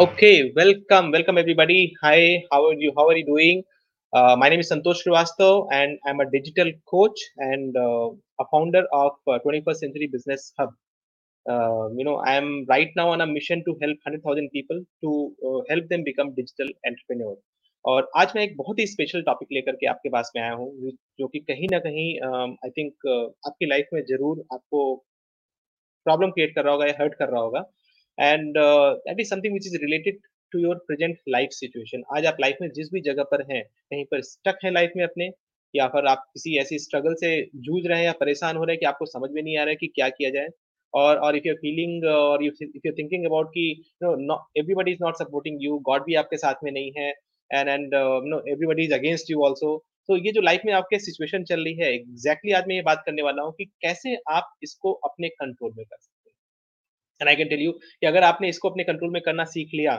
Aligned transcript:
Okay, 0.00 0.50
welcome, 0.56 1.10
welcome 1.12 1.36
everybody. 1.36 1.92
Hi, 2.02 2.42
how 2.50 2.64
are 2.68 2.72
you? 2.72 2.90
How 2.96 3.06
are 3.08 3.16
you 3.18 3.26
doing? 3.26 3.64
Uh, 4.12 4.34
my 4.34 4.48
name 4.48 4.60
is 4.60 4.70
Santosh 4.70 5.00
Srivastav, 5.04 5.66
and 5.70 5.98
I'm 6.06 6.20
a 6.20 6.30
digital 6.30 6.70
coach 6.90 7.20
and 7.36 7.76
uh, 7.76 8.08
a 8.40 8.46
founder 8.50 8.84
of 8.94 9.12
uh, 9.28 9.38
21st 9.46 9.76
Century 9.76 10.08
Business 10.10 10.54
Hub. 10.58 10.70
Uh, 11.46 11.88
you 11.98 12.06
know, 12.06 12.18
I'm 12.24 12.64
right 12.66 12.88
now 12.96 13.10
on 13.10 13.20
a 13.20 13.26
mission 13.26 13.62
to 13.66 13.76
help 13.82 13.98
100,000 14.06 14.48
people 14.54 14.80
to 15.04 15.34
uh, 15.46 15.60
help 15.68 15.84
them 15.90 16.02
become 16.02 16.34
digital 16.34 16.72
entrepreneur. 16.86 17.36
और 17.84 18.10
आज 18.16 18.32
मैं 18.36 18.42
एक 18.42 18.56
बहुत 18.56 18.78
ही 18.78 18.86
special 18.86 19.22
topic 19.26 19.48
लेकर 19.52 19.76
के 19.82 19.86
आपके 19.86 20.08
पास 20.16 20.32
में 20.36 20.42
आया 20.42 20.52
हूँ, 20.52 20.70
जो 21.18 21.28
कि 21.28 21.38
कहीं 21.50 21.68
न 21.74 21.78
कहीं 21.88 22.08
आई 22.64 22.70
थिंक 22.78 23.06
आपकी 23.46 23.66
लाइफ 23.66 23.88
में 23.94 24.00
ज़रूर 24.08 24.44
आपको 24.52 24.82
प्रॉब्लम 26.06 26.30
क्रिएट 26.30 26.54
कर 26.54 26.64
रहा 26.64 26.72
होगा 26.72 26.86
या 26.86 26.94
हर्ट 27.00 27.14
कर 27.14 27.28
रहा 27.28 27.40
होगा 27.40 27.64
and 28.20 28.54
that 28.58 29.20
is 29.20 29.28
something 29.30 29.52
which 29.52 29.66
is 29.66 29.76
related 29.82 30.18
to 30.52 30.58
your 30.58 30.76
present 30.86 31.18
life 31.28 31.50
situation 31.52 32.02
आज 32.16 32.26
आप 32.26 32.36
लाइफ 32.40 32.56
में 32.62 32.68
जिस 32.74 32.88
भी 32.92 33.00
जगह 33.00 33.22
पर 33.22 33.42
हैं, 33.52 33.62
कहीं 33.64 34.04
पर 34.04 34.20
स्टक 34.22 34.58
है 34.64 34.70
लाइफ 34.72 34.92
में 34.96 35.04
अपने, 35.04 35.30
या 35.74 35.86
फिर 35.88 36.06
आप 36.06 36.24
किसी 36.34 36.56
ऐसी 36.58 36.78
स्ट्रगल 36.78 37.14
से 37.14 37.30
जूझ 37.56 37.86
रहे 37.86 37.98
हैं 37.98 38.04
या 38.06 38.12
परेशान 38.20 38.56
हो 38.56 38.64
रहे 38.64 38.74
हैं 38.74 38.80
कि 38.80 38.86
आपको 38.86 39.06
समझ 39.06 39.30
में 39.32 39.42
नहीं 39.42 39.56
आ 39.58 39.62
रहा 39.62 39.70
है 39.70 39.76
कि 39.76 39.86
क्या 39.86 40.08
किया 40.08 40.30
जाए। 40.30 40.48
और 40.94 41.18
और 41.18 41.36
इफ़ 41.36 41.46
यू 41.48 41.54
फीलिंग 41.54 42.04
और 42.04 42.44
इफ़ 42.44 42.62
यू 42.86 42.92
थिंकिंग 42.92 43.26
अबाउट 43.26 43.48
कि 43.50 43.64
no 44.02 44.14
not 44.16 44.58
everybody 44.58 44.92
is 44.92 44.98
not 45.02 45.16
supporting 45.16 45.58
you 45.62 45.78
God 45.78 46.04
भी 46.06 46.14
आपके 46.14 46.36
साथ 46.36 46.64
में 46.64 46.70
नहीं 46.72 46.92
है 46.96 47.08
and 47.50 47.68
and 47.68 47.94
no 47.94 48.42
everybody 48.48 48.84
is 48.84 48.94
against 48.94 49.30
you 49.30 49.44
also 49.44 49.76
तो 50.08 50.16
ये 50.16 50.32
जो 50.32 50.40
लाइफ 50.40 50.62
में 50.66 50.72
आपके 50.72 50.98
सिचुएशन 50.98 51.44
चल 51.44 51.64
रही 51.64 51.74
है 51.74 51.92
एग्जैक्टली 51.94 52.50
exactly 52.50 52.56
आज 52.56 52.68
मैं 52.68 52.76
ये 52.76 52.82
बात 52.82 53.02
करने 53.06 53.22
वाला 53.22 53.42
हूँ 53.42 53.52
कि 53.58 53.64
कैसे 53.82 54.16
आप 54.30 54.54
इसको 54.62 54.92
अपने 55.08 55.28
कंट्रोल 55.28 55.72
में 55.76 55.84
कर 55.84 55.96
सकते 55.96 56.19
and 57.20 57.28
I 57.28 57.36
can 57.36 57.48
tell 57.48 57.60
you 57.60 57.72
कि 57.72 58.06
अगर 58.06 58.24
आपने 58.24 58.48
इसको 58.48 58.70
अपने 58.70 58.84
कंट्रोल 58.84 59.10
में 59.10 59.20
करना 59.22 59.44
सीख 59.44 59.74
लिया 59.74 59.98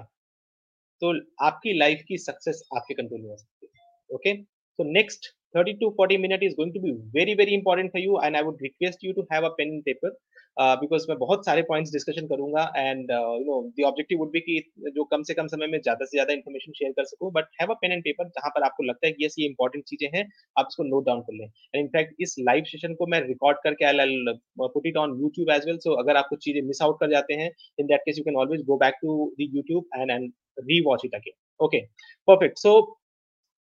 तो 1.01 1.13
आपकी 1.45 1.77
लाइफ 1.77 2.03
की 2.07 2.17
सक्सेस 2.17 2.63
आपके 2.75 2.93
कंट्रोल 2.93 3.21
में 3.21 3.29
हो 3.29 3.37
सकती 3.37 3.67
है। 3.67 4.15
Okay 4.15 4.35
so 4.43 4.83
next 4.93 5.29
30 5.55 5.77
to 5.79 5.87
40 5.95 6.17
minute 6.17 6.43
is 6.43 6.53
going 6.55 6.73
to 6.73 6.79
be 6.79 6.91
very 7.13 7.33
very 7.35 7.53
important 7.53 7.91
for 7.91 8.01
you 8.01 8.19
and 8.19 8.37
i 8.37 8.41
would 8.41 8.61
request 8.61 9.07
you 9.07 9.13
to 9.13 9.25
have 9.31 9.43
a 9.43 9.55
pen 9.57 9.73
and 9.75 9.85
paper 9.85 10.11
because 10.57 11.03
uh, 11.03 11.09
मैं 11.09 11.17
बहुत 11.17 11.45
सारे 11.45 11.61
पॉइंट्स 11.67 11.91
डिस्कशन 11.91 12.25
करूँगा 12.27 12.61
and 12.77 13.11
you 13.11 13.43
know 13.45 13.61
the 13.77 13.83
objective 13.87 14.17
would 14.19 14.31
be 14.31 14.39
कि 14.39 14.57
जो 14.95 15.03
कम 15.11 15.21
से 15.27 15.33
कम 15.33 15.47
समय 15.47 15.67
में 15.67 15.77
ज़्यादा 15.79 16.05
से 16.05 16.17
ज़्यादा 16.17 16.33
इन्फॉर्मेशन 16.33 16.71
शेयर 16.77 16.91
कर 16.97 17.05
सकूँ 17.05 17.31
but 17.33 17.45
have 17.61 17.71
a 17.71 17.75
pen 17.81 17.91
and 17.91 18.03
paper 18.03 18.27
जहाँ 18.37 18.49
पर 18.55 18.63
आपको 18.65 18.83
लगता 18.83 19.07
है 19.07 19.11
कि 19.13 19.25
यस 19.25 19.35
ये 19.39 19.47
इंपॉर्टेंट 19.47 19.83
चीज़ें 19.89 20.07
हैं 20.15 20.25
आप 20.59 20.67
इसको 20.71 20.83
नोट 20.83 21.05
डाउन 21.05 21.21
कर 21.21 21.33
लें। 21.33 21.45
एंड 21.45 21.81
इनफैक्ट 21.83 22.21
इस 22.21 22.35
लाइव 22.49 22.63
सेशन 22.71 22.95
को 22.95 23.07
मैं 23.11 23.21
रिकॉर्ड 23.27 23.57
करके 23.63 23.85
I 23.85 24.15
put 24.59 24.87
it 24.87 24.97
on 24.97 25.17
YouTube 25.21 25.51
as 25.55 25.67
well 25.67 25.77
so 25.85 25.93
अगर 26.03 26.17
आप 26.17 26.27
कुछ 26.29 26.43
चीज़ें 26.45 26.61
मिस 26.67 26.81
आउट 26.81 26.99
कर 26.99 27.11
जाते 27.11 27.41
हैं 27.43 27.49
in 27.79 27.87
that 27.87 28.01
case 28.05 28.17
you 28.17 28.23
can 28.23 28.41
always 28.43 28.65
go 28.65 28.77
back 28.85 28.99
to 29.01 29.19
the 29.39 29.49
YouTube 29.55 29.99
and 29.99 30.11
and 30.11 30.31
rewatch 30.87 31.05
it 31.05 31.15
again 31.15 31.65
okay 31.65 31.81
perfect 32.27 32.57
so 32.57 32.73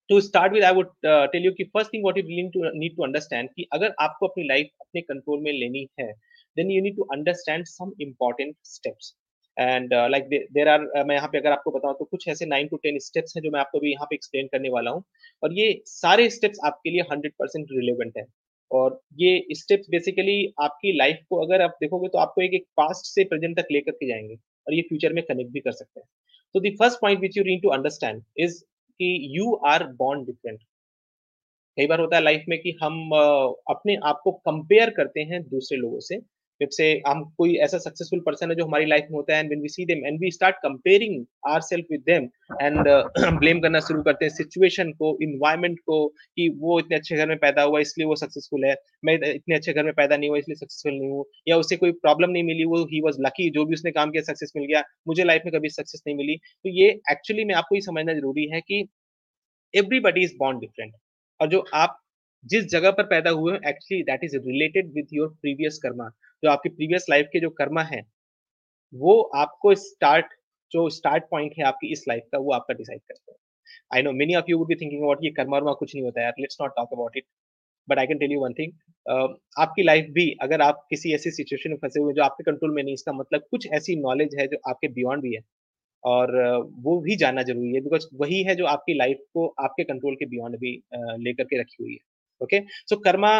start 0.09 0.51
with 0.53 0.63
i 0.63 0.71
would 0.71 0.89
uh, 1.11 1.27
tell 1.33 1.45
you 1.45 1.51
कि 1.57 1.65
first 1.75 1.89
thing 1.91 2.03
what 2.03 2.17
you 2.17 2.23
need 2.29 2.49
to 2.55 2.71
need 2.79 2.95
to 2.97 3.05
understand 3.05 3.49
कि 3.55 3.67
अगर 3.73 3.93
आपको 4.01 4.27
अपनी 4.27 4.47
life 4.47 4.67
अपने 4.81 5.01
control 5.01 5.39
में 5.43 5.51
लेनी 5.51 5.87
है 5.99 6.13
then 6.57 6.73
you 6.73 6.81
need 6.85 6.97
to 6.97 7.05
understand 7.15 7.69
some 7.69 7.93
important 8.05 8.57
steps. 8.73 9.13
And 9.57 9.93
like 10.11 10.27
there 10.53 10.67
are 10.67 10.81
मैं 11.07 11.15
यहाँ 11.15 11.27
पे 11.31 11.37
अगर 11.37 11.51
आपको 11.51 11.71
बताऊँ 11.71 11.95
तो 11.99 12.05
कुछ 12.05 12.27
ऐसे 12.29 12.45
नाइन 12.45 12.67
टू 12.67 12.77
टेन 12.83 12.97
स्टेप्स 12.99 13.35
हैं 13.37 13.41
जो 13.43 13.51
मैं 13.51 13.59
आपको 13.59 13.79
भी 13.79 13.91
यहाँ 13.91 14.05
पे 14.09 14.15
एक्सप्लेन 14.15 14.47
करने 14.51 14.69
वाला 14.69 14.91
हूँ। 14.91 15.03
और 15.43 15.53
ये 15.59 15.81
सारे 15.87 16.29
स्टेप्स 16.29 16.59
आपके 16.65 16.89
लिए 16.91 17.01
हंड्रेड 17.11 17.33
परसेंट 17.39 17.67
रिलेवेंट 17.71 18.17
है। 18.17 18.25
और 18.71 18.99
ये 19.19 19.55
स्टेप्स 19.55 19.89
बेसिकली 19.91 20.37
आपकी 20.63 20.97
लाइफ 20.97 21.19
को 21.29 21.41
अगर 21.45 21.61
आप 21.61 21.77
देखोगे 21.81 22.07
तो 22.07 22.17
आपको 22.17 22.41
एक 22.41 22.53
एक 22.53 22.65
पास्ट 22.77 23.13
से 23.13 23.23
प्रेजेंट 23.31 23.57
तक 23.59 23.67
लेकर 23.71 23.91
के 23.91 24.07
जाएँगे। 24.07 24.35
और 24.35 24.73
ये 24.73 24.81
फ्यूचर 24.89 25.13
में 25.13 25.23
कनेक्ट 25.23 25.51
भी 25.51 25.59
कर 25.59 25.71
सकते 25.71 25.99
हैं। 25.99 26.07
तो 26.55 26.59
the 26.59 26.75
first 26.79 26.99
point 27.01 27.19
which 27.21 27.37
you 27.37 27.43
need 27.43 27.61
to 27.63 27.69
understand 27.69 28.23
is 28.37 28.63
कि 28.99 29.37
यू 29.37 29.53
आर 29.65 29.83
बॉर्न 29.93 30.23
डिफरेंट 30.25 30.59
कई 31.77 31.87
बार 31.87 31.99
होता 31.99 32.15
है 32.15 32.23
लाइफ 32.23 32.45
में 32.49 32.59
कि 32.59 32.77
हम 32.83 33.11
अपने 33.69 33.95
आप 34.03 34.21
को 34.23 34.31
कंपेयर 34.31 34.89
करते 34.89 35.21
हैं 35.21 35.41
दूसरे 35.43 35.77
लोगों 35.77 35.99
से 35.99 36.19
जब 36.61 36.69
से 36.71 36.91
हम 37.07 37.23
कोई 37.37 37.55
ऐसा 37.65 37.77
सक्सेसफुल 37.77 38.19
पर्सन 38.25 38.49
है 38.49 38.55
जो 38.55 38.65
हमारी 38.65 38.85
लाइफ 38.85 39.07
में 39.11 39.15
होता 39.15 39.33
है 39.33 39.39
and 39.39 39.49
when 39.49 39.61
we 39.61 39.69
see 39.69 39.85
them 39.85 40.05
and 40.05 40.19
we 40.21 40.31
start 40.31 40.55
comparing 40.63 41.23
ourselves 41.47 41.85
with 41.91 42.03
them 42.05 42.29
and 42.61 42.87
blame 43.39 43.59
करना 43.59 43.79
शुरू 43.79 44.01
करते 44.03 44.25
हैं 44.25 44.33
सिचुएशन 44.33 44.91
को 44.93 45.17
इन्वायरमेंट 45.21 45.79
को 45.79 46.05
कि 46.07 46.47
वो 46.59 46.79
इतने 46.79 46.95
अच्छे 46.95 47.15
घर 47.15 47.27
में 47.27 47.37
पैदा 47.37 47.61
हुआ, 47.61 47.79
इसलिए 47.79 48.07
वो 48.07 48.15
सक्सेसफुल 48.15 48.65
है, 48.65 48.75
मैं 49.05 49.13
इतने 49.25 49.55
अच्छे 49.55 49.73
घर 49.73 49.83
में 49.83 49.93
पैदा 49.93 50.17
नहीं 50.17 50.29
हुआ, 50.29 50.37
इसलिए 50.37 50.55
सक्सेसफुल 50.55 50.93
नहीं 50.93 51.09
हूँ, 51.09 51.25
या 51.47 51.57
उससे 51.57 51.75
कोई 51.75 51.91
प्रॉब्लम 51.97 52.29
नहीं 52.29 52.43
मिली, 52.43 52.63
वो 52.65 52.83
ही 52.85 53.01
वॉज़ 53.01 53.21
लकी 53.21 53.49
जो 53.49 53.65
भी 53.65 53.73
उसने 53.73 53.91
काम 53.91 54.11
किया 54.11 54.23
सक्सेस 54.23 54.53
मिल 54.57 54.65
गया, 54.65 54.83
मुझे 55.07 55.23
लाइफ 55.23 55.41
में 55.45 55.53
कभी 55.53 55.69
सक्सेस 55.69 56.01
नहीं 56.07 56.17
मिली। 56.17 56.35
तो 56.37 56.69
ये 56.71 56.89
एक्चुअली 57.11 57.45
में 57.45 57.53
आपको 57.55 57.75
ये 57.75 57.81
समझना 57.81 58.13
ज़रूरी 58.13 58.47
है 58.53 58.61
कि 58.61 58.87
एवरीबडी 59.73 60.23
इज़ 60.23 60.35
बॉर्न 60.39 60.59
डिफरेंट 60.59 60.93
और 61.39 61.47
जो 61.49 61.63
आप 61.73 62.01
जिस 62.45 62.65
जगह 62.71 62.91
पर 62.91 63.03
पैदा 63.07 63.29
हुए 63.31 63.51
हो 63.53 63.59
actually 63.69 64.01
that 64.03 64.23
is 64.23 64.35
related 64.39 64.91
with 64.95 65.13
your 65.13 65.29
previous 65.41 65.79
karma 65.83 66.09
जो 66.43 66.49
आपकी 66.49 66.69
प्रीवियस 66.71 67.05
लाइफ 67.09 67.29
के 67.33 67.39
जो 67.41 67.49
कर्मा 67.59 67.81
है, 67.85 68.01
वो 68.93 69.21
आपको 69.37 69.73
स्टार्ट 69.77 70.33
जो 70.71 70.89
स्टार्ट 70.91 71.23
पॉइंट 71.31 71.53
है 71.57 71.63
आपकी 71.65 71.91
इस 71.93 72.03
लाइफ 72.09 72.23
का, 72.31 72.37
वो 72.39 72.51
आपका 72.53 72.73
डिसाइड 72.75 73.01
करते 73.01 73.31
हैं। 73.31 73.37
I 73.91 74.01
know 74.03 74.11
many 74.13 74.35
of 74.35 74.45
you 74.49 74.57
would 74.57 74.67
be 74.67 74.75
thinking 74.75 75.01
about 75.01 75.23
ये 75.23 75.31
कर्मा 75.33 75.57
वर्मा 75.57 75.73
कुछ 75.79 75.95
नहीं 75.95 76.03
होता 76.05 76.21
यार 76.23 76.33
let's 76.39 76.57
not 76.61 76.71
talk 76.77 76.93
about 76.93 77.17
it 77.17 77.25
but 77.87 77.99
I 77.99 78.07
can 78.07 78.17
tell 78.19 78.31
you 78.31 78.39
one 78.41 78.53
thing 78.53 78.71
आपकी 79.59 79.83
लाइफ 79.83 80.05
भी, 80.13 80.29
अगर 80.41 80.61
आप 80.61 80.85
किसी 80.89 81.13
ऐसी 81.15 81.31
सिचुएशन 81.31 81.69
में 81.71 81.77
फंसे 81.79 81.99
हुए 82.01 82.13
जो 82.13 82.23
आपके 82.23 82.43
कंट्रोल 82.43 82.73
में 82.75 82.83
नहीं, 82.83 82.93
इसका 82.93 83.13
मतलब 83.13 83.41
कुछ 83.51 83.67
ऐसी 83.73 83.95
नॉलेज 84.01 84.35
है 84.39 84.47
जो 84.47 84.57
आपके 84.69 84.87
बियॉन्ड 84.89 85.23
भी 85.23 85.33
है। 85.35 85.41
और 86.03 86.31
वो 86.83 86.99
भी 87.01 87.15
जानना 87.17 87.43
ज़रूरी 87.43 87.73
है 87.75 87.81
बिकॉज़ 87.81 88.07
वही 88.15 88.41
है 88.45 88.55
जो 88.55 88.65
आपकी 88.67 88.93
लाइफ 88.95 89.19
को 89.33 89.47
आपके 89.61 89.83
कंट्रोल 89.85 90.15
के 90.15 90.25
बियॉन्ड 90.27 90.57
भी 90.59 90.73
लेकर 91.19 91.43
के 91.45 91.61
रखी 91.61 91.77
हुई 91.81 91.93
है। 91.93 91.99
Okay 92.41 92.59
so 92.89 92.97
karma 93.07 93.35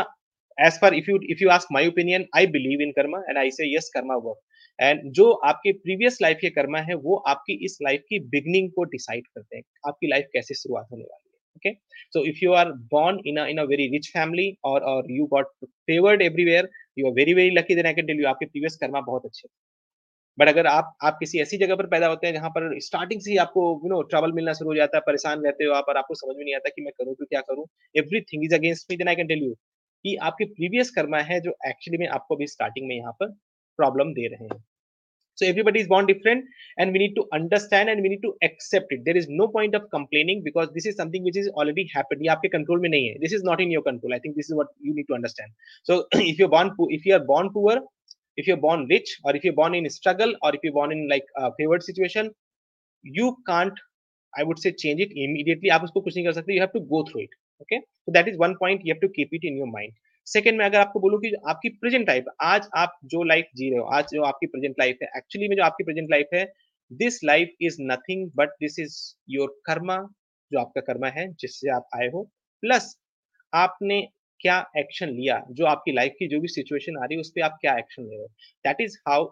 as 0.58 0.78
far 0.80 0.94
if 0.94 1.08
you 1.08 1.18
if 1.24 1.42
you 1.42 1.50
ask 1.50 1.68
my 1.70 1.82
opinion, 1.82 2.26
i 2.34 2.46
believe 2.46 2.80
in 2.80 2.94
karma 2.98 3.20
and 3.28 3.38
i 3.38 3.50
say, 3.50 3.66
yes, 3.66 3.90
karma 3.96 4.20
work 4.28 4.38
and 4.80 5.02
जो 5.14 5.32
आपके 5.48 5.72
प्रीवियस 5.72 6.18
लाइफ 6.22 6.38
के 6.42 6.50
कर्मा 6.50 6.80
है, 6.80 6.94
वो 6.94 7.16
आपकी 7.28 7.54
इस 7.66 7.78
लाइफ 7.84 8.02
की 8.10 8.20
बिगनिंग 8.30 8.70
को 8.72 8.84
डिसाइड 8.84 9.28
करते 9.28 9.56
हैं। 9.56 9.64
आपकी 9.88 10.08
लाइफ 10.08 10.26
कैसे 10.34 10.56
शुरुआत 10.56 10.88
होने 10.92 11.04
वाली 11.04 11.30
है? 11.30 11.40
Okay 11.56 11.74
so 12.14 12.26
if 12.26 12.40
you 12.44 12.52
are 12.54 12.72
born 12.92 13.20
in 13.28 13.38
in 13.40 13.58
a 13.58 13.64
very 13.64 13.88
rich 13.92 14.10
family 14.14 14.50
और 14.66 14.84
और 14.94 15.12
you 15.12 15.26
got 15.26 15.48
favoured 15.66 16.22
everywhere 16.22 16.70
you 17.00 17.08
are 17.08 17.14
very 17.14 17.34
very 17.34 17.50
lucky 17.50 17.76
then 17.76 17.86
I 17.86 17.94
can 17.94 18.06
tell 18.06 18.20
you 18.22 18.28
आपके 18.28 18.46
प्रीवियस 18.46 18.76
कर्मा 18.82 19.02
बहुत 19.02 19.26
अच्छे 19.26 19.48
बट 20.38 20.48
अगर 20.50 20.68
आप 20.68 20.96
आप 21.10 21.18
किसी 21.20 21.40
ऐसी 21.42 21.58
जगह 21.58 21.76
पर 21.76 21.88
पैदा 21.88 22.08
होते 22.08 22.28
हैं 22.28 22.34
जहाँ 22.34 22.50
पर 22.58 22.80
स्टार्टिंग 22.88 23.22
से 23.22 23.32
ही 23.32 23.38
आपको 23.46 23.64
यू 23.84 23.90
नो 23.90 24.02
ट्रबल 24.14 24.32
मिलना 24.40 24.54
शुरू 24.60 24.70
हो 24.70 24.76
जाता 24.76 24.98
है 24.98 25.02
परेशान 25.08 25.44
रहते 25.46 25.66
हो 25.66 25.74
आप 25.74 25.90
और 25.90 25.98
आपको 25.98 26.16
समझ 26.16 26.36
में 26.38 26.44
नहीं 26.44 26.56
आता 26.56 26.70
कि 26.76 26.82
मैं 26.82 26.94
करूँ 27.00 27.16
तो 27.16 27.26
क्या 27.26 27.42
करूँ 27.50 27.66
everything 28.04 28.44
is 28.46 28.56
against 28.56 28.92
me 28.92 28.98
then 28.98 29.08
I 29.08 29.16
can 29.16 29.28
tell 29.28 29.44
you 29.44 29.54
कि 30.06 30.16
आपके 30.30 30.46
प्रीवियस 30.54 30.92
कर्मा 30.96 31.20
है 31.32 31.40
जो 31.42 31.56
एक्चुअली 31.68 31.98
में 31.98 32.08
आपको 32.20 32.36
भी 32.36 32.48
स्टार्टिंग 32.48 32.88
में 32.88 32.96
यहाँ 32.96 33.12
पर 33.20 33.32
प्रॉब्लम 33.80 34.14
दे 34.14 34.28
रहे 34.28 34.48
हैं 34.48 34.64
so 35.38 35.46
everybody 35.46 35.80
is 35.82 35.88
born 35.88 36.06
different 36.06 36.46
and 36.78 36.94
we 36.94 37.00
need 37.00 37.16
to 37.16 37.24
understand 37.34 37.90
and 37.90 38.02
we 38.02 38.10
need 38.10 38.22
to 38.22 38.34
accept 38.42 38.92
it 38.92 39.02
there 39.06 39.18
is 39.22 39.28
no 39.30 39.48
point 39.48 39.76
of 39.76 39.90
complaining 39.96 40.44
because 40.44 40.70
this 40.76 40.86
is 40.86 40.96
something 40.96 41.24
which 41.24 41.40
is 41.42 41.50
already 41.62 41.86
happened 41.96 42.22
ये 42.24 42.30
आपके 42.36 42.48
control 42.50 42.82
में 42.82 42.90
नहीं 42.90 43.08
है 43.08 43.18
this 43.24 43.36
is 43.38 43.44
not 43.50 43.64
in 43.66 43.74
your 43.76 43.84
control 43.88 44.16
i 44.18 44.20
think 44.26 44.38
this 44.42 44.52
is 44.52 44.56
what 44.60 44.72
you 44.90 44.94
need 45.00 45.10
to 45.10 45.18
understand 45.18 45.52
so 45.90 46.00
if 46.22 46.40
you're 46.40 46.54
born 46.56 46.72
if 47.00 47.10
you 47.10 47.18
are 47.18 47.26
born 47.34 47.52
poor 47.58 47.76
if 48.38 48.48
you're 48.48 48.62
born 48.68 48.86
rich 48.90 49.12
or 49.24 49.36
if 49.36 49.44
you're 49.44 49.60
born 49.60 49.76
in 49.76 49.90
struggle 49.90 50.34
or 50.42 50.54
if 50.56 50.64
you're 50.64 50.78
born 50.78 50.92
in 50.92 51.08
like 51.10 51.28
a 51.38 51.52
favored 51.60 51.84
situation 51.84 52.32
you 53.04 53.28
can't 53.50 53.84
i 54.34 54.44
would 54.44 54.60
say 54.60 54.72
change 54.84 55.06
it 55.06 55.14
immediately 55.26 55.70
आप 55.76 55.84
उसको 55.84 56.02
कुछ 56.08 56.16
नहीं 56.16 56.26
कर 56.26 56.34
सकते 56.40 56.58
you 56.58 56.66
have 56.66 56.76
to 56.78 56.84
go 56.94 57.04
through 57.10 57.24
it 57.28 57.38
okay 57.62 57.82
so 58.06 58.16
that 58.18 58.34
is 58.34 58.42
one 58.46 58.58
point 58.64 58.86
you 58.86 58.94
have 58.96 59.06
to 59.06 59.14
keep 59.20 59.38
it 59.40 59.48
in 59.52 59.62
your 59.62 59.72
mind 59.78 60.02
second 60.28 60.58
में 60.58 60.66
अगर 60.66 60.78
आपको 60.80 61.00
बोलूँ 61.00 61.20
कि 61.22 61.32
आपकी 61.50 61.70
प्रेजेंट 61.82 62.08
लाइफ 62.10 62.26
आज 62.44 62.68
आप 62.78 62.98
जो 63.14 63.24
लाइफ 63.24 63.50
जी 63.56 63.70
रहे 63.70 63.80
हो 63.80 63.86
आज 63.98 64.06
जो 64.14 64.24
आपकी 64.30 64.48
प्रेजेंट 64.54 64.76
लाइफ 64.80 64.98
है 65.04 65.08
एक्चुअली 65.18 65.48
में 65.50 65.56
जो 65.56 65.64
आपकी 65.64 65.84
प्रेजेंट 65.84 66.08
लाइफ 66.12 66.30
है 66.34 66.46
this 66.92 67.24
life 67.24 67.52
is 67.68 67.78
nothing 67.92 68.30
but 68.38 68.56
this 68.62 68.80
is 68.80 68.96
your 69.34 69.56
karma 69.66 69.98
जो 70.52 70.60
आपका 70.60 70.82
कर्मा 70.88 71.10
है 71.18 71.28
जिससे 71.42 71.70
आप 71.76 71.88
आए 71.96 72.08
हो 72.14 72.24
प्लस 72.64 72.96
आपने 73.54 74.02
क्या 74.42 74.58
एक्शन 74.78 75.10
लिया? 75.12 75.42
जो 75.52 75.66
आपकी 75.68 75.92
लाइफ 75.94 76.14
की 76.20 76.28
जो 76.30 76.40
भी 76.42 76.48
सिचुएशन 76.50 76.98
आ 76.98 77.06
रही 77.06 77.16
है, 77.16 77.20
उस 77.22 77.30
पर 77.32 77.42
आप 77.44 77.58
क्या 77.62 77.78
एक्शन 77.78 78.04
ले 78.04 78.10
रहे 78.10 78.22
हो? 78.22 78.28
दैट 78.66 78.82
इज़ 78.82 78.98
हाउ 79.08 79.26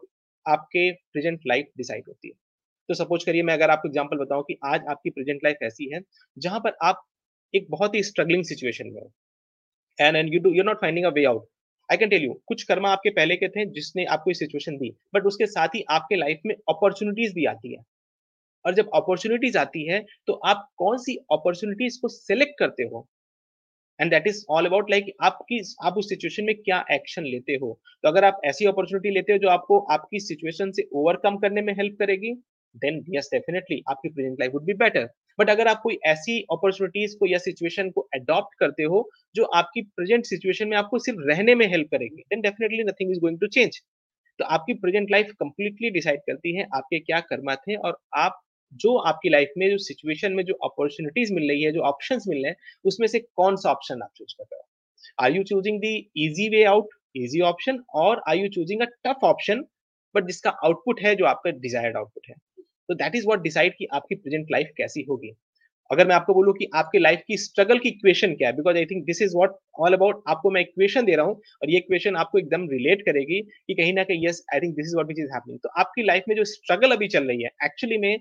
आपके 0.46 0.92
प्रेजेंट 1.14 1.40
लाइफ 1.48 1.68
डिसाइड 1.78 2.04
होती 2.08 2.28
है। 2.30 2.34
तो 2.90 2.94
सपोज़ 2.96 3.26
करिए, 3.26 3.44
मैं 3.44 3.54
अगर 3.54 3.70
आपको 3.72 3.88
एग्जांपल 3.90 4.18
बताऊँ 4.20 4.44
कि 4.44 4.58
आज 4.66 4.82
आपकी 4.90 5.10
प्रेजेंट 5.12 5.40
लाइफ 5.46 5.58
ऐसी 5.64 5.94
है, 5.94 6.02
जहाँ 6.38 6.60
पर 6.62 6.78
आप 6.84 7.04
एक 7.54 7.68
बहुत 7.72 7.96
ही 7.96 8.04
स्ट्रगलिंग 8.04 8.44
सिचुएशन 8.46 8.88
में 8.88 9.02
हो। 9.02 9.12
And 10.00 10.16
and 10.18 10.34
you 10.34 10.40
do 10.42 10.54
you 10.54 10.64
not 10.64 10.82
finding 10.82 11.06
a 11.06 11.10
way 11.12 11.26
out 11.28 11.48
I 11.90 11.98
can 11.98 12.10
tell 12.10 12.24
you 12.24 12.34
कुछ 12.48 12.64
कर्मा 12.66 12.92
आपके 12.92 13.10
पहले 13.12 13.36
के 13.38 13.48
थे, 13.50 13.66
जिसने 13.68 14.06
आपको 14.08 14.32
ये 14.32 14.36
सिचुएशन 14.36 14.78
दी 14.78 14.92
बट 15.16 15.26
उसके 15.28 15.46
साथ 15.48 15.76
ही 15.76 15.84
आपके 15.92 16.16
लाइफ 16.18 16.42
में 16.48 16.56
अपॉर्चुनिटीज़ 16.70 17.36
भी 17.36 17.46
आती 17.48 17.74
है। 17.74 17.84
और 18.66 18.76
जब 18.76 18.90
अपॉर्चुनिटीज़ 18.96 19.58
आती 19.58 19.88
है 19.88 20.04
तो 20.28 20.34
आप 20.48 20.68
कौन 20.78 20.98
सी 21.00 21.16
अपॉर्चुनिटीज़ 21.34 22.00
को 22.02 22.08
सिलेक्ट 22.10 22.60
करते 22.60 22.84
हो? 22.86 23.08
And 24.00 24.12
that 24.12 24.28
is 24.28 24.44
all 24.52 24.66
about 24.66 24.90
like 24.92 25.06
आपकी, 25.24 25.62
आप 25.84 25.98
उस 25.98 26.10
सिचुएशन 26.10 26.46
में 26.46 26.56
क्या 26.58 26.84
एक्शन 26.92 27.24
लेते 27.26 27.54
हो? 27.56 27.80
तो 28.04 28.10
अगर 28.10 28.26
आप 28.26 28.42
ऐसी 28.46 28.66
अपॉर्चुनिटी 28.68 29.12
लेते 29.12 29.34
हो 29.34 29.38
जो 29.40 29.50
आपको 29.50 29.80
आपकी 29.94 30.20
सिचुएशन 30.22 30.72
से 30.72 30.88
ओवरकम 30.96 31.38
करने 31.38 31.62
में 31.62 31.74
हेल्प 31.74 31.96
करेगी 32.00 32.34
देन 32.76 33.04
यस 33.10 33.30
डेफिनेटली 33.34 33.82
आपकी 33.90 34.10
present 34.10 34.40
life 34.40 34.52
would 34.54 34.64
be 34.66 34.74
better 34.76 35.08
but 35.40 35.50
अगर 35.50 35.68
आप 35.68 35.80
कोई 35.84 35.98
ऐसी 36.08 36.40
अपॉर्चुनिटीज़ 36.52 37.16
को 37.20 37.28
या 37.28 37.38
सिचुएशन 37.40 37.90
को 37.92 38.02
अडॉप्ट 38.16 38.60
करते 38.60 38.84
हो, 38.84 39.10
जो 39.36 39.44
आपकी 39.56 39.82
प्रेजेंट 39.84 40.26
सिचुएशन 40.26 40.68
में 40.68 40.78
आपको 40.78 41.00
सिर्फ़ 41.00 41.20
रहने 41.30 41.56
में 41.56 41.68
हेल्प 41.68 41.88
करेगी 41.92 42.22
then 42.24 42.42
definitely 42.42 42.84
nothing 42.84 43.12
is 43.12 43.20
going 43.20 43.40
to 43.40 43.48
change 43.50 43.80
तो 44.40 44.46
आपकी 44.48 44.74
प्रेजेंट 44.76 45.12
लाइफ 45.12 45.32
कंप्लीटली 45.40 45.90
डिसाइड 45.92 46.20
करती 46.22 46.56
है, 46.56 46.64
आपके 46.76 47.00
क्या 47.02 47.20
कर्मा 47.22 47.56
थे 47.58 47.76
और 47.78 47.98
आप 48.18 48.40
जो 48.76 48.96
आपकी 49.00 49.30
लाइफ 49.30 49.52
में, 49.58 49.70
जो 49.70 49.78
सिचुएशन 49.80 50.34
में 50.34 50.44
जो 50.46 50.54
अपॉर्चुनिटीज़ 50.64 51.34
मिल 51.34 51.50
रही 51.50 51.64
है, 51.64 51.72
जो 51.72 51.82
ऑप्शंस 51.84 52.26
मिल 52.30 52.38
रहे 52.38 52.50
हैं, 52.50 52.58
उसमें 52.86 53.08
से 53.08 53.20
कौन 53.20 53.56
सा 53.56 53.72
ऑप्शन 53.72 54.02
आप 54.04 54.12
चूज़ 54.18 54.34
कर 54.38 54.44
रहे 54.44 54.58
हो? 54.58 54.66
Are 55.20 55.36
you 55.36 55.44
choosing 55.46 55.80
the 55.82 55.94
easy 56.20 56.50
way 56.50 56.64
out 56.66 56.90
easy 57.18 57.42
option 57.44 57.80
और 57.96 58.22
are 58.30 58.38
you 58.38 58.48
choosing 58.50 58.82
a 58.82 58.86
tough 59.06 59.24
option 59.26 59.64
but 60.16 60.26
जिसका 60.28 60.50
आउटपुट 60.66 61.00
है, 61.02 61.16
जो 61.16 61.26
आपका 61.26 61.52
डिजायर्ड 61.52 61.98
आउटपुट 61.98 62.30
है? 62.30 62.36
तो 62.58 62.94
दैट 62.96 63.16
इज़ 63.16 63.28
वॉट 63.28 63.42
डिसाइड 63.44 63.74
कि 63.78 63.88
आपकी 63.94 64.16
प्रेजेंट 64.18 64.48
लाइफ 64.52 64.72
कैसी 64.78 65.06
होगी। 65.10 65.32
अगर 65.90 66.08
मैं 66.08 66.16
आपको 66.16 66.34
बोलूँ 66.34 66.54
कि 66.54 66.68
आपके 66.76 67.00
लाइफ 67.00 67.22
की 67.28 67.38
स्ट्रगल 67.38 67.80
की 67.80 67.90
इक्वेशन 67.90 68.34
क्या 68.36 68.50
है 68.50 68.56
because 68.56 68.78
I 68.78 68.86
think 68.86 69.04
this 69.06 69.22
is 69.22 69.36
what 69.36 69.56
all 69.80 69.94
about 69.94 70.24
आपको 70.30 70.52
मैं 70.52 70.62
इक्वेशन 70.62 71.06
दे 71.06 71.16
रहा 71.16 71.26
हूँ, 71.26 71.36
और 71.62 71.70
ये 71.72 71.78
इक्वेशन 71.78 72.16
आपको 72.16 72.40
एकदम 72.40 72.68
रिलेट 72.70 73.02
करेगी 73.06 73.42
कि 73.42 73.74
कहीं 73.74 73.94
ना 73.94 74.04
कहीं 74.04 74.28
yes 74.28 74.44
I 74.54 74.60
think 74.60 74.76
this 74.76 74.88
is 74.88 74.96
what 74.98 75.08
which 75.08 75.20
is 75.20 75.34
happening 75.34 75.60
तो 75.64 75.70
आपकी 75.80 76.04
लाइफ 76.04 76.24
में 76.30 76.36
जो 76.36 76.44
स्ट्रगल 76.46 76.92
अभी 76.96 77.08
चल 77.08 77.28
रही 77.28 77.44
है 77.44 77.50
एक्चुअली 77.66 77.98
में 77.98 78.16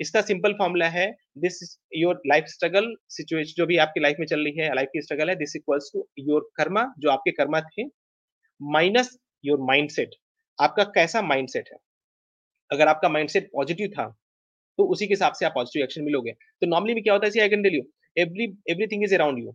इसका 0.00 0.20
सिंपल 0.22 0.52
फॉर्मूला 0.52 0.88
है 0.88 1.06
this 1.38 1.58
your 1.96 2.20
life 2.26 2.44
struggle 2.48 2.94
situation 3.08 3.52
जो 3.56 3.66
भी 3.66 3.76
आपकी 3.76 4.00
लाइफ 4.00 4.16
में 4.20 4.26
चल 4.26 4.44
रही 4.44 4.58
है 4.58 4.74
लाइफ 4.74 4.88
की 4.92 5.02
स्ट्रगल 5.02 5.28
है 5.28 5.36
this 5.36 5.56
equals 5.56 5.90
to 5.92 6.06
your 6.20 6.48
karma 6.56 6.84
जो 6.98 7.10
आपके 7.10 7.30
कर्मा 7.30 7.60
थे 7.60 7.84
माइनस 8.60 9.16
योर 9.44 9.60
माइंडसेट 9.66 10.14
आपका 10.58 10.84
कैसा 10.94 11.22
माइंडसेट 11.22 11.68
है? 11.72 11.78
अगर 12.70 12.88
आपका 12.88 13.08
माइंडसेट 13.08 13.50
पॉजिटिव 13.52 13.88
था 13.88 14.08
तो 14.78 14.84
उसी 14.92 15.06
के 15.06 15.14
हिसाब 15.14 15.32
से 15.32 15.46
आप 15.46 15.52
पॉजिटिव 15.54 15.82
एक्शन 15.82 16.04
मिलोगे 16.04 16.32
तो 16.32 16.66
नॉर्मली 16.66 16.94
में 16.94 17.02
क्या 17.02 17.12
होता 17.14 17.26
है 17.26 17.42
I 17.42 17.48
can 17.48 17.62
tell 17.62 17.74
you 17.74 17.82
every 18.16 18.44
everything 18.70 19.04
is 19.04 19.14
around 19.14 19.38
you 19.38 19.54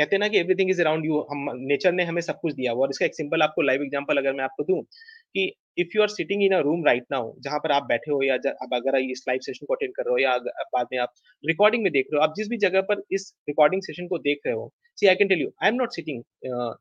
कहते 0.00 0.18
ना 0.18 0.28
कि 0.28 0.38
एवरीथिंग 0.38 0.70
इज़ 0.70 0.80
अराउंड 0.80 1.06
यू 1.06 1.18
हम 1.30 1.48
नेचर 1.62 1.92
ने 1.92 2.04
हमें 2.04 2.20
सब 2.22 2.38
कुछ 2.42 2.54
दिया 2.54 2.72
हुआ 2.72 2.82
और 2.82 2.90
इसका 2.90 3.06
एक 3.06 3.14
सिंपल 3.14 3.42
आपको 3.42 3.62
लाइव 3.62 3.82
एग्जांपल 3.82 4.18
अगर 4.18 4.32
मैं 4.32 4.44
आपको 4.44 4.64
दूँ 4.64 4.82
कि 4.82 5.44
if 5.78 5.96
you 5.96 6.02
are 6.02 6.08
sitting 6.08 6.42
in 6.44 6.54
a 6.54 6.60
room 6.60 6.84
right 6.86 7.04
now 7.12 7.32
जहाँ 7.40 7.58
पर 7.64 7.72
आप 7.72 7.86
बैठे 7.88 8.10
हो 8.12 8.22
या 8.22 8.34
अब 8.64 8.74
अगर 8.74 8.98
इस 9.00 9.24
लाइव 9.28 9.40
सेशन 9.42 9.66
को 9.66 9.74
अटेंड 9.74 9.92
कर 9.96 10.04
रहे 10.04 10.12
हो 10.12 10.18
या 10.18 10.36
बाद 10.74 10.86
में 10.92 10.98
आप 10.98 11.12
रिकॉर्डिंग 11.44 11.82
में 11.82 11.92
देख 11.92 12.06
रहे 12.12 12.18
हो, 12.18 12.22
आप 12.24 12.34
जिस 12.36 12.48
भी 12.48 12.56
जगह 12.66 12.80
पर 12.90 13.02
इस 13.12 13.32
रिकॉर्डिंग 13.48 13.82
सेशन 13.82 14.06
को 14.08 14.18
देख 14.20 14.40
रहे 14.46 14.54
हो 14.54 14.72
see 14.98 15.06
I 15.06 15.14
can 15.14 15.28
tell 15.28 15.40
you 15.42 15.52
I 15.62 15.68
am 15.68 15.74
not 15.74 15.92
sitting 15.92 16.22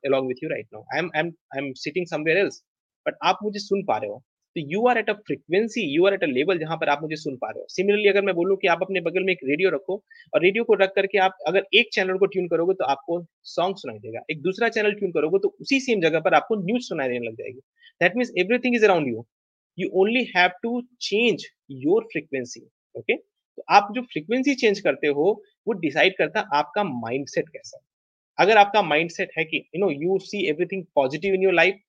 along 0.06 0.28
with 0.28 0.44
you 0.44 0.50
right 0.50 0.68
now 0.74 0.84
I 0.94 1.00
am 1.00 1.12
I 1.20 1.64
am 1.64 1.72
sitting 1.84 2.08
somewhere 2.08 2.38
else 2.38 2.64
but 3.06 3.18
आप 3.24 3.40
मुझे 3.44 3.60
सुन 3.60 3.84
पा 3.84 3.98
रहे 3.98 4.10
हो। 4.10 4.24
तो 4.60 4.66
you 4.70 4.86
are 4.88 4.98
at 4.98 5.10
a 5.10 5.14
frequency 5.28 5.82
you 5.86 6.06
are 6.06 6.14
at 6.14 6.24
a 6.24 6.28
level 6.28 6.60
जहाँ 6.60 6.78
पर 6.78 6.90
आप 6.90 7.02
मुझे 7.02 7.16
सुन 7.16 7.36
पा 7.38 7.50
रहे 7.50 7.60
हो। 7.60 7.68
सिमिलरली 7.70 8.08
अगर 8.10 8.22
मैं 8.22 8.36
बोलूँ 8.36 8.58
कि 8.58 8.68
आप 8.68 8.80
अपने 8.84 9.02
बगल 9.02 9.24
में 9.24 9.32
एक 9.34 9.40
रेडियो 9.46 9.70
रखो 9.70 9.96
और 10.34 10.42
रेडियो 10.44 10.64
को 10.64 10.74
रख 10.76 10.92
करके 10.96 11.18
आप 11.20 11.38
अगर 11.48 11.66
एक 11.74 11.90
चैनल 11.94 12.18
को 12.18 12.26
ट्यून 12.28 12.48
करोगे 12.48 12.74
तो 12.74 12.86
आपको 12.86 13.20
सॉन्ग 13.46 13.76
सुनाई 13.78 14.00
देगा। 14.00 14.22
एक 14.32 14.42
दूसरा 14.42 14.70
चैनल 14.70 14.94
ट्यून 14.94 15.12
करोगे 15.12 15.40
तो 15.40 15.56
उसी 15.62 15.80
सेम 15.80 16.02
जगह 16.02 16.20
पर 16.20 16.34
आपको 16.34 16.56
न्यूज़ 16.64 16.88
सुनाई 16.88 17.10
देने 17.10 17.28
लग 17.28 17.36
जाएगी। 17.36 17.60
That 18.02 18.16
means 18.18 18.32
everything 18.38 18.76
is 18.76 18.86
around 18.86 19.08
you 19.08 19.26
you 19.78 19.90
only 20.02 20.24
have 20.36 20.50
to 20.64 20.82
change 21.02 21.46
your 21.84 22.08
frequency 22.12 22.62
okay 22.96 23.16
तो 23.16 23.64
आप 23.70 23.92
जो 23.96 24.02
फ्रीक्वेंसी 24.04 24.56
चेंज 24.56 24.80
करते 24.80 25.08
हो, 25.10 25.44
वो 25.68 25.74
डिसाइड 25.76 26.18
करता 26.18 26.40
है 26.40 26.46
आपका 26.54 26.84
माइंडसेट 26.86 27.50
कैसा 27.50 27.78
है। 27.78 27.84
अगर 28.38 28.58
आपका 28.58 28.82
माइंडसेट 28.84 29.32
है 29.38 29.44
कि 29.46 29.58
you 29.58 29.80
know 29.80 29.90
you 29.94 30.18
see 30.24 30.48
everything 30.50 30.84
positive 30.96 31.34
in 31.34 31.44
your 31.44 31.54
life 31.54 31.80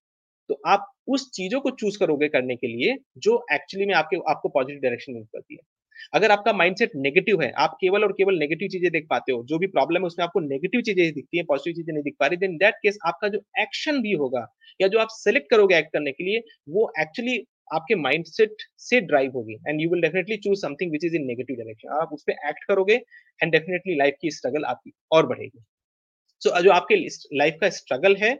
तो 0.50 0.61
आप 0.67 0.87
उस 1.08 1.31
चीज़ों 1.32 1.61
को 1.61 1.70
चूज़ 1.73 1.99
करोगे 1.99 2.29
करने 2.29 2.56
के 2.56 2.67
लिए 2.69 2.97
जो 3.19 3.44
एक्चुअली 3.52 3.87
में 3.87 3.94
आपके 3.94 4.17
आपको 4.31 4.49
पॉजिटिव 4.50 4.81
डायरेक्शन 4.82 5.12
में 5.12 5.25
करती 5.25 5.55
है। 5.55 5.61
अगर 6.14 6.31
आपका 6.31 6.52
माइंडसेट 6.52 6.91
नेगेटिव 6.97 7.43
है 7.43 7.50
आप 7.58 7.76
केवल 7.81 8.05
और 8.05 8.12
केवल 8.12 8.38
नेगेटिव 8.38 8.69
चीज़ें 8.69 8.91
देख 8.93 9.06
पाते 9.11 9.32
हो 9.32 9.43
जो 9.49 9.58
भी 9.58 9.67
प्रॉब्लम 9.69 10.00
है 10.00 10.06
उसमें 10.06 10.25
आपको 10.25 10.41
नेगेटिव 10.43 10.81
चीज़ें 10.82 11.12
दिखती 11.14 11.38
है 11.38 11.44
पॉजिटिव 11.44 11.75
चीज़ें 11.75 11.93
नहीं 11.94 12.02
दिख 12.05 12.14
पा 12.20 12.26
रही 12.26 12.37
देन 12.38 12.56
दैट 12.58 12.75
केस 12.82 12.99
आपका 13.06 13.29
जो 13.29 13.41
एक्शन 13.61 14.00
भी 14.02 14.12
होगा 14.14 14.47
या 14.81 14.88
जो 14.88 14.99
आप 14.99 15.08
सेलेक्ट 15.12 15.50
करोगे 15.50 15.79
एक्ट 15.79 15.93
करने 15.93 16.12
के 16.12 16.25
लिए 16.25 16.43
वो 16.69 16.91
एक्चुअली 17.00 17.38
आपके 17.75 17.94
माइंडसेट 17.96 18.62
से 18.81 19.00
ड्राइव 19.03 19.32
होगी। 19.35 19.55
And 19.69 19.81
you 19.82 19.91
will 19.91 20.00
definitely 20.03 20.37
choose 20.38 20.61
something 20.61 20.93
which 20.93 21.05
is 21.05 21.17
in 21.17 21.26
negative 21.26 21.56
direction 21.56 22.00
आप 22.00 22.12
उस 22.12 22.25
पर 22.29 22.49
एक्ट 22.49 22.64
करोगे 22.69 22.94
एंड 22.94 23.53
डेफिनेटली 23.53 23.96
लाइफ 23.96 24.14
की 24.23 24.31
स्ट्रगल 24.31 24.64
आपकी 24.67 24.93
और 25.12 25.26
बढ़ेगी। 25.26 25.58
सो 26.43 26.50
so, 26.50 26.62
जो 26.64 26.70
आपके 26.73 26.96
लाइफ 27.38 27.58
का 27.61 27.69
स्ट्रगल 27.70 28.17
है 28.17 28.32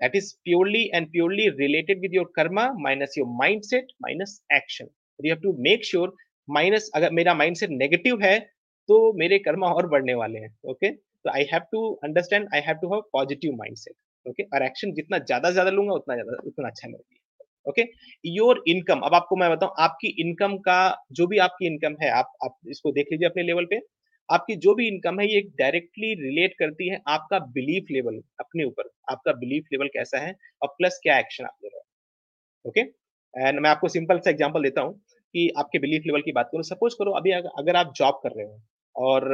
that 0.00 0.14
is 0.14 0.26
purely 0.44 0.84
and 0.92 1.10
purely 1.10 1.48
related 1.58 2.00
with 2.00 2.12
your 2.12 2.26
karma 2.36 2.64
minus 2.78 3.16
your 3.16 3.26
mindset 3.42 3.96
minus 4.00 4.40
action. 4.52 4.88
You 5.20 5.30
have 5.30 5.42
to 5.42 5.54
make 5.58 5.84
sure 5.84 6.08
minus, 6.48 6.90
अगर 6.94 7.10
मेरा 7.12 7.34
mindset 7.38 7.76
negative 7.82 8.22
है 8.22 8.38
तो 8.88 8.96
मेरे 9.18 9.38
कर्मा 9.44 9.68
और 9.74 9.86
बढ़ने 9.90 10.14
वाले 10.14 10.38
हैं 10.38 10.48
ओके 10.70 10.90
तो 10.90 11.30
I 11.30 11.46
have 11.52 11.62
to 11.72 11.80
understand 12.04 12.48
I 12.54 12.60
have 12.66 12.76
to 12.82 12.92
have 12.92 13.00
positive 13.12 13.52
mindset 13.58 13.94
okay 14.26 14.42
और 14.54 14.62
एक्शन 14.62 14.92
जितना 14.94 15.18
ज़्यादा 15.20 15.50
ज़्यादा 15.50 15.70
लूँगा, 15.70 15.94
उतना 15.94 16.14
ज़्यादा, 16.14 16.36
उतना 16.46 16.68
अच्छा 16.68 16.88
मेरे 16.88 17.02
लिए 17.02 17.20
ओके 17.68 17.82
योर 18.30 18.62
इनकम 18.68 19.00
अब 19.00 19.14
आपको 19.14 19.36
मैं 19.36 19.50
बताऊँ, 19.50 19.72
आपकी 19.80 20.08
इनकम 20.22 20.56
का, 20.68 20.78
जो 21.12 21.26
भी 21.26 21.38
आपकी 21.38 21.66
इनकम 21.66 21.96
है, 22.02 22.10
आप 22.10 22.32
आप 22.44 22.56
इसको 22.70 22.92
देख 22.92 23.06
लीजिए 23.12 23.28
अपने 23.28 23.42
लेवल 23.42 23.64
पे। 23.70 23.78
आपकी 24.28 24.56
जो 24.58 24.74
भी 24.74 24.86
इनकम 24.88 25.20
है 25.20 25.26
ये 25.26 25.40
डायरेक्टली 25.58 26.12
रिलेट 26.20 26.54
करती 26.58 26.88
है 26.90 27.00
आपका 27.08 27.38
बिलीफ 27.54 27.90
लेवल 27.90 28.20
अपने 28.40 28.64
ऊपर। 28.64 28.90
आपका 29.12 29.32
बिलीफ 29.40 29.64
लेवल 29.72 29.88
कैसा 29.94 30.18
है 30.20 30.34
और 30.62 30.68
प्लस 30.78 30.98
क्या 31.02 31.18
एक्शन 31.18 31.44
आप 31.44 31.56
ले 31.64 31.68
रहे 31.68 31.78
हो। 31.78 31.84
ओके 32.64 32.80
एंड 33.34 33.60
मैं 33.60 33.70
आपको 33.70 33.88
सिंपल 33.88 34.18
सा 34.18 34.30
एग्जांपल 34.30 34.62
देता 34.62 34.80
हूँ 34.80 34.94
कि 35.34 35.48
आपके 35.58 35.78
बिलीफ 35.78 36.02
लेवल 36.06 36.20
की 36.22 36.32
बात 36.32 36.48
करूँ। 36.52 36.62
सपोज़ 36.64 36.94
करो 36.98 37.12
अभी 37.12 37.30
अगर 37.32 37.76
आप 37.76 37.92
जॉब 37.96 38.20
कर 38.24 38.32
रहे 38.36 38.46
हो 38.46 38.60
और 38.96 39.28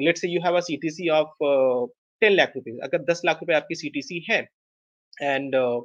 let 0.00 0.18
say 0.18 0.28
you 0.28 0.40
have 0.44 0.56
a 0.56 0.60
CTC 0.60 1.08
of 1.10 1.34
ten 2.22 2.32
lakh 2.32 2.52
rupees 2.56 2.80
अगर 2.84 3.02
दस 3.04 3.22
लाख 3.26 3.38
रुपए 3.40 3.54
आपकी 3.54 3.74
सीटीसी 3.74 4.24
है 4.30 4.40
एंड 5.22 5.56
uh, 5.56 5.80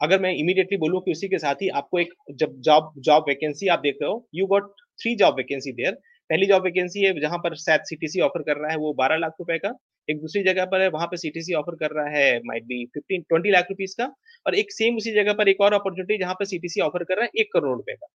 अगर 0.00 0.20
मैं 0.20 0.32
इमीडिएटली 0.34 0.76
बोलूँ 0.78 1.00
कि 1.00 1.12
उसी 1.12 1.28
के 1.28 1.38
साथ 1.38 1.62
ही 1.62 1.68
आपको 1.80 1.98
एक 1.98 2.12
जब 2.34 2.54
जॉब 2.60 2.92
जॉब 3.00 3.24
वैकेंसी 3.28 3.68
आप 3.68 3.80
देख 3.80 3.98
रहे 4.02 4.10
हो 4.10 4.26
you 4.34 4.46
got 4.46 4.70
three 5.00 5.14
job 5.16 5.36
vacancy 5.36 5.72
there 5.72 5.98
पहली 6.32 6.46
जॉब 6.46 6.62
वैकेंसी 6.64 7.02
है, 7.02 7.12
जहाँ 7.20 7.38
पर 7.38 7.54
शायद 7.56 7.80
सीटीसी 7.84 8.20
ऑफ़र 8.20 8.42
कर 8.42 8.56
रहा 8.56 8.70
है, 8.70 8.76
वो 8.76 8.92
12 8.94 9.16
लाख 9.16 9.32
रुपए 9.40 9.58
का। 9.58 9.72
एक 10.08 10.20
दूसरी 10.20 10.42
जगह 10.42 10.64
पर 10.66 10.80
है, 10.82 10.88
वहाँ 10.88 11.06
पे 11.06 11.16
सीटीसी 11.16 11.54
ऑफ़र 11.54 11.74
कर 11.76 11.90
रहा 11.90 12.08
है 12.10 12.38
माइट 12.44 12.64
बी 12.64 12.84
15 12.88 13.24
20 13.30 13.50
लाख 13.52 13.66
रुपीस 13.70 13.94
का। 13.94 14.04
और 14.46 14.54
एक 14.54 14.72
सेम 14.72 14.96
उसी 14.96 15.12
जगह 15.14 15.32
पर 15.32 15.48
एक 15.48 15.60
और 15.60 15.74
अपॉर्चुनिटी 15.74 16.18
जहाँ 16.18 16.34
पर 16.34 16.44
सीटीसी 16.46 16.80
ऑफ़र 16.80 17.04
कर 17.04 17.16
रहा 17.16 17.24
है, 17.24 17.30
एक 17.36 17.52
करोड़ 17.52 17.76
रुपए 17.76 17.94
का। 17.94 18.06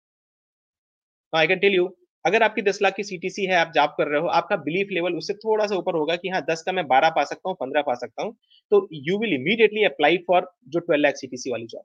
आई 1.32 1.46
कैन 1.46 1.58
टेल 1.58 1.75
यू 1.75 1.88
अगर 2.25 2.42
आपकी 2.42 2.62
10 2.62 2.78
लाख 2.82 2.94
की 2.94 3.02
सीटीसी 3.02 3.44
है, 3.46 3.54
आप 3.56 3.73
जॉब 3.75 3.90
कर 3.99 4.08
रहे 4.08 4.20
हो, 4.20 4.26
आपका 4.28 4.56
बिलीफ 4.56 4.88
लेवल 4.92 5.16
उससे 5.16 5.35
थोड़ा 5.37 5.66
सा 5.66 5.76
ऊपर 5.76 5.94
होगा 5.94 6.16
कि 6.16 6.28
हाँ 6.28 6.40
10 6.50 6.62
का 6.62 6.73
मैं 6.73 6.87
12 6.87 7.11
पा 7.11 7.25
सकता 7.25 7.49
हूँ 7.49 7.56
15 7.61 7.82
पा 7.82 7.94
सकता 7.96 8.23
हूँ 8.23 8.37
तो 8.73 8.88
you 9.02 9.18
will 9.18 9.35
immediately 9.35 9.85
apply 9.85 10.16
for 10.28 10.50
जो 10.68 10.80
12 10.80 11.00
लाख 11.00 11.14
सीटीसी 11.16 11.50
वाली 11.50 11.66
job 11.66 11.85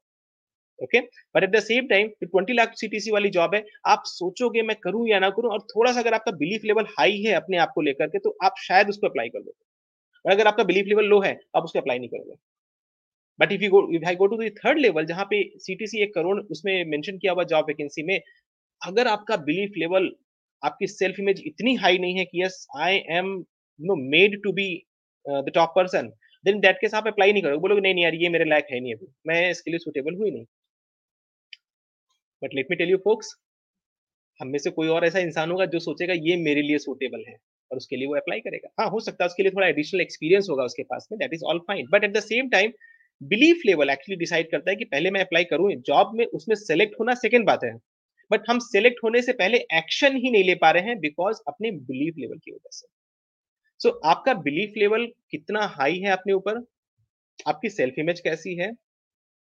okay 0.81 0.99
but 1.35 1.43
at 1.43 1.49
the 1.51 1.59
same 1.61 1.87
time 1.87 2.07
twenty 2.21 2.53
lakh 2.53 2.73
CTC 2.75 3.11
वाली 3.11 3.29
जॉब 3.31 3.55
है, 3.55 3.63
आप 3.87 4.03
सोचोगे 4.07 4.61
मैं 4.63 4.75
करूँ 4.83 5.07
या 5.09 5.19
ना 5.19 5.29
करूँ 5.31 5.51
और 5.51 5.59
थोड़ा 5.67 5.91
सा 5.91 5.99
अगर 5.99 6.13
आपका 6.13 6.31
बिलीफ 6.37 6.61
लेवल 6.65 6.85
हाई 6.97 7.21
है 7.21 7.33
अपने 7.35 7.57
आप 7.59 7.71
को 7.75 7.81
लेकर 7.81 8.07
के 8.07 8.19
तो 8.19 8.35
आप 8.43 8.55
शायद 8.59 8.89
उसको 8.89 9.07
अप्लाई 9.07 9.29
कर 9.29 9.39
दोगे 9.39 9.59
और 10.25 10.31
अगर 10.31 10.47
आपका 10.47 10.63
बिलीफ 10.65 10.85
लेवल 10.87 11.05
लो 11.05 11.19
है, 11.21 11.37
आप 11.55 11.63
उसको 11.63 11.79
अप्लाई 11.79 11.99
नहीं 11.99 12.09
करोगे। 12.09 12.35
But 13.39 13.51
if 13.51 13.61
you 13.63 13.69
go 13.71 13.81
if 13.95 14.05
I 14.07 14.15
go 14.15 14.27
to 14.27 14.37
third 14.57 14.79
level 14.79 15.05
जहाँ 15.05 15.25
पे 15.29 15.43
सीटीसी 15.59 16.01
एक 16.03 16.13
करोड़ 16.15 16.39
उसमें 16.51 16.73
मेंशन 16.87 17.17
किया 17.17 17.31
हुआ 17.33 17.43
जॉब 17.45 17.65
वैकेंसी 17.67 18.03
में, 18.03 18.19
अगर 18.81 19.07
आपका 19.07 19.37
बिलीफ 19.45 19.77
लेवल 19.77 20.09
आपकी 20.63 20.87
सेल्फ 20.87 21.19
इमेज 21.19 21.41
इतनी 21.47 21.75
हाई 21.75 21.97
नहीं 21.97 22.17
है 22.17 22.25
कि 22.25 22.41
yes 22.43 22.65
I 22.79 22.95
am 23.11 23.31
you 23.35 23.85
know 23.85 23.95
made 24.09 24.41
to 24.43 24.51
be 24.53 24.67
the 25.25 25.51
top 25.55 25.73
person 25.75 26.11
then 26.45 26.59
that 26.59 26.77
case 26.81 26.93
आप 26.93 27.07
अप्लाई 27.07 27.31
नहीं 27.31 27.43
करोगे। 27.43 27.59
बोलोगे, 27.59 27.81
नहीं 27.81 27.93
नहीं 27.93 28.03
यार, 28.03 28.15
ये 28.15 28.29
मेरे 28.29 28.45
लायक 28.45 28.65
है 28.71 28.79
नहीं 28.79 28.93
अभी। 28.93 29.07
मैं 29.27 29.49
इसके 29.49 29.71
लिए 29.71 29.79
सुटेबल 29.79 30.15
हुई 30.15 30.31
नहीं। 30.31 30.45
But 32.43 32.53
let 32.55 32.67
me 32.71 32.75
tell 32.75 32.89
you 32.89 32.97
folks 32.97 33.35
हम 34.39 34.47
में 34.47 34.59
से 34.59 34.69
कोई 34.69 34.87
और 34.87 35.05
ऐसा 35.05 35.19
इंसान 35.19 35.51
होगा 35.51 35.65
जो 35.65 35.79
सोचेगा 35.79 36.13
ये 36.13 36.35
मेरे 36.37 36.61
लिए 36.61 36.77
सूटेबल 36.77 37.23
है। 37.29 37.35
और 37.71 37.77
उसके 37.77 37.95
लिए 37.95 38.07
वो 38.07 38.15
अप्लाई 38.15 38.39
करेगा। 38.39 38.69
हाँ 38.79 38.89
हो 38.89 38.99
सकता 38.99 39.23
है 39.23 39.27
उसके 39.27 39.43
लिए 39.43 39.51
थोड़ा 39.51 39.67
एडिशनल 39.67 40.01
एक्सपीरियंस 40.01 40.47
होगा 40.49 40.63
उसके 40.63 40.83
पास 40.83 41.07
में 41.11 41.19
that 41.19 41.33
is 41.33 41.43
all 41.43 41.59
fine 41.59 41.85
but 41.91 42.03
at 42.03 42.13
the 42.13 42.19
same 42.19 42.49
time 42.49 42.71
belief 43.23 43.61
level 43.65 43.89
actually 43.89 44.17
decide 44.17 44.51
करता 44.51 44.71
है 44.71 44.75
कि 44.75 44.85
पहले 44.85 45.11
मैं 45.11 45.21
अप्लाई 45.21 45.43
करूँ 45.43 45.71
जॉब 45.73 46.11
में 46.15 46.25
उसमें 46.25 46.55
सेलेक्ट 46.55 46.95
होना 46.99 47.13
सेकेंड 47.13 47.45
बात 47.45 47.59
है। 47.63 47.73
बट 48.31 48.41
हम 48.49 48.59
सेलेक्ट 48.59 48.99
होने 49.03 49.21
से 49.21 49.33
पहले 49.33 49.57
एक्शन 49.57 50.15
ही 50.15 50.31
नहीं 50.31 50.43
ले 50.43 50.55
पा 50.55 50.71
रहे 50.71 50.83
हैं 50.83 50.99
बिकॉज़ 50.99 51.37
अपने 51.47 51.71
बिलीफ 51.71 52.15
लेवल 52.17 52.37
की 52.37 52.51
वजह 52.51 52.69
से। 52.71 52.87
सो 53.79 53.89
so, 53.89 53.95
आपका 54.05 54.33
बिलीफ 54.33 54.73
लेवल 54.77 55.07
कितना 55.31 55.65
हाई 55.65 55.99
है 55.99 56.11
अपने 56.11 56.33
ऊपर? 56.33 56.65
आपकी 57.47 57.69
सेल्फ 57.69 57.93
इमेज 57.99 58.19
कैसी 58.19 58.55
है? 58.55 58.71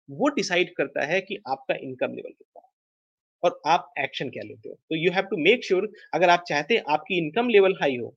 वो 0.09 0.29
डिसाइड 0.29 0.75
करता 0.75 1.05
है 1.05 1.21
कि 1.21 1.37
आपका 1.47 1.75
इनकम 1.75 2.07
लेवल 2.07 2.31
कितना 2.31 2.62
और 3.43 3.59
आप 3.67 3.93
एक्शन 3.99 4.29
क्या 4.29 4.43
लेते 4.43 4.69
हो। 4.69 4.75
तो 4.75 4.95
you 4.97 5.11
have 5.11 5.25
to 5.25 5.37
make 5.39 5.65
sure 5.65 5.89
अगर 6.13 6.29
आप 6.29 6.43
चाहते 6.47 6.75
हैं 6.75 6.83
आपकी 6.89 7.17
इनकम 7.17 7.49
लेवल 7.49 7.75
हाई 7.81 7.97
हो 7.97 8.13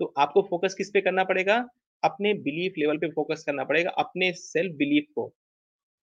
तो 0.00 0.12
आपको 0.18 0.42
फोकस 0.42 0.74
किस 0.74 0.90
पे 0.90 1.00
करना 1.00 1.24
पड़ेगा? 1.24 1.56
अपने 2.02 2.32
बिलीफ 2.36 2.72
लेवल 2.78 2.98
पे 2.98 3.08
फोकस 3.10 3.42
करना 3.46 3.64
पड़ेगा, 3.64 3.90
अपने 3.92 4.32
सेल्फ 4.34 4.74
बिलीफ 4.78 5.06
को 5.14 5.32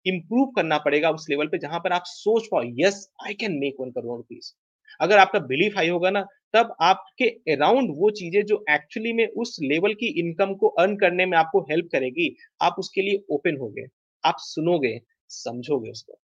इंप्रूव 0.06 0.52
करना 0.56 0.78
पड़ेगा 0.80 1.10
उस 1.12 1.26
लेवल 1.30 1.48
पे 1.48 1.58
जहाँ 1.60 1.80
पर 1.80 1.94
आप 1.94 2.04
सोच 2.08 2.48
पाओ 2.52 2.64
yes 2.78 3.08
I 3.28 3.34
can 3.36 3.58
make 3.60 3.76
one 3.80 3.92
crore 3.92 4.18
rupees 4.18 4.52
अगर 5.00 5.18
आपका 5.18 5.40
बिलीफ 5.42 5.78
हाई 5.78 5.90
होगा 5.90 6.10
ना, 6.10 6.22
तब 6.54 6.76
आपके 6.82 7.26
अराउंड 7.54 7.92
वो 7.98 8.10
चीज़ें 8.12 8.44
जो 8.46 8.64
एक्चुअली 8.72 9.14
में 9.14 9.28
उस 9.28 9.58
लेवल 9.64 9.94
की 9.96 10.08
इनकम 10.20 10.54
को 10.56 10.68
अर्न 10.80 10.96
करने 10.98 11.26
में 11.26 11.38
आपको 11.38 11.62
हेल्प 11.72 11.90
करेगी, 11.92 12.36
आप 12.62 12.76
उसके 12.80 13.02
लिए 13.02 13.24
ओपन 13.32 13.58
होगे, 13.58 13.86
आप 14.24 14.36
सुनोगे, 14.40 15.00
समझोगे 15.32 15.92
उसको। 15.92 16.20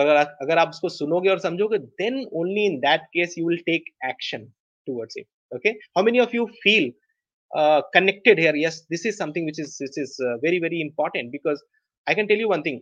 अगर 0.00 0.16
आप 0.16 0.38
अगर 0.42 0.58
आप 0.58 0.68
उसको 0.68 0.88
सुनोगे 0.88 1.28
और 1.28 1.38
समझोगे 1.38 1.78
then 1.78 2.26
only 2.32 2.66
in 2.66 2.78
that 2.80 3.00
case 3.00 3.34
you 3.38 3.48
will 3.48 3.58
take 3.58 3.84
action 4.04 4.44
towards 4.86 5.16
it 5.18 5.26
many 5.98 6.20
of 6.20 6.34
you 6.34 6.44
feel 6.66 6.84
uh, 7.58 7.82
connected 7.96 8.38
here? 8.38 8.54
Yes 8.56 8.76
this 8.94 9.04
is 9.04 9.16
something 9.16 9.44
which 9.44 9.58
is 9.58 9.76
which 9.80 9.98
is 9.98 10.12
uh, 10.28 10.36
very 10.46 10.60
very 10.66 10.80
important 10.80 11.32
because 11.36 11.58
i 12.06 12.14
can 12.18 12.28
tell 12.28 12.40
you 12.40 12.50
one 12.54 12.62
thing. 12.62 12.78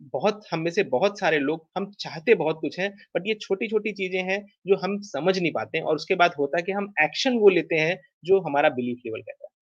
बहुत 0.00 0.42
हम 0.52 0.60
में 0.60 0.70
से 0.70 0.82
बहुत 0.82 1.20
सारे 1.20 1.38
लोग 1.38 1.68
हम 1.76 1.92
चाहते 2.00 2.34
बहुत 2.34 2.58
कुछ 2.60 2.80
हैं 2.80 2.96
बट 3.16 3.22
ये 3.26 3.34
छोटी-छोटी 3.34 3.92
चीज़ें 3.92 4.22
हैं 4.22 4.46
जो 4.66 4.76
हम 4.76 5.00
समझ 5.00 5.38
नहीं 5.38 5.52
पाते 5.52 5.78
हैं 5.78 5.84
और 5.84 5.94
उसके 5.94 6.14
बाद 6.14 6.34
होता 6.38 6.58
है 6.58 6.62
कि 6.62 6.72
हम 6.72 6.92
एक्शन 7.02 7.38
वो 7.38 7.48
लेते 7.48 7.76
हैं 7.76 8.00
जो 8.24 8.40
हमारा 8.40 8.68
बिलीफ 8.68 8.98
लेवल 9.06 9.20
कहता 9.20 9.46
है। 9.46 9.53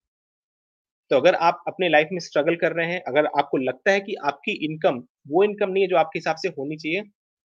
तो 1.12 1.16
अगर 1.16 1.34
आप 1.46 1.64
अपने 1.68 1.88
लाइफ 1.88 2.08
में 2.12 2.18
स्ट्रगल 2.20 2.54
कर 2.56 2.72
रहे 2.72 2.86
हैं, 2.86 3.00
अगर 3.02 3.26
आपको 3.38 3.58
लगता 3.58 3.92
है 3.92 4.00
कि 4.00 4.14
आपकी 4.24 4.52
इनकम 4.64 4.98
वो 5.28 5.42
इनकम 5.44 5.70
नहीं 5.70 5.82
है 5.82 5.88
जो 5.88 5.96
आपके 5.96 6.18
हिसाब 6.18 6.36
से 6.36 6.48
होनी 6.48 6.76
चाहिए, 6.76 7.00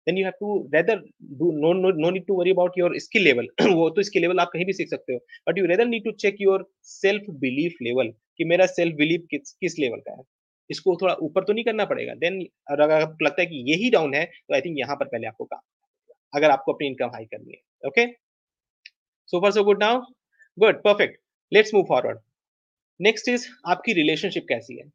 then 0.08 0.18
you 0.18 0.24
have 0.25 0.34
to 0.39 0.56
rather 0.75 1.03
do 1.39 1.51
no 1.58 1.74
no 1.74 1.91
no 1.98 2.10
need 2.10 2.25
to 2.27 2.36
worry 2.39 2.51
about 2.51 2.77
your 2.77 2.98
skill 3.00 3.24
level 3.24 3.48
वो 3.74 3.89
तो 3.89 4.03
स्किल 4.03 4.22
लेवल 4.22 4.39
आप 4.39 4.50
कहीं 4.53 4.65
भी 4.65 4.74
सीख 4.74 4.89
सकते 4.89 5.13
हो। 5.13 5.20
But 5.50 5.58
you 5.58 5.65
rather 5.65 5.86
need 5.88 6.03
to 6.06 6.12
check 6.24 6.41
your 6.41 6.65
self 6.86 7.30
belief 7.41 7.75
level 7.82 8.10
कि 8.38 8.46
मेरा 8.46 8.65
सेल्फ 8.68 8.96
बिलीफ 8.96 9.27
किस 9.32 9.51
किस 9.62 9.77
लेवल 9.80 10.00
का 10.00 10.12
है। 10.12 10.24
इसको 10.70 10.96
थोड़ा 11.01 11.15
ऊपर 11.22 11.44
तो 11.44 11.53
नहीं 11.53 11.65
करना 11.65 11.86
पड़ेगा। 11.86 12.13
देन 12.15 12.41
अगर 12.72 12.91
आपको 12.94 13.25
लगता 13.25 13.41
है 13.41 13.48
कि 13.48 13.63
यही 13.72 13.89
डाउन 13.89 14.13
है, 14.15 14.25
तो 14.25 14.56
आई 14.56 14.62
थिंक 14.62 14.80
यहाँ 14.80 14.96
पर 14.96 15.06
पहले 15.06 15.27
आपको 15.27 15.46
काम 15.46 15.62
अगर 16.34 16.50
आपको 16.50 16.74
अपनी 16.74 16.88
इनकम 16.88 17.10
हाई 17.13 17.25
करनी 17.25 17.53
है। 17.53 17.88
Okay? 17.88 18.08
So 19.30 19.41
far 19.41 19.51
so 19.51 19.63
good 19.63 19.84
now? 19.84 20.01
Good, 20.58 20.84
perfect. 20.84 21.20
Let's 21.51 21.74
move 21.74 21.86
forward. 21.89 22.20
Next 23.00 23.29
is 23.29 23.48
आपकी 23.67 23.93
रिलेशनशिप 23.93 24.45
कैसी 24.50 24.77
है? 24.79 24.91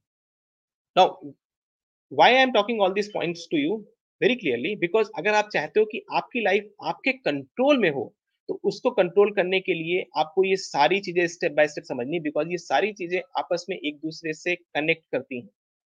Now 0.97 1.31
why 2.13 2.35
I 2.35 2.43
am 2.43 2.53
talking 2.53 2.81
all 2.81 2.93
these 2.93 3.09
points 3.09 3.49
to 3.51 3.59
you 3.59 3.77
very 4.23 4.35
clearly 4.35 4.77
because 4.77 5.09
अगर 5.19 5.35
आप 5.35 5.49
चाहते 5.53 5.81
हो 5.81 5.87
कि 5.87 6.03
आपकी 6.13 6.41
लाइफ 6.41 6.71
आपके 6.85 7.13
कंट्रोल 7.13 7.79
में 7.79 7.91
हो, 7.91 8.15
तो 8.49 8.61
उसको 8.65 8.91
कंट्रोल 8.91 9.31
करने 9.33 9.61
के 9.61 9.75
लिए 9.75 10.05
आपको 10.17 10.45
ये 10.45 10.57
सारी 10.57 11.01
चीज़ें 11.01 11.27
स्टेप 11.27 11.53
बाय 11.53 11.69
स्टेप 11.69 11.85
समझनी 11.85 12.21
बिकॉज़ 12.21 12.49
ये 12.49 12.59
सारी 12.59 12.93
चीज़ें 12.93 13.21
आपस 13.39 13.67
में 13.71 13.77
एक-दूसरे 13.77 14.33
से 14.35 14.55
कनेक्ट 14.57 15.03
करती 15.13 15.41
हैं। 15.41 15.49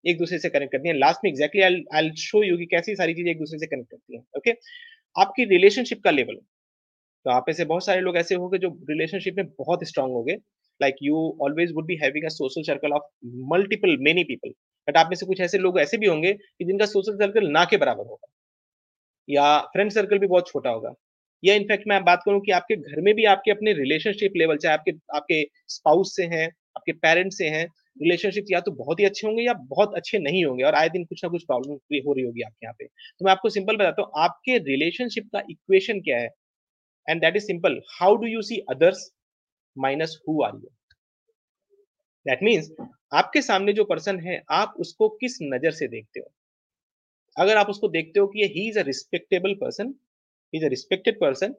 एक-दूसरे 0.05 0.39
से 0.39 0.49
कनेक्ट 0.49 0.73
करती 0.73 0.89
हैं। 0.89 0.97
लास्ट 0.97 1.21
में 1.25 1.31
exactly 1.31 1.63
I 1.63 1.83
I 1.95 2.11
show 2.19 2.43
you 2.45 2.59
कि 2.59 2.67
कैसी 2.67 2.97
सारी 2.97 3.15
चीज़ें 3.15 3.31
एक-दूसरे 3.31 3.59
से 3.59 3.67
कनेक्ट 3.67 3.91
करती 3.91 4.17
हैं। 4.17 4.25
ओके? 4.39 4.51
okay? 4.51 4.63
आपकी 5.17 5.45
रिलेशनशिप 5.45 6.03
का 6.05 6.11
लेवल, 6.11 6.35
तो 7.27 7.31
आप 7.31 7.45
में 7.49 7.55
से 7.55 7.65
बहुत 7.65 7.87
सारे 7.87 8.01
लोग 8.01 8.17
ऐसे 8.17 8.35
होंगे 8.35 8.59
जो 8.59 8.69
रिलेशनशिप 8.91 9.35
में 9.37 9.47
बहुत 9.47 9.85
स्ट्रॉन्ग 9.85 10.15
होंगे। 10.15 10.37
Like 10.83 10.97
you 11.03 11.17
always 11.43 11.73
would 11.75 11.87
be 11.87 11.97
having 12.03 12.25
a 12.25 12.29
social 12.31 12.63
circle 12.65 12.93
of 12.93 13.03
multiple 13.53 13.97
many 14.03 14.25
people 14.25 14.51
but 14.89 14.97
आप 14.97 15.09
में 15.09 15.17
से 15.17 15.27
कुछ 15.27 15.41
ऐसे 15.41 15.59
लोग 15.59 15.81
ऐसे 15.81 15.99
भी 15.99 16.07
होंगे 16.07 16.33
कि 16.33 16.65
जिनका 16.65 16.87
सोशल 16.87 17.17
सर्कल 17.17 17.49
ना 17.51 17.65
के 17.65 17.77
बराबर 17.77 18.07
होगा। 18.07 18.27
या 19.29 19.59
फ्रेंड 19.73 19.91
सर्कल 19.93 20.19
भी 20.19 20.27
बहुत 20.27 20.49
छोटा 20.49 20.71
होगा। 20.71 20.93
या 21.43 21.55
इनफैक्ट 21.55 21.85
मैं 21.89 22.03
बात 22.05 22.23
करूँ 22.27 22.41
कि 22.41 22.53
आपके 22.53 22.77
घर 22.77 23.01
में 23.01 23.15
भी 23.15 23.25
आपके 23.27 23.51
अपने 23.51 23.73
रिलेशनशिप 23.73 24.33
लेवल 24.37 24.57
चाहे 24.57 24.75
आपके 24.75 24.93
आपके 25.17 25.43
स्पाउस 25.69 26.15
से 26.17 26.25
हैं, 26.27 26.47
आपके 26.77 26.93
पेरेंट्स 26.95 27.39
से 27.39 27.49
हैं 27.49 27.65
रिलेशनशिप 28.03 28.45
या 28.53 28.61
तो 28.61 28.73
बहुत 28.75 29.01
ही 29.01 29.05
अच्छे 29.05 29.27
होंगे 29.27 29.43
या 29.43 29.53
बहुत 29.71 29.95
अच्छे 29.97 30.19
नहीं 30.19 30.45
होंगे 30.45 30.65
और 30.65 30.75
आए 30.75 30.89
दिन 30.89 31.05
कुछ 31.05 31.25
ना 31.25 31.31
कुछ 31.31 31.45
प्रॉब्लम 31.45 31.73
हो 31.99 32.13
रही 32.13 32.25
होगी 32.25 32.43
आपके 32.43 32.67
यहाँ 32.67 32.75
पे। 32.79 32.85
तो 32.87 33.25
मैं 33.25 33.33
आपको 33.33 33.49
सिंपल 33.51 33.77
बताता 33.77 34.03
हूँ, 34.03 34.11
आपके 34.19 34.59
रिलेशनशिप 34.67 35.29
का 35.33 35.43
इक्वेशन 35.51 36.01
क्या 36.01 36.19
है? 36.19 36.29
And 37.09 37.21
that 37.21 37.37
is 37.37 37.45
simple 37.45 37.81
how 38.01 38.17
do 38.17 38.27
you 38.29 38.43
see 38.43 38.59
others 38.71 39.11
minus 39.77 40.19
who 40.29 40.43
are 40.45 40.55
you 40.55 40.71
that 42.27 42.43
means 42.43 42.71
आपके 43.15 43.43
सामने 43.43 43.73
जो 43.73 43.85
पर्सन 43.85 44.19
है, 44.21 44.43
आप 44.51 44.75
उसको 44.81 45.09
किस 45.11 45.39
नज़र 45.43 45.71
से 45.73 45.89
देखते 45.89 46.21
हो? 46.21 46.27
अगर 47.37 47.57
आप 47.57 47.69
उसको 47.71 47.89
देखते 47.89 48.21
हो 48.21 48.27
कि 48.27 48.47
he 48.55 48.69
is 48.69 48.79
a 48.79 48.83
respectable 48.83 49.55
person 49.61 49.95
is 50.53 50.65
a 50.65 50.69
respected 50.69 51.19
person 51.21 51.55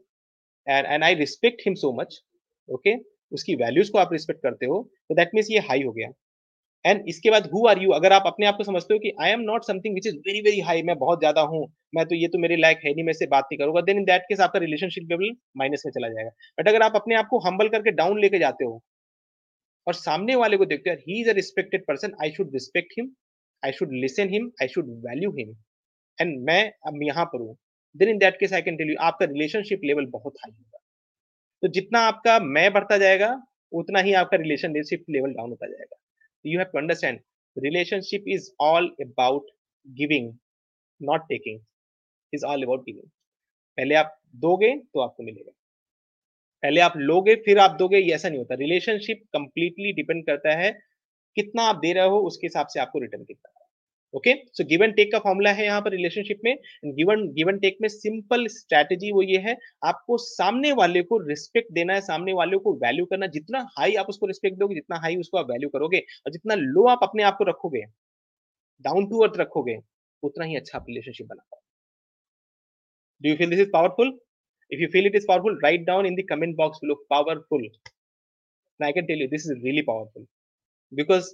and 0.68 0.86
and 0.86 1.04
I 1.04 1.14
respect 1.16 1.62
him 1.66 1.76
so 1.76 1.92
much 2.02 2.22
okay 2.70 2.96
उसकी 3.32 3.56
वैल्यूज़ 3.56 3.92
को 3.92 3.98
आप 3.98 4.14
रिस्पेक्ट 4.14 4.42
करते 4.44 4.66
हो 4.66 4.82
तो 5.10 5.16
दैट 5.16 5.32
मीन्स 5.36 5.50
ये 5.52 5.60
हाई 5.70 5.84
हो 5.84 5.92
गया। 5.92 6.10
एंड 6.86 7.04
इसके 7.08 7.32
बाद 7.32 7.50
हु 7.52 7.66
आर 7.68 7.82
यू 7.82 7.92
अगर 7.92 8.14
आप 8.14 8.24
अपने 8.28 8.46
आप 8.46 8.58
को 8.58 8.64
समझते 8.64 8.94
हो 8.94 9.00
कि 9.00 9.12
I 9.22 9.30
am 9.32 9.42
not 9.42 9.66
something 9.66 9.94
which 9.96 10.08
is 10.08 10.16
very 10.18 10.42
very 10.42 10.60
high 10.62 10.82
मैं 10.84 10.98
बहुत 11.00 11.20
ज़्यादा 11.20 11.42
हूँ, 11.44 11.62
मैं 11.96 12.06
तो 12.06 12.16
ये 12.16 12.28
तो 12.28 12.40
मेरे 12.40 12.56
लायक 12.58 12.80
है 12.86 12.94
नहीं, 12.94 13.04
मैं 13.06 13.14
से 13.14 13.28
बात 13.28 13.44
नहीं 13.46 13.58
करूँगा 13.60 13.82
देन 13.82 13.98
इन 13.98 14.06
दैट 14.06 14.22
केस 14.30 14.40
आपका 14.42 14.60
रिलेशनशिप 14.60 15.08
लेवल 15.12 15.36
माइनस 15.58 15.84
में 15.86 15.92
चला 15.92 16.10
जाएगा। 16.10 16.30
बट 16.58 16.68
अगर 16.68 16.82
आप 16.84 16.96
अपने 16.96 17.16
आप 17.16 17.28
को 17.30 17.40
हम्बल 17.48 17.70
करके 17.70 17.92
डाउन 17.94 18.20
लेके 18.22 18.40
जाते 18.40 18.66
हो 18.66 18.82
और 19.88 19.94
सामने 19.96 20.36
वाले 20.36 20.58
को 20.58 20.66
देखते 20.66 20.90
हो 20.90 20.96
he 21.08 21.20
is 21.22 21.30
a 21.30 21.34
respected 21.36 21.86
person 21.88 22.14
I 22.24 22.32
should 22.32 22.54
respect 22.54 22.94
him 22.98 23.12
I 23.64 23.72
should 23.74 23.94
listen 23.96 24.30
him 24.30 24.52
I 24.62 24.68
should 24.70 24.90
value 25.06 25.32
him 25.38 25.56
and 26.18 26.38
मैं 26.46 26.62
अब 26.88 27.00
यहाँ 27.04 27.26
पर 27.26 27.42
हूँ। 27.42 27.56
Then 27.96 28.10
in 28.10 28.18
that 28.20 28.40
case 28.40 28.54
I 28.54 28.62
can 28.62 28.78
tell 28.78 28.90
you 28.90 28.96
आपका 29.02 29.26
रिलेशनशिप 29.28 29.82
लेवल 29.86 30.06
बहुत 30.12 30.34
हाई 30.40 30.52
होगा। 30.52 30.80
तो 31.64 31.68
जितना 31.70 32.00
आपका 32.04 32.40
मैं 32.42 32.72
बढ़ता 32.74 32.98
जाएगा, 32.98 33.36
उतना 33.72 34.00
ही 34.02 34.14
आपका 34.16 34.38
रिलेशनशिप 34.38 35.06
लेवल 35.10 35.34
डाउन 35.34 35.50
होता 35.50 35.68
जाएगा। 35.68 35.98
You 36.46 36.60
have 36.60 36.72
to 36.72 36.82
understand, 36.82 37.18
relationship 37.66 38.24
is 38.38 38.42
all 38.60 38.90
about 39.08 39.42
giving, 40.02 40.32
not 41.10 41.20
taking. 41.32 41.60
Is 42.34 42.44
all 42.44 42.64
about 42.64 42.80
giving. 42.80 43.10
पहले 43.78 43.96
आप 43.96 44.20
दोगे 44.36 44.78
तो 44.78 45.00
आपको 45.00 45.24
मिलेगा। 45.24 45.52
पहले 46.62 46.82
आप 46.82 46.94
लोगे, 46.98 47.36
फिर 47.36 47.60
आप 47.60 47.72
दोगे, 47.72 47.98
ये 47.98 48.14
ऐसा 48.14 48.30
नहीं 48.30 48.40
होता। 48.40 48.56
रिलेशनशिप 48.56 49.24
कंप्लीटली 49.34 49.94
डिपेंड 49.94 50.26
करता 50.26 50.56
है 50.56 50.72
कितना 51.36 51.64
आप 51.64 51.76
दे 51.76 51.94
रहे 51.94 52.08
हो, 52.08 52.20
उसके 52.20 52.48
हिसाब 52.48 52.68
से 52.68 52.80
आपको 52.80 53.00
रिटर्न 53.00 53.24
कितना। 53.24 53.63
ओके 54.14 54.34
सो 54.58 54.64
गिवन 54.70 54.92
टेक 54.98 55.12
का 55.12 55.20
फॉर्मूला 55.20 55.52
है 55.60 55.66
यहाँ 55.66 55.82
पर 55.82 55.92
रिलेशनशिप 55.92 56.40
में 56.46 56.56
गिवन 56.98 57.28
गिवन 57.34 57.60
टेक 57.60 57.78
में 57.82 57.88
सिंपल 57.90 58.48
स्ट्रैटेजी 58.48 59.12
वो 59.12 59.22
ये 59.22 59.38
है, 59.48 59.56
आपको 59.86 60.18
सामने 60.18 60.72
वाले 60.82 61.02
को 61.04 61.18
रिस्पेक्ट 61.28 61.72
देना 61.74 61.94
है, 61.94 62.02
सामने 62.02 62.34
वाले 62.34 62.58
को 62.58 62.74
वैल्यू 62.84 63.06
करना 63.06 63.28
जितना 63.38 63.66
हाई 63.80 63.96
आप 64.02 64.10
उसको 64.10 64.28
रिस्पेक्ट 64.28 64.58
दोगे, 64.60 64.76
जितना 64.76 65.00
हाई 65.04 65.16
उसको 65.26 65.38
आप 65.38 65.50
वैल्यू 65.52 65.70
करोगे, 65.70 66.00
और 66.00 66.32
जितना 66.32 66.56
लो 66.60 66.88
आप 66.90 67.00
अपने 67.04 67.24
आप 67.24 67.38
को 67.38 67.44
रखोगे 67.50 67.84
डाउन 68.86 69.10
टू 69.10 69.24
अर्थ 69.24 69.40
रखोगे, 69.40 69.80
उतना 70.24 70.46
ही 70.46 70.56
अच्छा 70.56 70.78
आप 70.80 70.86
रिलेशनशिप 70.90 71.28
बना 71.28 71.44
पाओगे। 71.52 71.64
Do 73.22 73.30
you 73.30 73.36
feel 73.38 73.50
this 73.50 73.60
is 73.60 73.72
powerful 73.74 74.20
if 74.72 74.80
you 74.82 74.88
feel 74.94 75.08
it 75.08 75.16
is 75.18 75.26
powerful, 75.30 75.56
write 75.64 75.82
down 75.88 76.06
in 76.06 76.16
the 76.16 76.24
comment 76.24 76.56
box 76.60 76.80
below, 76.84 76.96
powerful. 77.14 77.64
And 78.80 78.86
i 78.88 78.92
can 78.92 79.08
tell 79.08 79.20
you, 79.24 79.28
this 79.34 79.44
is 79.46 79.60
really 79.64 79.84
powerful. 79.90 80.24
Because 80.92 81.28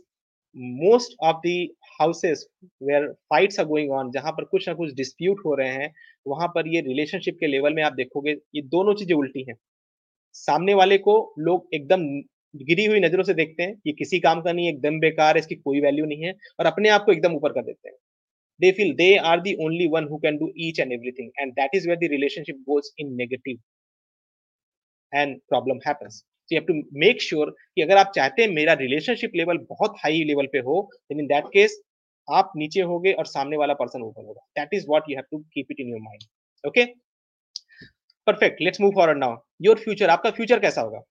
most 0.55 1.15
of 1.21 1.37
the 1.37 1.57
houses 1.91 2.45
where 2.81 3.07
fights 3.29 3.59
are 3.59 3.65
going 3.65 3.91
on 3.91 4.11
जहाँ 4.11 4.31
पर 4.31 4.43
कुछ 4.45 4.67
ना 4.69 4.73
कुछ 4.75 4.93
dispute 4.95 5.41
हो 5.45 5.55
रहे 5.55 5.69
हैं, 5.69 5.93
वहाँ 6.27 6.47
पर 6.55 6.67
ये 6.67 6.81
रिलेशनशिप 6.81 7.37
के 7.39 7.47
लेवल 7.47 7.73
में 7.73 7.83
आप 7.83 7.93
देखोगे, 7.93 8.31
ये 8.31 8.61
दोनों 8.63 8.93
चीज़ें 8.95 9.15
उल्टी 9.15 9.45
हैं। 9.49 9.55
सामने 10.35 10.73
वाले 10.73 10.97
को 10.99 11.15
लोग 11.39 11.67
एकदम 11.73 12.05
गिरी 12.53 12.85
हुई 12.85 12.99
नज़रों 12.99 13.23
से 13.23 13.33
देखते 13.33 13.63
हैं 13.63 13.73
ये 13.87 13.93
किसी 13.93 14.19
काम 14.19 14.41
का 14.41 14.51
नहीं 14.53 14.65
है, 14.65 14.73
एकदम 14.73 14.99
बेकार 14.99 15.35
है, 15.35 15.39
इसकी 15.39 15.55
कोई 15.55 15.81
वैल्यू 15.81 16.05
नहीं 16.05 16.23
है 16.23 16.33
और 16.59 16.65
अपने 16.65 16.89
आप 16.89 17.03
को 17.05 17.11
एकदम 17.11 17.35
ऊपर 17.35 17.53
कर 17.53 17.63
देते 17.63 17.89
हैं। 17.89 17.95
They 18.59 18.71
feel 18.71 18.93
they 18.95 19.15
are 19.25 19.41
the 19.41 19.53
only 19.65 19.87
one 19.89 20.07
who 20.11 20.17
can 20.19 20.37
do 20.37 20.51
each 20.59 20.79
and 20.79 20.91
everything 21.11 21.31
and 21.39 21.51
that 21.53 21.75
is 21.75 21.87
where 21.87 21.99
the 21.99 22.11
relationship 22.11 22.63
goes 22.69 22.91
in 22.99 23.13
negative 23.15 23.59
and 25.11 25.39
problem 25.49 25.79
happens 25.87 26.23
so 26.49 26.55
you 26.55 26.61
have 26.61 26.69
to 26.69 26.75
make 27.01 27.21
sure 27.25 27.51
कि 27.75 27.81
अगर 27.81 27.97
आप 27.97 28.11
चाहते 28.15 28.41
हैं 28.41 28.49
मेरा 28.49 28.73
relationship 28.79 29.31
level 29.35 29.57
बहुत 29.69 29.95
high 30.03 30.23
level 30.23 30.47
पे 30.53 30.59
हो 30.59 30.81
then 31.11 31.23
in 31.23 31.29
that 31.35 31.53
case 31.57 31.77
आप 32.27 32.51
नीचे 32.57 32.81
होगे 32.81 33.11
और 33.11 33.25
सामने 33.25 33.57
वाला 33.57 33.73
पर्सन 33.73 34.01
ऊपर 34.03 34.25
होगा। 34.25 34.41
That 34.57 34.73
is 34.77 34.83
what 34.89 35.07
you 35.11 35.15
have 35.19 35.27
to 35.33 35.37
keep 35.53 35.71
it 35.73 35.79
in 35.83 35.87
your 35.93 36.01
mind. 36.01 36.25
Okay? 36.63 36.83
Perfect. 38.27 38.61
Let's 38.67 38.81
move 38.83 38.93
forward 38.97 39.19
now. 39.21 39.31
Your 39.67 39.75
future. 39.85 40.09
आपका 40.09 40.31
फ्यूचर 40.31 40.59
कैसा 40.59 40.81
होगा? 40.81 41.01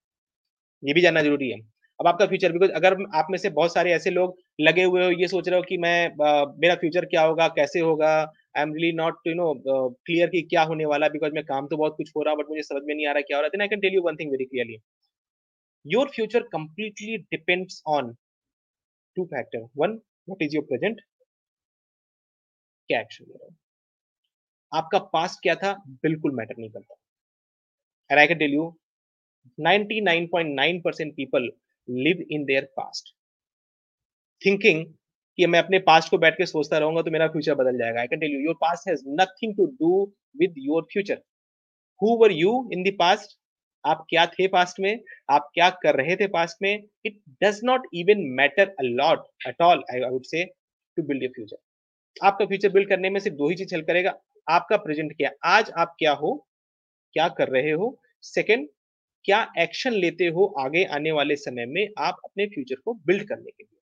ये 0.82 0.94
भी 0.94 1.00
जानना 1.00 1.22
ज़रूरी 1.22 1.50
है। 1.50 1.58
अब 2.00 2.06
आपका 2.06 2.26
फ्यूचर 2.26 2.52
बिकॉज़ 2.52 2.70
अगर 2.70 2.96
आप 3.14 3.26
में 3.30 3.38
से 3.38 3.50
बहुत 3.50 3.74
सारे 3.74 3.92
ऐसे 3.92 4.10
लोग 4.10 4.36
लगे 4.60 4.82
हुए 4.82 5.04
हो 5.04 5.10
ये 5.20 5.28
सोच 5.28 5.48
रहे 5.48 5.58
हो 5.58 5.62
कि 5.68 5.78
मैं 5.78 6.24
आ, 6.26 6.44
मेरा 6.58 6.74
फ्यूचर 6.74 7.04
क्या 7.04 7.22
होगा 7.22 7.48
कैसे 7.56 7.80
होगा? 7.80 8.12
I 8.56 8.62
am 8.62 8.74
really 8.74 8.92
not 8.96 9.26
you 9.26 9.34
know 9.34 9.54
clear 9.66 10.28
कि 10.28 10.42
क्या 10.50 10.62
होने 10.62 10.84
वाला 10.86 11.08
बिकॉज़ 11.08 11.32
मैं 11.34 11.44
काम 11.44 11.66
तो 11.66 11.76
बहुत 11.76 11.94
कुछ 11.96 12.12
हो 12.16 12.22
रहा 12.22 12.34
बट 12.34 12.48
मुझे 12.50 12.62
समझ 12.62 12.82
में 12.86 12.94
नहीं 12.94 13.06
आ 13.06 13.12
रहा 13.12 13.20
क्या 13.20 13.36
हो 13.36 13.42
रहा 13.42 13.48
then 13.48 13.62
I 13.62 13.68
can 13.68 13.80
tell 13.80 13.94
you 13.94 14.02
one 14.02 14.16
thing 14.16 14.30
very 14.30 14.44
clearly 14.44 14.78
your 15.92 16.10
future 16.14 16.42
completely 16.52 17.16
depends 17.32 17.82
on 17.88 18.12
two 19.16 19.24
factor 19.26 19.68
one 19.76 19.94
what 20.28 20.42
is 20.42 20.56
your 20.56 20.64
present 20.64 21.00
क्या 22.88 23.00
एक्शन 23.00 23.24
ले 23.24 23.34
रहे 23.34 23.46
हो 23.46 23.54
आपका 24.72 24.98
पास्ट 25.12 25.40
क्या 25.42 25.54
था? 25.54 25.72
बिल्कुल 26.02 26.34
मैटर 26.34 26.54
नहीं 26.58 26.70
करता। 26.70 26.94
And 28.10 28.18
I 28.18 28.26
can 28.26 28.38
tell 28.38 28.54
you 28.54 28.74
99.9% 29.58 31.12
people 31.18 31.46
live 31.88 32.18
in 32.34 32.42
their 32.48 32.64
past. 32.78 33.06
Thinking 34.42 34.82
कि 35.38 35.46
मैं 35.46 35.58
अपने 35.58 35.78
पास्ट 35.86 36.10
को 36.10 36.18
बैठ 36.18 36.34
के 36.34 36.46
सोचता 36.46 36.78
रहूँगा 36.78 37.02
तो 37.02 37.10
मेरा 37.10 37.26
फ्यूचर 37.28 37.54
बदल 37.54 37.78
जाएगा। 37.78 38.00
I 38.00 38.06
can 38.06 38.20
tell 38.20 38.32
you 38.32 38.40
your 38.40 38.54
past 38.60 38.88
has 38.88 39.02
nothing 39.20 39.56
to 39.56 39.66
do 39.80 39.90
with 40.40 40.54
your 40.58 40.86
future 40.92 41.22
who 42.00 42.16
were 42.22 42.32
you 42.32 42.52
in 42.72 42.82
the 42.84 42.94
past 42.98 43.37
आप 43.88 44.04
क्या 44.10 44.26
थे 44.28 44.46
पास्ट 44.48 44.80
में? 44.80 45.00
आप 45.30 45.50
क्या 45.54 45.68
कर 45.82 45.96
रहे 45.96 46.16
थे 46.16 46.26
पास्ट 46.28 46.62
में? 46.62 46.82
It 47.06 47.20
does 47.42 47.60
not 47.64 47.86
even 47.94 48.22
matter 48.36 48.68
a 48.70 48.82
lot 48.82 49.26
at 49.48 49.62
all 49.62 49.84
I 49.92 50.00
would 50.02 50.24
say 50.26 50.44
to 50.96 51.02
build 51.02 51.22
your 51.22 51.32
future 51.34 51.56
आपका 52.16 52.44
फ्यूचर 52.46 52.68
बिल्ड 52.68 52.88
करने 52.88 53.10
में 53.10 53.20
सिर्फ़ 53.20 53.36
दो 53.36 53.48
ही 53.48 53.54
चीज़ 53.56 53.74
हेल्प 53.74 53.86
करेगा, 53.86 54.12
आपका 54.46 54.76
प्रेजेंट 54.76 55.16
क्या 55.16 55.30
आज 55.46 55.70
आप 55.78 55.94
क्या 55.98 56.12
हो? 56.12 56.34
क्या 57.14 57.28
कर 57.30 57.48
रहे 57.48 57.70
हो? 57.72 57.98
सेकंड 58.22 58.68
क्या 59.24 59.46
एक्शन 59.58 59.92
लेते 59.94 60.26
हो 60.26 60.44
आगे 60.60 60.84
आने 60.86 61.12
वाले 61.12 61.36
समय 61.36 61.66
में 61.66 61.88
आप 61.98 62.20
अपने 62.24 62.46
फ्यूचर 62.46 62.74
को 62.84 62.94
बिल्ड 63.06 63.28
करने 63.28 63.50
के 63.50 63.62
लिए? 63.62 63.78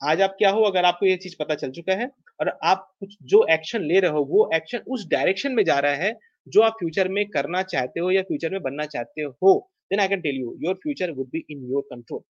आज 0.00 0.22
आप 0.22 0.34
क्या 0.38 0.50
हो? 0.50 0.62
अगर 0.62 0.84
आपको 0.84 1.06
ये 1.06 1.16
चीज़ 1.16 1.36
पता 1.38 1.54
चल 1.54 1.70
चुका 1.70 1.94
है 1.94 2.10
और 2.40 2.48
आप 2.64 2.90
कुछ 3.00 3.16
जो 3.22 3.44
एक्शन 3.50 3.82
ले 3.82 4.00
रहे 4.00 4.10
हो, 4.10 4.24
वो 4.24 4.50
एक्शन 4.54 4.78
उस 4.88 5.06
डायरेक्शन 5.08 5.52
में 5.52 5.64
जा 5.64 5.78
रहा 5.78 5.94
है 5.94 6.12
जो 6.46 6.60
आप 6.62 6.76
फ्यूचर 6.78 7.08
में 7.08 7.24
करना 7.30 7.62
चाहते 7.64 8.00
हो 8.00 8.10
या 8.10 8.22
फ्यूचर 8.22 8.50
में 8.50 8.62
बनना 8.62 8.86
चाहते 8.86 9.22
हो 9.42 9.54
then 9.90 10.00
I 10.00 10.08
can 10.08 10.20
tell 10.20 10.36
you 10.36 10.56
your 10.60 10.74
future 10.74 11.10
would 11.10 11.28
be 11.30 11.44
in 11.50 11.64
your 11.70 11.82
control 11.90 12.22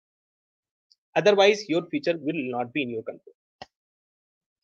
otherwise 1.17 1.65
your 1.71 1.83
future 1.83 2.17
will 2.17 2.43
not 2.51 2.67
be 2.67 2.83
in 2.83 2.91
your 2.91 3.03
control 3.03 3.35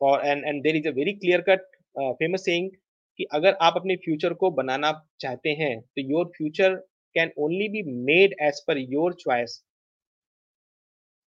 for 0.01 0.27
and 0.27 0.45
and 0.47 0.63
there 0.63 0.77
is 0.77 0.89
a 0.89 0.93
very 0.93 1.13
clear 1.15 1.41
cut 1.49 1.67
famous 1.99 2.45
saying 2.45 2.71
कि 3.19 3.25
अगर 3.35 3.57
आप 3.63 3.75
अपने 3.77 3.97
future 3.97 4.33
को 4.35 4.51
बनाना 4.51 4.93
चाहते 5.21 5.51
हैं 5.61 5.81
तो 5.81 6.03
your 6.11 6.27
future 6.37 6.75
can 7.15 7.31
only 7.39 7.69
be 7.69 7.83
made 8.05 8.35
as 8.43 8.63
per 8.69 8.79
your 8.79 9.15
choice 9.21 9.63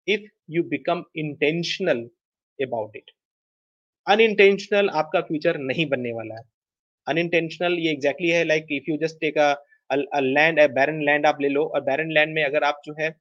if 0.07 0.29
you 0.51 0.63
become 0.69 1.03
intentional 1.17 2.03
about 2.59 2.95
it 2.95 3.11
unintentional 4.07 4.89
आपका 4.99 5.21
future 5.21 5.57
नहीं 5.61 5.85
बनने 5.89 6.11
वाला 6.13 6.35
है। 6.35 6.43
अनइंटेंशनल 7.09 7.77
ये 7.79 7.91
एग्जैक्टली 7.91 8.27
exactly 8.27 8.37
है 8.37 8.43
like 8.45 8.65
if 8.71 8.89
you 8.89 8.97
just 9.05 9.19
take 9.21 9.37
a 9.39 10.19
land 10.21 10.59
barren 10.73 11.01
land 11.05 11.25
आप 11.25 11.37
ले 11.41 11.49
लो, 11.49 11.63
और 11.65 11.81
बैरन 11.83 12.11
लैंड 12.13 12.33
में 12.35 12.43
अगर 12.43 12.63
आप 12.63 12.81
जो 12.85 12.95
है, 12.99 13.13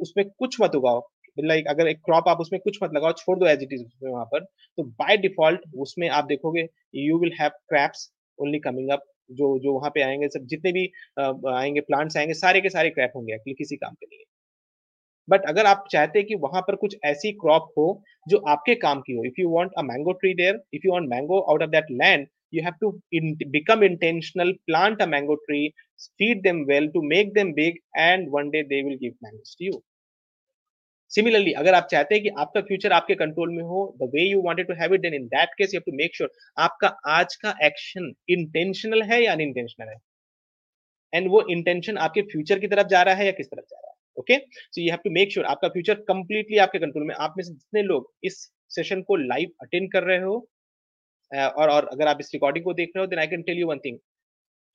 उसमें 0.00 0.24
कुछ 0.28 0.56
मत 0.60 0.74
उगाओ। 0.76 1.02
लाइक 1.36 1.66
अगर 1.68 1.88
एक 1.88 1.98
क्रॉप 2.04 2.28
आप 2.28 2.40
उसमें 2.40 2.60
कुछ 2.60 2.78
मत 2.82 2.90
लगाओ, 2.94 3.12
छोड़ 3.14 3.38
दो 3.38 3.46
एज 3.46 3.62
इट 3.62 3.72
इज़ 3.72 3.84
वहाँ 4.04 4.24
पर 4.32 4.44
तो 4.78 4.82
बाय 5.00 5.16
डिफ़ॉल्ट 5.18 5.60
उसमें 5.80 6.08
आप 6.10 6.24
देखोगे 6.26 6.66
you 6.96 7.18
will 7.20 7.32
have 7.40 7.50
craps 7.70 8.10
only 8.38 8.58
coming 8.60 8.90
up 8.92 9.02
जो 9.30 9.58
जो 9.60 9.72
वहाँ 9.74 9.90
पे 9.94 10.02
आएँगे, 10.02 10.28
सब 10.28 10.46
जितने 10.46 10.72
भी 10.72 10.84
आएँगे 11.18 11.80
प्लांट्स 11.82 12.16
आएँगे, 12.16 12.34
सारे 12.34 12.60
के 12.60 12.68
सारे 12.70 12.90
क्रैप 12.90 13.12
होंगे 13.16 13.34
एक्चुअली 13.34 13.54
किसी 13.54 13.76
काम 13.76 13.94
के 13.94 14.06
लिए। 14.06 14.24
बट 15.28 15.44
अगर 15.48 15.66
आप 15.66 15.84
चाहते 15.92 16.18
हैं 16.18 16.26
कि 16.28 16.34
वहाँ 16.36 16.60
पर 16.62 16.74
कुछ 16.76 16.96
ऐसी 17.04 17.32
क्रॉप 17.34 17.68
हो, 17.78 18.02
जो 18.26 18.38
आपके 18.48 18.74
काम 18.76 19.00
की 19.00 19.16
हो 19.16 19.24
if 19.24 19.40
you 19.40 19.50
want 19.50 19.70
a 19.78 19.82
mango 19.84 20.12
tree 20.14 20.34
there 20.34 20.60
if 20.74 20.86
you 20.86 20.92
want 20.92 21.08
mango 21.10 21.40
out 21.42 21.62
of 21.62 21.70
that 21.70 21.86
land 21.92 22.26
you 22.56 22.62
have 22.64 22.78
to 22.82 22.90
in, 23.12 23.36
become 23.56 23.82
intentional 23.86 24.52
plant 24.68 25.02
a 25.06 25.06
mango 25.14 25.36
tree 25.48 25.64
feed 26.20 26.42
them 26.46 26.62
well 26.70 26.86
to 26.94 27.02
make 27.14 27.34
them 27.34 27.52
big 27.58 27.80
and 28.04 28.30
one 28.36 28.50
day 28.54 28.62
they 28.70 28.80
will 28.86 29.02
give 29.02 29.18
mangoes 29.26 29.56
to 29.58 29.68
you. 29.68 29.82
Similarly 31.10 31.52
अगर 31.52 31.74
आप 31.74 31.86
चाहते 31.90 32.14
हैं 32.14 32.22
कि 32.22 32.28
आपका 32.42 32.60
future 32.68 32.92
आपके 32.92 33.14
control 33.14 33.50
में 33.54 33.62
हो 33.62 33.80
the 33.98 34.10
way 34.14 34.22
you 34.28 34.40
wanted 34.42 34.66
to 34.68 34.74
have 34.74 34.94
it 34.94 35.00
then 35.00 35.14
in 35.14 35.26
that 35.34 35.48
case 35.58 35.74
you 35.74 35.78
have 35.78 35.90
to 35.90 35.96
make 35.96 36.16
sure 36.16 36.30
आपका 36.58 36.88
आज 37.18 37.36
का 37.44 37.54
एक्शन 37.66 38.12
इंटेंशनल 38.28 39.02
है 39.02 39.22
या 39.24 39.32
अनइंटेंशनल 39.32 39.88
है? 39.88 39.96
एंड 41.14 41.28
वो 41.30 41.42
इंटेंशन 41.50 41.98
आपके 42.06 42.22
फ्यूचर 42.32 42.58
की 42.58 42.68
तरफ़ 42.68 42.86
जा 42.86 43.02
रहा 43.02 43.14
है 43.14 43.26
या 43.26 43.32
किस 43.32 43.46
तरफ़ 43.46 43.64
जा 43.64 43.78
रहा 43.78 43.90
है? 43.90 43.94
Okay 44.18 44.38
so 44.38 44.80
you 44.80 44.90
have 44.90 45.00
to 45.04 45.10
make 45.10 45.32
sure 45.32 45.46
आपका 45.46 45.68
फ्यूचर 45.68 45.94
कंप्लीटली 46.08 46.58
आपके 46.64 46.78
कंट्रोल 46.78 47.06
में 47.06 47.14
आप 47.14 47.34
में 47.36 47.44
से 47.44 47.52
जितने 47.52 47.82
लोग 47.82 48.12
इस 48.24 48.40
सेशन 48.76 49.02
को 49.02 49.16
लाइव 49.16 49.50
अटेंड 49.62 49.90
कर 49.92 50.02
रहे 50.02 50.18
हो 50.18 50.36
और 51.32 51.70
और 51.70 51.88
अगर 51.92 52.08
आप 52.08 52.18
इस 52.20 52.30
रिकॉर्डिंग 52.34 52.64
को 52.64 52.74
देख 52.74 52.90
रहे 52.96 53.04
हो 53.04 53.06
then 53.10 53.18
I 53.18 53.26
can 53.26 53.42
tell 53.42 53.58
you 53.58 53.66
one 53.68 53.78
thing 53.84 53.98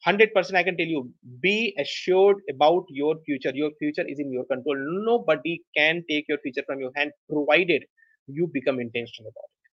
hundred 0.03 0.33
percent 0.35 0.55
I 0.57 0.63
can 0.63 0.75
tell 0.75 0.91
you 0.91 1.01
be 1.43 1.55
assured 1.79 2.41
about 2.49 2.87
your 2.93 3.17
future 3.25 3.57
your 3.57 3.71
future 3.79 4.09
is 4.09 4.21
in 4.21 4.33
your 4.33 4.45
control 4.49 4.85
nobody 5.27 5.55
can 5.77 6.01
take 6.09 6.29
your 6.29 6.39
future 6.43 6.61
from 6.61 6.81
your 6.81 6.91
hand 6.97 7.11
provided 7.27 7.85
you 8.27 8.47
become 8.53 8.81
intentional 8.81 9.27
about 9.27 9.49
it 9.49 9.69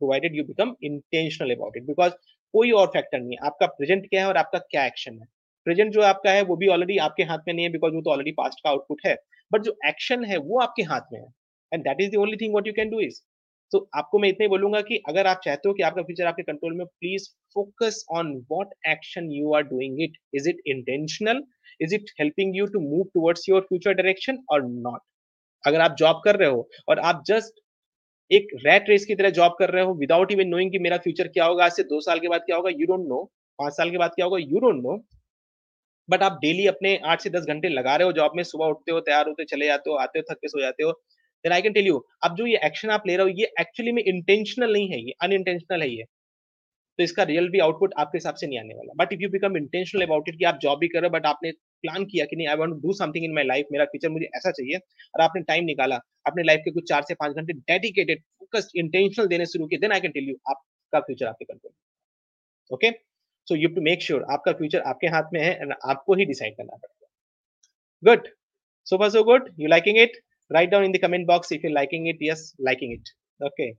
provided 0.00 0.36
you 0.36 0.44
become 0.44 0.74
intentional 0.84 1.54
about 1.54 1.76
it 1.76 1.84
because 1.86 2.12
कोई 2.54 2.70
और 2.72 2.86
factor 2.88 3.18
नहीं 3.20 3.30
है। 3.32 3.46
आपका 3.46 3.66
present 3.68 4.06
क्या 4.08 4.20
है 4.20 4.28
और 4.28 4.36
आपका 4.36 4.58
क्या 4.70 4.84
एक्शन 4.86 5.18
है? 5.18 5.26
प्रेजेंट 5.66 5.92
जो 5.92 6.02
आपका 6.02 6.30
है, 6.32 6.42
वो 6.42 6.56
भी 6.56 6.68
ऑलरेडी 6.68 6.96
आपके 7.06 7.22
हाथ 7.22 7.38
में 7.48 7.52
नहीं 7.54 7.64
है 7.64 7.70
बिकॉज़ 7.72 7.94
वो 7.94 8.00
तो 8.02 8.10
ऑलरेडी 8.10 8.32
पास्ट 8.32 8.60
का 8.64 8.70
आउटपुट 8.70 9.00
है। 9.06 9.14
बट 9.50 9.62
जो 9.62 9.76
एक्शन 9.88 10.24
है, 10.24 10.36
वो 10.38 10.60
आपके 10.60 10.82
हाथ 10.82 11.12
में 11.12 11.20
है। 11.20 11.26
And 11.72 11.82
that 11.84 12.00
is 12.00 12.10
the 12.12 12.16
only 12.16 12.36
thing 12.36 12.54
what 12.54 12.66
you 12.66 12.72
can 12.76 12.90
do 12.90 13.00
is 13.00 13.20
तो 13.72 13.78
आपको 13.96 14.18
मैं 14.18 14.28
इतना 14.28 14.46
बोलूँगा 14.48 14.80
कि 14.80 14.96
अगर 15.08 15.26
आप 15.26 15.40
चाहते 15.44 15.68
हो 15.68 15.74
कि 15.74 15.82
आपका 15.82 16.02
फ्यूचर 16.02 16.26
आपके 16.26 16.42
कंट्रोल 16.42 16.72
में 16.72 16.86
please 16.86 17.28
focus 17.54 18.04
on 18.16 18.32
what 18.52 18.74
action 18.88 19.30
you 19.32 19.54
are 19.54 19.62
doing 19.62 20.02
it 20.02 20.16
is 20.34 20.48
it 20.48 20.60
intentional 20.66 21.42
is 21.80 21.94
it 21.94 22.10
helping 22.20 22.56
you 22.56 22.66
to 22.66 22.80
move 22.80 23.04
towards 23.14 23.48
your 23.48 23.60
future 23.60 23.92
direction 23.92 24.38
और 24.50 24.64
नॉट 24.66 25.00
अगर 25.64 25.80
आप 25.80 25.96
जॉब 25.98 26.20
कर 26.24 26.36
रहे 26.36 26.48
हो 26.50 26.68
और 26.88 26.98
आप 27.10 27.22
जस्ट 27.26 27.60
एक 28.30 28.48
रैट 28.66 28.88
रेस 28.88 29.04
की 29.04 29.14
तरह 29.14 29.30
जॉब 29.32 29.54
कर 29.58 29.70
रहे 29.70 29.84
हो 29.84 29.94
विदाउट 29.94 30.32
इवन 30.32 30.48
नोइंग 30.48 30.70
कि 30.72 30.78
मेरा 30.78 30.96
फ्यूचर 30.98 31.28
क्या 31.28 31.44
होगा, 31.44 31.64
आज 31.64 31.72
से 31.72 31.82
दो 31.84 32.00
साल 32.00 32.18
के 32.20 32.28
बाद 32.28 32.40
क्या 32.46 32.56
होगा 32.56 32.70
यू 32.70 32.86
डोंट 32.86 33.06
नो 33.08 33.22
पाँच 33.58 33.72
साल 33.74 33.90
के 33.90 33.98
बाद 33.98 34.10
क्या 34.10 34.26
होगा 34.26 34.38
यू 34.40 34.58
डोंट 34.60 34.82
नो 34.82 34.96
बट 36.08 36.22
आप 36.22 36.38
डेली 36.42 36.66
अपने 36.66 36.96
आठ 37.06 37.20
से 37.22 37.30
दस 37.30 37.44
घंटे 37.48 37.68
लगा 37.68 37.94
रहे 37.96 38.06
हो 38.06 38.12
जॉब 38.12 38.32
में, 38.36 38.42
सुबह 38.44 38.66
उठते 38.66 38.92
हो, 38.92 39.00
तैयार 39.00 39.28
होते, 39.28 39.44
चले 39.44 39.66
जाते 39.66 39.90
हो, 39.90 39.96
आते 39.96 40.18
हो, 40.18 40.24
थक 40.30 40.38
के 40.40 40.48
सो 40.48 40.60
जाते 40.60 40.82
हो। 40.84 40.92
Then 41.48 41.52
I 41.52 41.62
can 41.62 41.72
tell 41.72 41.86
you 41.86 42.04
अब 42.24 42.36
जो 42.36 42.46
ये 42.46 42.60
एक्शन 42.66 42.90
आप 42.90 43.02
ले 43.06 43.16
रहे 43.16 43.24
हो, 43.24 43.34
ये 43.38 43.52
एक्चुअली 43.60 43.92
में 43.92 44.02
इंटेंशनल 44.04 44.72
नहीं 44.72 44.88
है, 44.90 45.00
ये 45.00 45.12
अनइंटेंशनल 45.22 45.82
है 45.82 45.88
ये। 45.90 46.04
तो 46.98 47.02
इसका 47.04 47.22
रियल 47.24 47.48
भी 47.50 47.58
आउटपुट 47.60 47.92
आपके 47.98 48.18
हिसाब 48.18 48.34
से 48.34 48.46
नहीं 48.46 48.58
आने 48.58 48.74
वाला। 48.74 48.92
But 48.96 49.12
if 49.12 49.20
you 49.22 49.28
become 49.30 49.56
intentional 49.56 50.02
about 50.02 50.28
it 50.28 50.38
कि 50.38 50.44
आप 50.44 50.58
जॉब 50.62 50.78
भी 50.78 50.88
कर 50.88 51.00
रहे 51.00 51.08
हो 51.08 51.12
बट 51.12 51.26
आपने 51.26 51.50
प्लान 51.84 52.04
किया 52.06 52.24
कि 52.26 52.36
नहीं 52.36 52.46
I 52.48 52.56
want 52.56 52.72
do 52.82 52.92
something 53.00 53.24
in 53.24 53.34
my 53.34 53.44
life 53.44 53.66
मेरा 53.72 53.84
फ्यूचर 53.92 54.08
मुझे 54.10 54.26
ऐसा 54.36 54.50
चाहिए, 54.50 54.78
और 55.14 55.20
आपने 55.22 55.42
टाइम 55.50 55.64
निकाला, 55.64 55.96
अपने 56.26 56.42
लाइफ 56.42 56.60
के 56.64 56.70
कुछ 56.70 56.88
चार 56.88 57.02
से 57.08 57.14
पाँच 57.20 57.36
घंटे 57.36 57.52
डेडिकेटेड 57.52 58.22
फोकस्ड 58.22 58.78
इंटेंशनल 58.80 59.26
देने 59.28 59.46
शुरू 59.52 59.66
किए 59.66 59.78
then 59.78 59.92
I 59.92 60.00
can 60.00 60.12
tell 60.12 60.28
you 60.28 60.36
आपका 60.50 61.00
फ्यूचर 61.00 61.26
आपके 61.26 61.44
control 61.44 62.74
okay 62.74 62.90
so 63.48 63.56
you 63.56 63.68
to 63.74 63.82
make 63.82 64.02
sure 64.02 64.24
आपका 64.32 64.52
फ्यूचर 64.54 64.80
आपके 64.88 65.06
हाथ 65.14 65.32
में 65.32 65.40
है 65.42 65.52
एंड 65.52 65.72
आपको 65.84 66.14
ही 66.14 66.24
डिसाइड 66.26 66.56
करना 66.56 66.76
पड़ेगा। 66.76 68.10
Good 68.10 68.28
so 68.86 68.96
far 69.00 69.06
so 69.14 69.20
good. 69.28 69.48
You 69.62 69.68
liking 69.70 69.96
it? 70.02 70.14
Write 70.50 70.70
down 70.70 70.84
in 70.84 70.92
the 70.92 70.98
comment 70.98 71.26
box 71.26 71.52
if 71.52 71.62
you're 71.62 71.76
liking 71.78 72.06
it 72.06 72.16
yes 72.20 72.54
liking 72.58 72.92
it 72.92 73.10
okay 73.40 73.74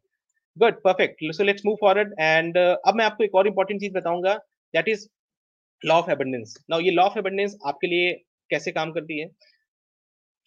good 0.58 0.82
perfect 0.84 1.24
so 1.32 1.44
let's 1.44 1.66
move 1.66 1.80
forward 1.80 2.14
and 2.18 2.58
uh, 2.58 2.76
अब 2.88 2.96
मैं 2.96 3.06
आपको 3.06 3.24
एक 3.24 3.36
और 3.36 3.50
important 3.50 3.80
चीज़ 3.80 3.94
बताऊँगा 3.94 4.38
that 4.74 4.92
is 4.94 5.08
law 5.84 6.02
of 6.04 6.12
abundance 6.16 6.58
now 6.74 6.80
ये 6.80 6.96
law 6.96 7.08
of 7.12 7.18
abundance 7.24 7.56
आपके 7.68 7.88
लिए 7.88 8.12
कैसे 8.50 8.72
काम 8.72 8.92
करती 8.92 9.20
है 9.20 9.30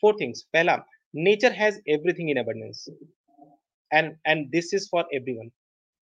four 0.02 0.12
things 0.22 0.42
पहला 0.52 0.76
nature 1.14 1.52
has 1.62 1.80
everything 1.96 2.30
in 2.34 2.44
abundance 2.44 2.84
and 3.90 4.14
and 4.26 4.52
this 4.56 4.72
is 4.78 4.88
for 4.94 5.04
everyone 5.20 5.50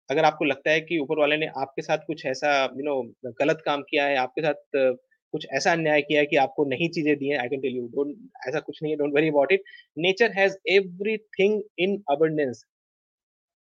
अगर 0.09 0.25
आपको 0.25 0.45
लगता 0.45 0.71
है 0.71 0.81
कि 0.81 0.97
ऊपर 0.99 1.19
वाले 1.19 1.37
ने 1.37 1.47
आपके 1.57 1.81
साथ 1.81 1.97
कुछ 2.07 2.25
ऐसा 2.25 2.53
यू 2.77 2.83
नो 2.83 3.01
गलत 3.39 3.61
काम 3.65 3.81
किया 3.89 4.05
है 4.05 4.15
आपके 4.23 4.41
साथ 4.41 4.77
uh, 4.79 4.95
कुछ 5.33 5.47
ऐसा 5.53 5.71
अन्याय 5.71 6.01
किया 6.01 6.23
कि 6.23 6.35
आपको 6.37 6.65
नहीं 6.65 6.89
चीज़ें 6.89 7.15
दी 7.17 7.27
हैं 7.29 7.39
I 7.39 7.47
can 7.49 7.61
tell 7.61 7.75
you 7.75 7.87
don't 7.95 8.15
ऐसा 8.47 8.59
कुछ 8.59 8.81
नहीं 8.83 8.93
है 8.93 8.97
don't 8.97 9.13
worry 9.15 9.29
about 9.29 9.51
it 9.51 9.63
nature 9.97 10.31
has 10.31 10.57
everything 10.71 11.61
in 11.79 12.01
abundance 12.11 12.63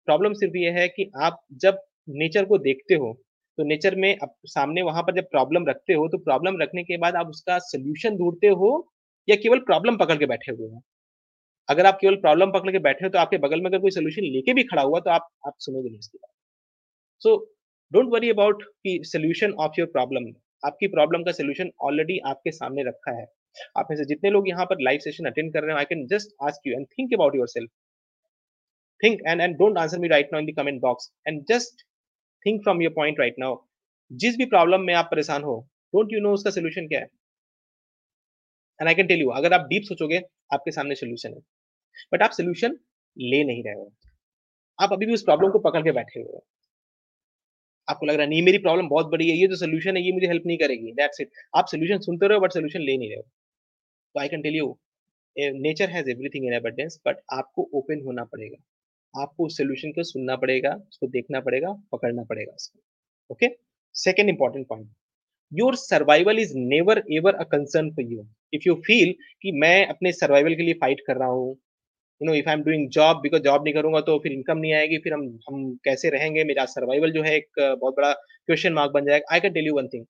problem 0.08 0.34
सिर्फ़ 0.34 0.58
ये 0.58 0.70
है 0.72 0.88
कि 0.90 1.10
आप 1.24 1.40
जब 1.62 1.82
नेचर 2.20 2.46
को 2.46 2.58
देखते 2.60 2.96
हो 2.96 3.14
तो 3.58 3.64
नेचर 3.64 3.96
में 3.96 4.16
अब 4.18 4.34
सामने 4.48 4.82
वहाँ 4.82 5.04
पर 5.04 5.16
जब 5.16 5.30
प्रॉब्लम 5.32 5.66
रखते 5.70 5.94
हो 5.94 6.08
तो 6.08 6.18
प्रॉब्लम 6.20 6.62
रखने 6.62 6.84
के 6.84 6.98
बाद 6.98 7.16
आप 7.16 7.28
उसका 7.30 7.58
सोल्यूशन 7.64 8.18
ढूंढते 8.18 8.48
हो 8.62 8.72
या 9.28 9.36
केवल 9.36 9.60
प्रॉब्लम 9.66 9.98
पकड़ 9.98 10.18
के 10.18 10.26
बैठे 10.26 10.52
हुए 10.52 10.68
हो? 10.70 10.82
अगर 11.70 11.86
आप 11.86 11.98
केवल 12.02 12.16
प्रॉब्लम 12.18 12.52
पकड़ 12.52 12.72
के 12.72 12.80
बैठे 12.80 13.06
हो 13.06 13.10
तो 13.10 13.20
आपके 13.20 13.38
बगल 13.38 13.62
में 13.62 13.70
अगर 13.70 13.80
कोई 13.80 13.92
सोल्यूशन 13.92 14.24
लेके 14.36 14.54
भी 14.54 14.64
खड़ा 14.66 14.82
हुआ 14.82 15.00
तो 15.00 15.10
आप 15.12 15.30
आप 15.48 15.54
सुनोगे 15.60 15.90
नहीं 15.90 16.00
इसकी 16.00 16.18
बात। 16.18 16.32
सो 17.22 17.36
डोंट 17.92 18.10
वरी 18.14 18.30
अबाउट 18.30 18.64
की 18.64 19.00
सोल्यूशन 19.06 19.54
ऑफ़ 19.66 19.80
योर 19.80 19.90
प्रॉब्लम 19.92 20.32
आपकी 20.64 20.88
प्रॉब्लम 20.88 21.24
का 21.24 21.32
सोल्यूशन 21.32 21.72
ऑलरेडी 21.82 22.18
आपके 22.28 22.52
सामने 22.52 22.84
रखा 22.84 23.12
है। 23.20 23.26
आप 23.78 23.88
में 23.90 23.98
से 23.98 24.06
जितने 24.06 24.30
लोग 24.30 24.50
यहाँ 24.50 24.66
पर 24.66 24.82
लाइव 24.82 25.00
सेशन 25.00 25.26
अटेंड 25.26 25.54
कर 25.54 25.64
रहे 25.64 25.72
हैं 25.72 25.78
I 25.78 25.86
can 25.86 26.06
just 26.08 26.36
ask 26.48 26.68
you 26.68 26.74
and 26.74 26.86
think 26.90 27.14
about 27.14 27.36
yourself 27.48 27.70
think 29.02 29.22
and 29.28 29.42
and 29.42 29.56
don't 29.58 29.78
answer 29.78 30.00
me 30.00 30.08
right 30.08 30.30
now 30.34 30.42
in 30.42 30.52
the 30.52 30.56
comment 30.58 30.82
box 30.82 31.12
and 31.28 31.44
just 31.50 31.86
think 32.46 32.62
from 32.64 32.82
your 32.82 32.94
point 32.96 33.20
right 33.20 33.36
now 33.40 33.58
जिस 34.12 34.38
भी 34.38 34.46
problem 34.46 34.82
में 34.82 34.94
आप 34.94 35.08
परेशान 35.12 35.44
हो 35.44 35.56
don't 35.94 36.14
you 36.14 36.20
know 36.20 36.34
उसका 36.34 36.52
solution 36.52 36.88
क्या 36.88 37.00
है? 37.00 37.06
And 38.80 38.88
I 38.88 38.96
can 38.96 39.08
tell 39.08 39.22
you 39.22 39.30
अगर 39.30 39.54
आप 39.54 39.68
डीप 39.70 39.84
सोचोगे, 39.84 40.18
आपके 40.54 40.72
सामने 40.72 40.96
सोल्यूशन 40.96 41.34
है। 41.34 41.42
बट 42.14 42.22
आप 42.22 42.32
सोल्यूशन 42.32 42.78
ले 43.18 43.44
नहीं 43.44 43.64
रहे 43.64 43.74
हो। 43.74 43.92
आप 44.80 44.94
अभी 44.94 45.06
भी 45.06 45.14
उस 45.14 45.24
प्रॉब्लम 45.24 45.52
को 45.52 45.60
पकड़ 45.60 45.82
के 45.84 45.92
बैठे 45.92 46.20
हुए 46.20 46.32
हो। 46.34 46.46
आपको 47.90 48.06
लग 48.06 48.16
रहा 48.16 48.24
है, 48.24 48.30
नहीं, 48.30 48.42
मेरी 48.44 48.58
प्रॉब्लम 48.60 48.88
बहुत 48.90 49.08
बड़ी 49.12 49.30
है, 49.30 49.38
ये 49.38 49.48
जो 49.48 49.56
सोल्यूशन 49.58 49.98
है, 49.98 50.04
ये 50.04 50.12
मुझे 50.14 50.28
हेल्प 50.28 50.44
नहीं 50.48 50.58
करेगी 50.58 50.92
दैट्स 50.94 51.22
इट 51.22 51.30
आप 51.56 51.68
सोल्यूशन 51.68 52.00
सुनते 52.02 52.28
रहो 52.28 52.40
बट 52.40 52.54
सोल्यूशन 52.54 52.82
ले 52.82 52.98
नहीं 52.98 53.10
रहे 53.10 53.18
हो। 53.18 53.24
तो 54.16 54.20
I 54.22 54.28
can 54.30 54.42
tell 54.42 54.56
you 54.56 54.78
nature 55.36 55.90
has 55.90 56.10
everything 56.10 56.46
in 56.46 56.54
abundance 56.54 57.00
but 57.08 57.18
आपको 57.34 57.70
ओपन 57.76 58.02
होना 58.06 58.24
पड़ेगा। 58.26 58.58
आपको 59.14 59.46
उस 59.46 59.58
सोल्यूशन 59.58 59.92
को 59.92 60.04
सुनना 60.04 60.36
पड़ेगा, 60.38 60.74
उसको 60.90 61.08
देखना 61.10 61.40
पड़ेगा, 61.42 61.72
पकड़ना 61.92 62.24
पड़ेगा 62.24 62.52
उसको। 62.54 62.80
Okay 63.30 63.48
second 63.96 64.30
important 64.30 64.68
point 64.68 64.90
your 65.52 65.76
survival 65.78 66.40
is 66.40 66.54
never 66.58 67.04
ever 67.12 67.36
a 67.36 67.44
concern 67.52 67.90
for 67.92 68.12
you 68.12 68.26
if 68.54 68.64
you 68.68 68.76
feel 68.88 69.14
कि 69.42 69.52
मैं 69.62 69.86
अपने 69.88 70.12
सर्वाइवल 70.14 70.56
के 70.56 70.64
लिए 70.64 70.74
फाइट 70.82 71.02
कर 71.08 71.18
रहा 71.18 71.28
हूँ 71.30 71.58
you 72.22 72.28
know 72.28 72.34
if 72.36 72.50
I 72.50 72.56
am 72.56 72.64
doing 72.64 72.90
job 72.98 73.22
because 73.22 73.42
job 73.44 73.64
नहीं 73.64 73.74
करूँगा 73.74 74.02
तो 74.10 74.18
फिर 74.24 74.32
इनकम 74.32 74.58
नहीं 74.58 74.74
आएगी, 74.74 74.98
फिर 74.98 75.14
हम 75.14 75.24
हम 75.50 75.76
कैसे 75.84 76.10
रहेंगे? 76.10 76.44
मेरा 76.44 76.66
सर्वाइवल 76.76 77.12
जो 77.12 77.24
है 77.24 77.36
एक 77.36 77.50
बहुत 77.60 77.96
बड़ा 77.98 78.12
क्वेश्चन 78.14 78.74
मार्क 78.74 78.92
बन 78.94 79.06
जाएगा। 79.06 79.34
I 79.34 79.40
can 79.40 79.54
tell 79.54 79.68
you 79.68 79.76
one 79.78 79.88
thing 79.94 80.06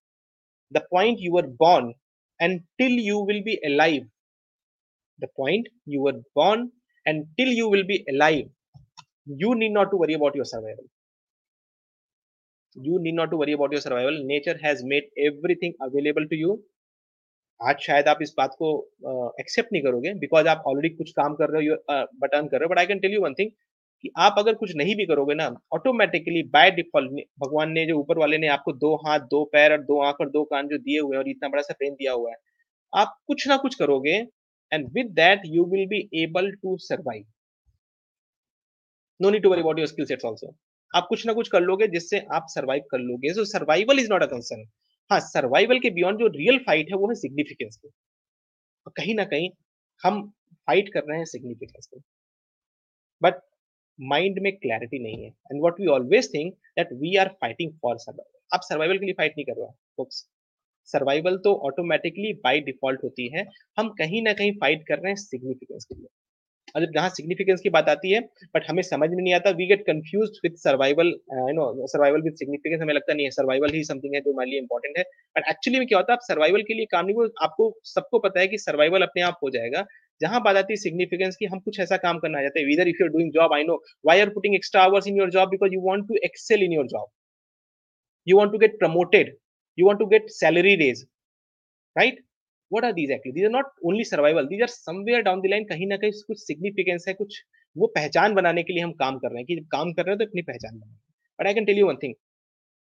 the 0.71 0.81
point 0.91 1.17
you 1.21 1.37
are 1.37 1.47
born 1.63 1.93
and 2.39 2.61
till 2.77 2.99
you 3.07 3.25
will 3.27 3.41
be 3.43 3.55
alive 3.71 4.09
the 5.19 5.29
point 5.37 5.69
you 5.95 6.07
are 6.07 6.21
born 6.35 6.69
and 7.05 7.25
till 7.37 7.57
you 7.57 7.69
will 7.71 7.83
be 7.87 7.97
alive 8.09 8.51
you 9.41 9.53
need 9.63 9.71
not 9.73 9.91
to 9.91 9.97
worry 10.03 10.13
about 10.13 10.35
your 10.35 10.45
survival 10.45 10.87
you 12.75 12.97
need 13.03 13.15
not 13.17 13.31
to 13.31 13.37
worry 13.37 13.53
about 13.53 13.71
your 13.73 13.79
survival. 13.83 14.17
Nature 14.25 14.53
has 14.63 14.81
made 14.89 15.05
everything 15.27 15.71
available 15.85 16.25
to 16.33 16.37
you. 16.41 16.51
आज 17.61 17.79
शायद 17.81 18.07
आप 18.07 18.19
इस 18.21 18.33
बात 18.37 18.55
को 18.59 18.67
accept 19.39 19.69
नहीं 19.73 19.81
करोगे 19.83 20.13
because 20.19 20.47
आप 20.47 20.63
already 20.67 20.89
कुछ 20.95 21.11
काम 21.11 21.33
कर 21.35 21.49
रहे 21.49 21.67
हो 21.67 21.75
बट 22.21 22.33
अर्न 22.35 22.47
कर 22.47 22.59
रहे 22.59 22.65
हो 22.65 22.69
but 22.69 22.79
I 22.79 22.85
can 22.85 22.99
tell 22.99 23.13
you 23.13 23.21
one 23.21 23.33
thing 23.33 23.49
कि 24.03 24.11
आप 24.17 24.35
अगर 24.37 24.53
कुछ 24.55 24.75
नहीं 24.75 24.95
भी 24.95 25.05
करोगे 25.05 25.35
ना 25.35 25.47
ऑटोमेटिकली 25.73 26.43
बाय 26.53 26.71
डिफ़ॉल्ट 26.71 27.11
भगवान 27.39 27.71
ने 27.71 27.85
जो 27.85 27.97
ऊपर 27.99 28.17
वाले 28.17 28.37
ने 28.37 28.47
आपको 28.47 28.73
दो 28.73 28.95
हाथ, 28.95 29.19
दो 29.19 29.43
पैर 29.53 29.71
और 29.71 29.83
दो 29.83 29.99
आँख 30.03 30.21
और 30.21 30.29
दो 30.29 30.43
कान 30.43 30.67
जो 30.67 30.77
दिए 30.77 30.99
हुए 30.99 31.15
हैं 31.15 31.23
और 31.23 31.29
इतना 31.29 31.49
बड़ा 31.49 31.61
सा 31.61 31.73
ब्रेन 31.73 31.93
दिया 31.93 32.13
हुआ 32.13 32.29
है, 32.29 32.35
आप 32.93 33.17
कुछ 33.27 33.47
ना 33.47 33.57
कुछ 33.57 33.75
करोगे 33.75 34.15
and 34.71 34.87
with 34.93 35.11
that 35.15 35.41
you 35.45 35.65
will 35.71 35.85
be 35.87 35.99
able 36.23 36.51
to 36.53 36.77
survive 36.81 37.25
no 39.19 39.29
need 39.29 39.43
to 39.43 39.49
worry 39.49 39.61
about 39.61 39.79
your 39.79 39.87
skill 39.87 40.05
sets 40.05 40.25
also 40.25 40.55
आप 40.93 41.07
कुछ 41.09 41.25
ना 41.27 41.33
कुछ 41.33 41.47
कर 41.49 41.61
लोगे 41.61 41.87
जिससे 41.87 42.25
आप 42.33 42.45
सर्वाइव 42.49 42.83
कर 42.91 42.99
लोगे. 42.99 43.33
So 43.33 43.45
survival 43.47 43.99
is 43.99 44.09
not 44.11 44.23
a 44.23 44.27
concern 44.27 44.65
हाँ 45.11 45.19
सर्वाइवल 45.21 45.79
के 45.79 45.89
बियॉन्ड 45.89 46.19
जो 46.19 46.27
रियल 46.29 46.57
फाइट 46.65 46.89
है, 46.91 46.97
वो 46.97 47.07
है 47.09 47.15
सिग्निफिकेंस 47.15 47.77
पे 47.83 47.89
और 48.85 48.93
कहीं 48.97 49.15
ना 49.15 49.23
कहीं 49.25 49.49
हम 50.03 50.21
फाइट 50.67 50.89
कर 50.93 51.03
रहे 51.03 51.17
हैं 51.17 51.25
सिग्निफिकेंस 51.25 51.87
पे 51.93 51.99
बट 53.21 53.41
माइंड 53.99 54.39
में 54.41 54.51
क्लैरिटी 54.57 54.99
नहीं 55.03 55.23
है। 55.23 55.29
And 55.29 55.61
what 55.61 55.79
we 55.81 55.87
always 55.95 56.33
think 56.33 56.53
that 56.77 56.93
we 57.01 57.15
are 57.17 57.29
fighting 57.41 57.71
for 57.81 57.97
survival 57.97 58.55
आप 58.55 58.61
सर्वाइवल 58.63 58.97
के 58.97 59.05
लिए 59.05 59.13
फाइट 59.13 59.33
नहीं 59.37 59.45
कर 59.45 59.59
रहे 59.59 59.67
हो 59.99 60.09
सर्वाइवल 60.89 61.37
तो 61.37 61.53
ऑटोमेटिकली 61.67 62.33
बाय 62.43 62.59
डिफ़ॉल्ट 62.61 63.03
होती 63.03 63.27
है। 63.35 63.45
हम 63.77 63.89
कहीं 63.99 64.21
ना 64.23 64.33
कहीं 64.33 64.51
फाइट 64.61 64.87
कर 64.87 64.99
रहे 64.99 65.11
हैं 65.11 65.15
सिग्निफिकेंस 65.17 65.85
के 65.85 65.95
लिए। 65.95 66.07
और 66.75 66.85
जब 66.85 66.91
जहाँ 66.93 67.09
सिग्निफिकेंस 67.09 67.61
की 67.61 67.69
बात 67.69 67.89
आती 67.89 68.11
है 68.11 68.19
बट 68.55 68.65
हमें 68.69 68.81
समझ 68.83 69.09
में 69.09 69.21
नहीं 69.21 69.33
आता 69.33 69.49
we 69.59 69.65
get 69.67 69.85
confuse 69.87 70.39
with 70.43 70.55
survival 70.63 71.07
you 71.07 71.53
know 71.55 71.87
survival 71.87 72.21
with 72.21 72.35
significance 72.39 72.81
हमें 72.81 72.93
लगता 72.93 73.13
नहीं 73.13 73.25
है 73.25 73.31
सर्वाइवल 73.31 73.73
ही 73.73 73.83
समथिंग 73.83 74.15
है 74.15 74.21
जो 74.21 74.33
हमारे 74.33 74.49
लिए 74.49 74.59
इंपॉर्टेंट 74.59 74.97
है। 74.97 75.03
बट 75.35 75.49
एक्चुअली 75.49 75.79
में 75.79 75.87
क्या 75.87 75.97
होता 75.97 76.13
है, 76.13 76.17
आप 76.17 76.23
सर्वाइवल 76.27 76.63
के 76.67 76.73
लिए 76.73 76.85
काम 76.91 77.05
नहीं 77.05 77.15
वो 77.15 77.29
आपको 77.43 77.71
सबको 77.85 78.19
पता 78.19 78.39
है 78.39 78.47
कि 78.47 78.57
सर्वाइवल 78.57 79.01
अपने 79.03 79.21
आप 79.23 79.39
हो 79.43 79.49
जाएगा। 79.49 79.85
जहाँ 80.21 80.41
बात 80.43 80.55
आती 80.55 80.73
है 80.73 80.77
सिग्निफिकेंस 80.77 81.35
की, 81.35 81.45
हम 81.45 81.59
कुछ 81.59 81.79
ऐसा 81.79 81.97
काम 81.97 82.19
करना 82.19 82.41
चाहते 82.41 82.59
हैं 82.59 82.73
इधर 82.73 82.87
if 82.87 82.97
you 83.01 83.07
are 83.07 83.11
doing 83.13 83.31
job 83.33 83.53
I 83.53 83.63
know 83.63 83.83
why 84.05 84.19
are 84.21 84.29
putting 84.29 84.55
extra 84.55 84.81
hours 84.83 85.07
in 85.07 85.17
your 85.17 85.29
job 85.31 85.49
because 85.49 85.73
you 85.73 85.81
want 85.83 86.07
to 86.07 86.15
excel 86.25 86.63
in 86.63 86.73
your 86.73 86.87
job 86.87 87.07
you 88.27 88.35
want 88.37 88.51
to 88.53 88.59
get 88.61 88.73
promoted. 88.79 89.29
You 89.77 89.85
want 89.85 89.99
to 89.99 90.05
get 90.07 90.25
salary 90.31 90.73
raise. 90.79 90.99
Right? 91.95 92.17
What 92.71 92.85
are 92.85 92.93
these 92.93 93.11
actually? 93.11 93.33
These 93.33 93.47
are 93.47 93.53
not 93.53 93.71
only 93.83 94.05
survival, 94.05 94.47
these 94.49 94.61
are 94.61 94.71
somewhere 94.71 95.21
down 95.23 95.41
the 95.43 95.51
line 95.51 95.67
कहीं 95.69 95.87
ना 95.87 95.97
कहीं 95.97 96.11
कुछ 96.27 96.43
significance 96.43 97.07
है, 97.07 97.13
कुछ 97.13 97.41
वो 97.75 97.87
पहचान 97.95 98.33
बनाने 98.35 98.63
के 98.63 98.73
लिए 98.73 98.83
हम 98.83 98.91
काम 98.99 99.17
कर 99.19 99.29
रहे 99.29 99.37
हैं 99.37 99.45
कि 99.45 99.55
जब 99.55 99.67
काम 99.71 99.93
कर 99.93 100.05
रहे 100.05 100.13
हैं 100.13 100.19
तो 100.19 100.25
अपनी 100.25 100.41
पहचान 100.43 100.77
बनाए। 100.79 100.95
But 101.39 101.47
I 101.47 101.53
can 101.53 101.65
tell 101.65 101.77
you 101.79 101.87
one 101.87 101.95
thing 102.03 102.13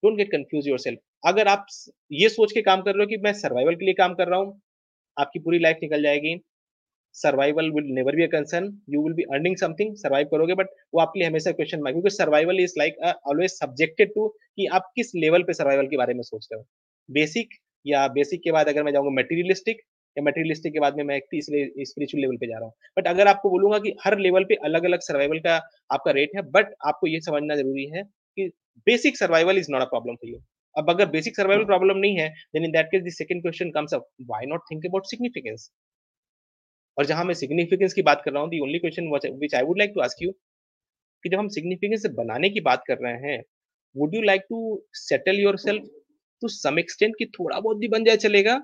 don't 0.03 0.17
get 0.17 0.31
confuse 0.31 0.67
yourself 0.67 0.99
अगर 1.27 1.47
आप 1.47 1.65
ये 2.11 2.29
सोच 2.29 2.51
के 2.53 2.61
काम 2.61 2.81
कर 2.81 2.95
रहे 2.95 3.03
हो 3.03 3.07
कि 3.09 3.17
मैं 3.23 3.33
सर्वाइवल 3.39 3.75
के 3.75 3.85
लिए 3.85 3.93
काम 3.95 4.13
कर 4.15 4.27
रहा 4.27 4.39
हूँ, 4.39 4.61
आपकी 5.17 5.39
पूरी 5.39 5.59
लाइफ 5.59 5.77
निकल 5.83 6.03
जाएगी। 6.03 6.39
Survival 7.15 7.69
will 7.71 7.87
never 7.95 8.15
be 8.15 8.23
a 8.23 8.27
concern 8.31 8.65
you 8.89 9.01
will 9.03 9.13
be 9.13 9.23
earning 9.33 9.55
something 9.57 9.95
survive 9.97 10.27
करोगे 10.31 10.53
बट 10.55 10.67
वो 10.93 10.99
आपके 11.01 11.19
लिए 11.19 11.27
हमेशा 11.27 11.51
क्वेश्चन 11.51 11.81
मार्क 11.83 11.95
क्योंकि 11.95 12.09
survival 12.15 12.59
is 12.59 12.73
like 12.77 12.97
always 13.03 13.51
subjected 13.51 14.13
to 14.15 14.27
कि 14.29 14.65
आप 14.77 14.91
किस 14.95 15.11
लेवल 15.15 15.43
पे 15.43 15.53
सर्वाइवल 15.53 15.87
के 15.87 15.97
बारे 15.97 16.13
में 16.13 16.21
सोच 16.23 16.47
रहे 16.51 16.59
हो। 16.59 16.65
बेसिक 17.09 17.49
या 17.85 18.07
बेसिक 18.13 18.41
के 18.43 18.51
बाद 18.51 18.67
अगर 18.69 18.83
मैं 18.83 18.91
जाऊँगा 18.91 19.11
मटेरियलिस्टिक 19.21 19.81
या 20.17 20.23
मटेरियलिस्टिक 20.23 20.73
के 20.73 20.79
बाद 20.79 20.95
में 20.97 21.03
मैं 21.03 21.19
तीसरे 21.31 21.63
स्पिरिचुअल 21.85 22.21
लेवल 22.21 22.37
पे 22.37 22.47
जा 22.47 22.57
रहा 22.57 22.65
हूँ। 22.65 22.73
बट 22.97 23.07
अगर 23.07 23.27
आपको 23.27 23.49
बोलूँगा 23.49 23.79
कि 23.79 23.95
हर 24.05 24.17
लेवल 24.19 24.43
पे 24.43 24.55
अलग 24.65 24.85
अलग 24.85 24.99
सर्वाइवल 25.01 25.39
का 25.39 25.55
आपका 25.91 26.11
रेट 26.11 26.35
है 26.35 26.41
बट 26.51 26.73
आपको 26.87 27.07
ये 27.07 27.21
समझना 27.21 27.55
ज़रूरी 27.55 27.85
है 27.89 28.03
कि 28.03 28.47
basic 28.87 29.17
survival 29.17 29.57
is 29.57 29.71
not 29.71 29.81
a 29.81 29.85
problem 29.85 30.15
for 30.15 30.29
you 30.31 30.41
अब 30.75 30.89
अगर 30.89 31.05
बेसिक 31.09 31.35
सर्वाइवल 31.35 31.65
प्रॉब्लम 31.65 31.97
नहीं 31.97 32.17
है 32.17 32.29
then 32.53 32.65
in 32.65 32.71
that 32.71 32.85
case 32.85 33.03
the 33.03 33.09
second 33.13 33.41
question 33.41 33.71
comes 33.71 33.93
up 33.93 34.07
why 34.29 34.45
not 34.45 34.61
think 34.71 34.85
about 34.85 35.05
significance 35.05 35.71
और 36.97 37.05
जहाँ 37.05 37.23
मैं 37.25 37.33
सिग्निफिकेंस 37.33 37.93
की 37.93 38.01
बात 38.01 38.21
कर 38.25 38.31
रहा 38.31 38.41
हूँ 38.41 38.49
the 38.49 38.59
only 38.59 38.79
question 38.79 39.09
which 39.09 39.55
I 39.55 39.63
would 39.63 39.77
like 39.77 39.91
to 39.95 40.01
ask 40.01 40.23
you 40.23 40.31
कि 41.23 41.29
जब 41.29 41.37
हम 41.39 41.47
सिग्निफिकेंस 41.49 42.05
बनाने 42.17 42.49
की 42.49 42.61
बात 42.61 42.83
कर 42.87 42.97
रहे 42.97 43.31
हैं 43.31 43.41
would 43.95 44.15
you 44.15 44.21
like 44.21 44.41
to 44.49 44.59
settle 44.95 45.39
yourself 45.39 45.89
to 46.41 46.47
some 46.49 46.79
extent 46.79 47.15
कि 47.19 47.25
थोड़ा 47.39 47.59
बहुत 47.59 47.77
भी 47.77 47.87
बन 47.89 48.03
जाए 48.03 48.17
चलेगा। 48.19 48.59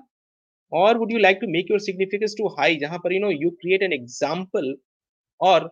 और 0.72 0.98
would 0.98 1.12
you 1.12 1.18
like 1.18 1.38
to 1.40 1.46
make 1.50 1.70
your 1.70 1.80
significance 1.80 2.34
too 2.38 2.48
high 2.58 2.76
जहाँ 2.76 2.98
पर 3.04 3.12
you 3.14 3.20
know 3.20 3.30
you 3.32 3.50
create 3.60 3.82
an 3.82 3.92
example 3.92 4.74
और 5.40 5.70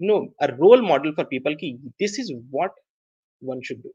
you 0.00 0.08
know 0.08 0.18
a 0.42 0.46
role 0.48 0.82
model 0.88 1.12
for 1.12 1.24
people 1.26 1.54
कि 1.54 1.72
this 2.00 2.18
is 2.20 2.32
what 2.34 2.80
one 3.42 3.60
should 3.68 3.82
do 3.82 3.92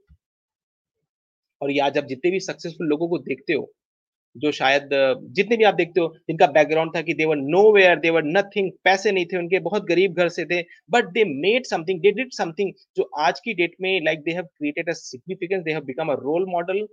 और 1.61 1.71
ये 1.71 1.79
आज 1.81 1.97
आप 1.97 2.05
जितने 2.05 2.31
भी 2.31 2.39
सक्सेसफुल 2.39 2.87
लोगों 2.87 3.07
को 3.09 3.17
देखते 3.19 3.53
हो, 3.53 3.71
जो 4.35 4.51
शायद, 4.51 4.89
जितने 5.31 5.57
भी 5.57 5.63
आप 5.63 5.73
देखते 5.75 6.01
हो, 6.01 6.07
जिनका 6.27 6.47
बैकग्राउंड 6.47 6.95
था 6.95 7.01
कि 7.01 7.13
दे 7.13 7.25
वर 7.25 7.35
नोवेयर 7.37 7.99
दे 7.99 8.09
वर 8.09 8.23
नथिंग 8.27 8.71
पैसे 8.83 9.11
नहीं 9.11 9.25
थे 9.25 9.37
उनके, 9.37 9.59
बहुत 9.59 9.85
गरीब 9.87 10.13
घर 10.13 10.29
से 10.29 10.45
थे 10.45 10.61
but 10.91 11.11
they 11.13 11.23
made 11.25 11.65
something 11.65 12.01
they 12.01 12.11
did 12.11 12.31
something 12.33 12.71
जो 12.97 13.09
आज 13.19 13.39
की 13.39 13.53
डेट 13.53 13.75
में 13.81 13.91
like 14.05 14.23
they 14.23 14.31
have 14.31 14.43
created 14.45 14.89
a 14.89 14.93
significance 14.95 15.63
they 15.63 15.71
have 15.71 15.83
become 15.85 16.11
a 16.11 16.15
role 16.19 16.45
model 16.49 16.85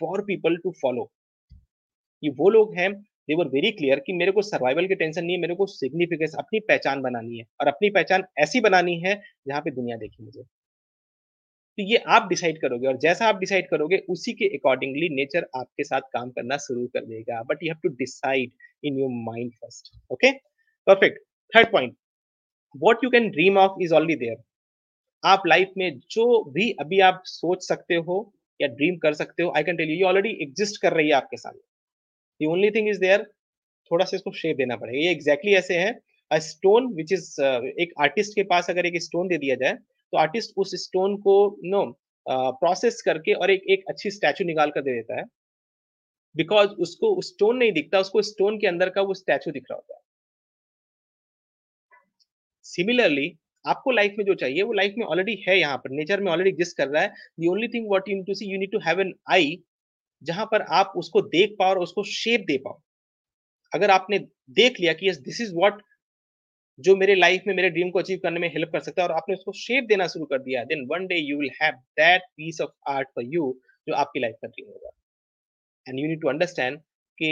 for 0.00 0.22
people 0.22 0.56
to 0.56 0.70
follow 0.82 1.10
ये 2.22 2.30
वो 2.38 2.48
लोग 2.50 2.74
हैं 2.76 2.92
दे 3.28 3.34
वर 3.34 3.48
वेरी 3.48 3.70
क्लियर 3.72 3.98
कि 4.00 4.12
मेरे 4.12 4.32
को 4.32 4.42
सर्वाइवल 4.42 4.86
की 4.88 4.94
टेंशन 4.94 5.24
नहीं 5.24 5.34
है, 5.34 5.40
मेरे 5.40 5.54
को 5.54 5.66
सिग्निफिकेंस 5.66 6.34
अपनी 6.38 6.60
पहचान 6.60 7.02
बनानी 7.02 7.38
है। 7.38 7.44
और 7.60 7.68
अपनी 7.68 7.90
पहचान 7.90 8.24
ऐसी 8.38 8.60
बनानी 8.60 8.98
है, 9.00 9.14
जहाँ 9.48 9.60
पे 9.60 9.70
दुनिया 9.70 9.96
देखे 9.96 10.24
मुझे। 10.24 10.42
तो 10.42 11.82
ये 11.82 11.96
आप 12.08 12.28
डिसाइड 12.28 12.60
करोगे 12.60 12.86
और 12.88 12.96
जैसा 12.98 13.26
आप 13.28 13.38
डिसाइड 13.38 13.68
करोगे, 13.70 13.96
उसी 14.10 14.32
के 14.32 14.46
अकॉर्डिंगली 14.56 15.08
नेचर 15.14 15.46
आपके 15.56 15.84
साथ 15.84 16.00
काम 16.12 16.30
करना 16.30 16.56
शुरू 16.58 16.86
कर 16.86 17.04
देगा। 17.04 17.42
But 17.42 17.62
you 17.62 17.72
have 17.72 17.80
to 17.82 17.94
decide 17.96 18.52
in 18.84 18.98
your 18.98 19.10
mind 19.24 19.52
first 19.52 19.94
okay 20.10 20.32
perfect 20.86 21.22
third 21.52 21.70
point 21.72 21.96
what 22.74 23.04
you 23.04 23.10
can 23.10 23.30
dream 23.30 23.58
of 23.58 23.82
is 23.82 23.94
already 23.94 24.16
there 24.16 24.42
आप 25.22 25.42
लाइफ 25.46 25.72
में 25.76 25.98
जो 26.10 26.26
भी 26.52 26.70
अभी 26.80 27.00
आप 27.02 27.22
सोच 27.26 27.62
सकते 27.62 27.94
हो 28.08 28.20
या 28.60 28.68
ड्रीम 28.68 28.96
कर 28.98 29.14
सकते 29.14 29.42
हो 29.42 29.52
I 29.56 29.62
can 29.64 29.76
tell 29.76 29.90
you 29.90 30.06
already 30.06 30.30
exist 30.42 30.80
कर 30.82 30.92
रही 30.92 31.08
है 31.08 31.14
आपके 31.14 31.36
सामने। 31.36 31.60
The 32.40 32.50
only 32.50 32.70
thing 32.70 32.88
is 32.88 33.00
there 33.00 33.22
थोड़ा 33.90 34.04
सा 34.04 34.16
इसको 34.16 34.30
शेप 34.34 34.56
देना 34.56 34.76
पड़ेगा। 34.76 34.98
ये 34.98 35.10
एग्जैक्टली 35.10 35.52
exactly 35.52 35.58
ऐसे 35.58 35.78
है 35.78 35.92
अ 36.30 36.38
स्टोन 36.44 36.86
विच 36.94 37.12
इज़ 37.12 37.30
एक 37.82 37.92
आर्टिस्ट 38.00 38.34
के 38.34 38.42
पास 38.46 38.70
अगर 38.70 38.86
एक 38.86 39.02
स्टोन 39.02 39.28
दे 39.28 39.38
दिया 39.38 39.54
जाए 39.56 39.72
तो 39.72 40.18
आर्टिस्ट 40.18 40.52
उस 40.58 40.74
स्टोन 40.82 41.16
को 41.22 41.34
नो 41.66 41.84
प्रोसेस 42.26 43.00
करके 43.02 43.32
और 43.34 43.50
एक 43.50 43.62
एक 43.70 43.84
अच्छी 43.88 44.10
स्टैचू 44.10 44.44
निकाल 44.44 44.70
कर 44.70 44.82
दे 44.82 44.94
देता 44.94 45.16
है। 45.16 45.24
बिकॉज़ 46.34 46.70
उसको 46.80 47.20
स्टोन 47.22 47.56
नहीं 47.56 47.72
दिखता, 47.72 47.98
उसको 48.00 48.22
स्टोन 48.22 48.58
के 48.60 48.66
अंदर 48.66 48.90
का 48.90 49.02
वो 49.02 49.14
स्टैचू 49.14 49.50
दिख 49.50 49.64
रहा 49.70 49.76
होता 49.76 49.94
है। 49.94 50.00
सिमिलरली 52.66 53.28
आपको 53.64 53.90
लाइफ 53.90 54.14
में 54.18 54.24
जो 54.24 54.34
चाहिए, 54.34 54.62
वो 54.62 54.72
लाइफ 54.72 54.94
में 54.98 55.04
ऑलरेडी 55.06 55.34
है 55.48 55.58
यहाँ 55.58 55.76
पर। 55.78 55.90
नेचर 55.92 56.20
में 56.20 56.30
ऑलरेडी 56.32 56.50
एग्जिस्ट 56.50 56.76
कर 56.76 56.88
रहा 56.88 57.02
है। 57.02 57.08
The 57.40 57.48
only 57.50 57.68
thing 57.68 57.88
what 57.90 58.08
you 58.08 58.22
to 58.24 58.34
see 58.34 58.52
you 58.52 58.58
need 58.58 58.72
to 58.72 58.78
have 58.86 59.00
an 59.00 59.12
eye 59.30 59.56
जहाँ 60.22 60.46
पर 60.52 60.62
आप 60.74 60.92
उसको 60.96 61.20
देख 61.28 61.54
पाओ 61.58 61.70
और 61.70 61.78
उसको 61.78 62.02
शेप 62.06 62.44
दे 62.46 62.56
पाओ। 62.58 62.80
अगर 63.72 63.90
आपने 63.90 64.18
देख 64.56 64.80
लिया 64.80 64.92
कि 64.92 65.08
यस 65.08 65.18
दिस 65.20 65.40
इज़ 65.40 65.54
वॉट 65.54 65.82
जो 66.78 66.94
मेरे 66.96 67.14
लाइफ 67.14 67.42
में, 67.46 67.54
मेरे 67.54 67.70
ड्रीम 67.70 67.90
को 67.90 67.98
अचीव 67.98 68.18
करने 68.22 68.40
में 68.40 68.48
हेल्प 68.48 68.70
कर 68.72 68.80
सकता 68.80 69.02
है 69.02 69.08
और 69.08 69.14
आपने 69.14 69.34
उसको 69.34 69.52
शेप 69.54 69.84
देना 69.88 70.06
शुरू 70.08 70.24
कर 70.26 70.38
दिया 70.42 70.62
then 70.64 70.86
one 70.90 71.06
day 71.06 71.16
you 71.18 71.38
will 71.38 71.50
have 71.62 71.74
that 72.00 72.22
piece 72.36 72.60
of 72.60 72.70
art 72.90 73.08
for 73.14 73.24
you 73.26 73.52
जो 73.88 73.94
आपकी 73.96 74.20
लाइफ 74.20 74.36
का 74.42 74.48
ड्रीम 74.48 74.68
होगा। 74.68 74.90
And 75.86 75.98
you 76.00 76.06
need 76.08 76.20
to 76.22 76.28
understand 76.28 76.78
कि 77.18 77.30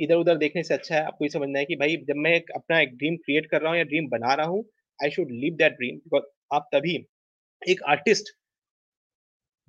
इधर 0.00 0.14
उधर 0.14 0.36
देखने 0.38 0.62
से 0.62 0.74
अच्छा 0.74 0.94
है। 0.94 1.02
आपको 1.04 1.24
ये 1.24 1.28
समझना 1.30 1.58
है 1.58 1.64
कि 1.64 1.76
भाई, 1.76 1.96
जब 1.98 2.16
मैं 2.16 2.34
अपना 2.54 2.80
एक 2.80 2.96
ड्रीम 2.96 3.16
क्रिएट 3.18 3.50
कर 3.50 3.60
रहा 3.60 3.70
हूँ 3.70 3.78
या 3.78 3.84
ड्रीम 3.84 4.08
बना 4.08 4.34
रहा 4.34 4.46
हूँ 4.46 4.62
I 5.00 5.10
should 5.10 5.30
live 5.32 5.54
that 5.54 5.72
dream 5.72 5.96
because 5.96 6.24
आप 6.52 6.68
तभी 6.74 6.94
एक 7.62 7.82
आर्टिस्ट 7.88 8.34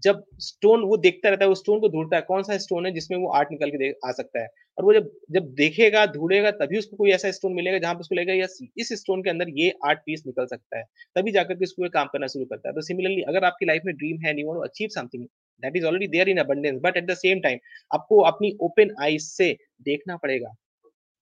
जब 0.04 0.24
स्टोन 0.40 0.82
वो 0.84 0.98
देखता 0.98 1.30
रहता 1.30 1.44
है, 1.46 1.50
वो 1.50 1.56
स्टोन 1.56 1.80
को 1.80 1.90
ढूंढता 1.90 2.16
है, 2.16 2.22
कौन 2.22 2.44
सा 2.44 2.58
स्टोन 2.58 2.86
है 2.86 2.92
जिसमें 2.92 3.18
वो 3.18 3.28
आर्ट 3.30 3.52
निकल 3.52 3.70
के 3.70 3.90
आ 4.08 4.12
सकता 4.12 4.42
है? 4.42 4.48
और 4.78 4.86
वो 4.86 4.94
जब 4.94 5.10
जब 5.32 5.46
देखेगा, 5.56 6.06
ढूंढेगा, 6.06 6.52
तभी 6.52 6.78
उसको 6.78 6.98
कोई 6.98 7.12
ऐसा 7.12 7.32
स्टोन 7.32 7.54
मिलेगा 7.54 7.78
जहाँ 7.78 7.94
पर 7.94 8.00
उसको 8.00 8.16
लगेगा, 8.16 8.34
यस, 8.44 8.58
इस 8.78 8.90
स्टोन 8.94 9.22
के 9.24 9.30
अंदर 9.30 9.50
ये 9.58 9.72
आर्ट 9.86 10.00
पीस 10.06 10.24
निकल 10.28 10.46
सकता 10.46 10.78
है। 10.78 10.84
तभी 11.16 11.32
जाकर 11.32 11.56
के 11.56 11.64
उसको 11.66 11.90
काम 11.90 12.08
करना 12.14 12.28
शुरू 12.28 12.46
करता 12.46 12.70
है। 12.70 12.74
तो 12.76 12.82
सिमिलरली 12.82 13.22
अगर 13.24 13.46
आपकी 13.46 13.66
लाइफ 13.66 13.82
में 13.86 13.96
ड्रीम 13.96 14.20
है 14.26 14.34
नहीं 14.34 14.46
वो 14.46 14.60
achieve 14.64 14.90
something 14.96 15.26
that 15.64 15.78
is 15.78 15.86
already 15.86 16.08
there 16.08 16.30
in 16.30 16.38
abundance 16.40 16.80
but 16.84 16.98
at 16.98 17.06
the 17.06 17.14
same 17.16 17.40
time 17.40 17.60
आपको 17.92 18.20
अपनी 18.32 18.56
ओपन 18.62 18.96
आईज 19.04 19.22
से 19.24 19.52
देखना 19.84 20.18
पड़ेगा। 20.18 20.54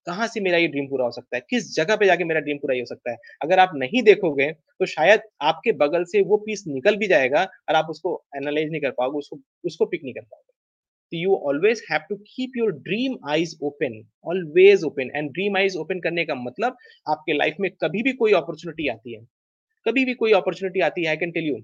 कहाँ 0.07 0.27
से 0.27 0.41
मेरा 0.41 0.57
ये 0.57 0.67
ड्रीम 0.67 0.87
पूरा 0.87 1.05
हो 1.05 1.11
सकता 1.11 1.37
है? 1.37 1.41
किस 1.49 1.75
जगह 1.75 1.95
पे 1.95 2.05
जाके 2.05 2.23
मेरा 2.23 2.39
ड्रीम 2.39 2.57
पूरा 2.57 2.75
हो 2.79 2.85
सकता 2.85 3.11
है? 3.11 3.17
अगर 3.41 3.59
आप 3.59 3.71
नहीं 3.75 4.01
देखोगे 4.03 4.51
तो 4.51 4.85
शायद 4.85 5.21
आपके 5.41 5.71
बगल 5.83 6.03
से 6.11 6.21
वो 6.23 6.37
पीस 6.45 6.63
निकल 6.67 6.95
भी 6.97 7.07
जाएगा 7.07 7.43
और 7.69 7.75
आप 7.75 7.87
उसको 7.89 8.23
एनालाइज 8.37 8.71
नहीं 8.71 8.81
कर 8.81 8.91
पाओगे, 8.91 9.17
उसको 9.17 9.39
उसको 9.65 9.85
पिक 9.85 10.03
नहीं 10.03 10.13
कर 10.13 10.21
पाओगे। 10.21 10.51
तो 11.11 11.17
you 11.17 11.35
always 11.49 11.83
have 11.91 12.01
to 12.09 12.15
keep 12.27 12.57
your 12.57 12.71
dream 12.81 13.17
eyes 13.29 13.57
open 13.63 14.01
always 14.27 14.83
open 14.83 15.11
and 15.15 15.31
dream 15.31 15.57
eyes 15.57 15.75
open 15.77 15.99
करने 15.99 16.25
का 16.25 16.35
मतलब 16.35 16.77
आपके 17.07 17.37
लाइफ 17.37 17.55
में 17.59 17.69
कभी 17.83 18.03
भी 18.03 18.13
कोई 18.13 18.33
अपॉर्चुनिटी 18.33 18.87
आती 18.89 19.13
है। 19.15 19.21
कभी 19.85 20.05
भी 20.05 20.13
कोई 20.15 20.31
अपॉर्चुनिटी 20.33 20.79
आती 20.81 21.03
है 21.03 21.09
I 21.09 21.17
can 21.17 21.31
tell 21.31 21.47
you 21.47 21.63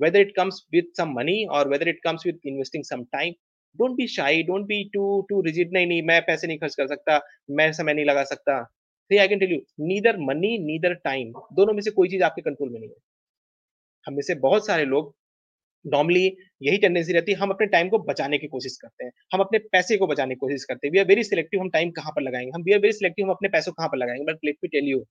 whether 0.00 0.20
it 0.24 0.30
comes 0.36 0.56
with 0.74 0.86
some 0.98 1.12
money 1.16 1.34
or 1.56 1.58
whether 1.72 1.86
it 1.90 1.98
comes 2.04 2.24
with 2.28 2.46
investing 2.50 2.84
some 2.86 3.02
time 3.14 3.34
don't 3.80 3.96
be 3.96 4.06
shy 4.06 4.42
don't 4.42 4.66
be 4.66 4.90
too 4.94 5.26
too 5.30 5.42
rigid. 5.42 5.72
नहीं 5.72 5.86
नहीं, 5.86 6.02
मैं 6.02 6.22
पैसे 6.22 6.46
नहीं 6.46 6.58
खर्च 6.58 6.74
कर 6.74 6.86
सकता, 6.86 7.20
मैं 7.50 7.72
समय 7.72 7.94
नहीं 7.94 8.04
लगा 8.04 8.24
सकता। 8.24 8.70
See, 9.10 9.24
i 9.24 9.28
can 9.28 9.40
tell 9.40 9.52
you, 9.52 9.60
neither 9.90 10.12
money, 10.12 10.52
neither 10.60 10.92
time, 11.06 11.42
दोनों 11.52 11.72
में 11.72 11.82
से 11.82 11.90
कोई 11.90 12.08
चीज़ 12.08 12.22
आपके 12.22 12.42
कंट्रोल 12.42 12.70
में 12.70 12.80
नहीं 12.80 12.90
है। 12.90 12.96
हम 14.06 14.14
में 14.14 14.22
से 14.22 14.34
बहुत 14.34 14.66
सारे 14.66 14.84
लोग 14.84 15.14
नॉर्मली 15.86 16.36
यही 16.62 16.78
टेंडेंसी 16.78 17.12
रहती 17.12 17.32
है, 17.32 17.38
हम 17.38 17.50
अपने 17.50 17.66
टाइम 17.66 17.88
को 17.88 17.98
बचाने 17.98 18.38
की 18.38 18.46
कोशिश 18.46 18.76
करते 18.76 19.04
हैं। 19.04 19.12
हम 19.34 19.40
अपने 19.40 19.58
पैसे 19.58 19.96
को 19.96 20.06
बचाने 20.06 20.34
की 20.34 20.38
कोशिश 20.38 20.64
करते 20.64 20.86
हैं। 20.86 20.92
वी 20.92 20.98
आर 20.98 21.04
वेरी 21.04 21.24
सिलेक्टिव 21.24 21.60
हम 21.60 21.70
टाइम 21.70 21.90
कहाँ 21.90 22.12
पर 22.12 22.22
लगाएँगे? 22.22 22.50
हम 22.54 22.62
वी 22.62 22.72
आर 22.72 22.78
वेरी 22.78 22.92
सिलेक्टिव 22.92 23.26
हम 23.26 23.30
अपने 23.30 23.48
पैसों 23.48 23.72
कहाँ 23.72 23.88
पर 23.88 23.98
लगाएँगे? 23.98 24.24
But 24.24 24.38
let 24.44 24.56
me 24.64 24.68
tell 24.68 24.84
you 24.84 25.04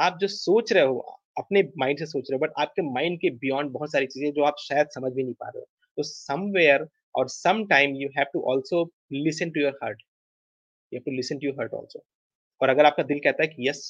आप 0.00 0.18
जो 0.20 0.26
सोच 0.26 0.72
रहे 0.72 0.84
हो, 0.84 0.98
अपने 1.38 1.62
माइंड 1.78 1.98
से 1.98 2.06
सोच 2.06 2.30
रहे 2.30 2.38
हो 2.38 2.46
बट 2.46 2.52
आपके 2.58 2.82
माइंड 2.82 3.20
के 3.20 3.30
बियॉन्ड 3.30 3.70
बहुत 3.70 3.92
सारी 3.92 4.06
चीज़ें 4.06 4.32
जो 4.32 4.44
आप 4.44 4.54
शायद 4.58 4.88
समझ 4.88 5.12
भी 5.12 5.22
नहीं 5.22 5.34
पा 5.34 5.46
रहे 5.48 5.60
हो। 5.60 5.66
तो 5.96 6.02
somewhere 6.02 6.88
और 7.17 7.27
some 7.29 7.65
time 7.69 7.95
you 8.01 8.09
have 8.17 8.25
to 8.33 8.41
also 8.51 8.83
listen 9.13 9.51
to 9.51 9.61
your 9.61 9.77
heart 9.83 10.01
you 10.01 10.97
have 10.97 11.03
to 11.05 11.15
listen 11.15 11.39
to 11.39 11.47
your 11.47 11.55
heart 11.59 11.73
also 11.73 12.03
और 12.61 12.69
अगर 12.69 12.85
आपका 12.85 13.03
दिल 13.03 13.19
कहता 13.23 13.43
है 13.43 13.47
कि 13.47 13.69
यस 13.69 13.85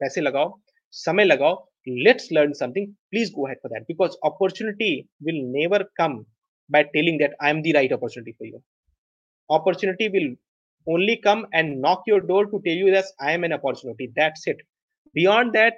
पैसे 0.00 0.20
लगाओ 0.20 0.58
समय 1.04 1.24
लगाओ 1.24 1.66
let's 1.86 2.30
learn 2.30 2.52
something 2.54 2.94
please 3.12 3.30
go 3.30 3.46
ahead 3.46 3.58
for 3.62 3.68
that 3.68 3.86
because 3.88 4.16
opportunity 4.22 5.08
will 5.20 5.40
never 5.52 5.84
come 5.98 6.26
by 6.70 6.82
telling 6.94 7.18
that 7.18 7.32
i 7.40 7.50
am 7.50 7.62
the 7.62 7.72
right 7.72 7.92
opportunity 7.92 8.34
for 8.38 8.44
you 8.44 8.62
opportunity 9.50 10.08
will 10.08 10.34
only 10.86 11.16
come 11.16 11.46
and 11.52 11.80
knock 11.80 12.02
your 12.06 12.20
door 12.20 12.44
to 12.46 12.60
tell 12.66 12.74
you 12.74 12.90
that 12.90 13.06
i 13.20 13.32
am 13.32 13.44
an 13.44 13.52
opportunity 13.52 14.12
that's 14.14 14.46
it 14.46 14.58
beyond 15.14 15.52
that 15.52 15.74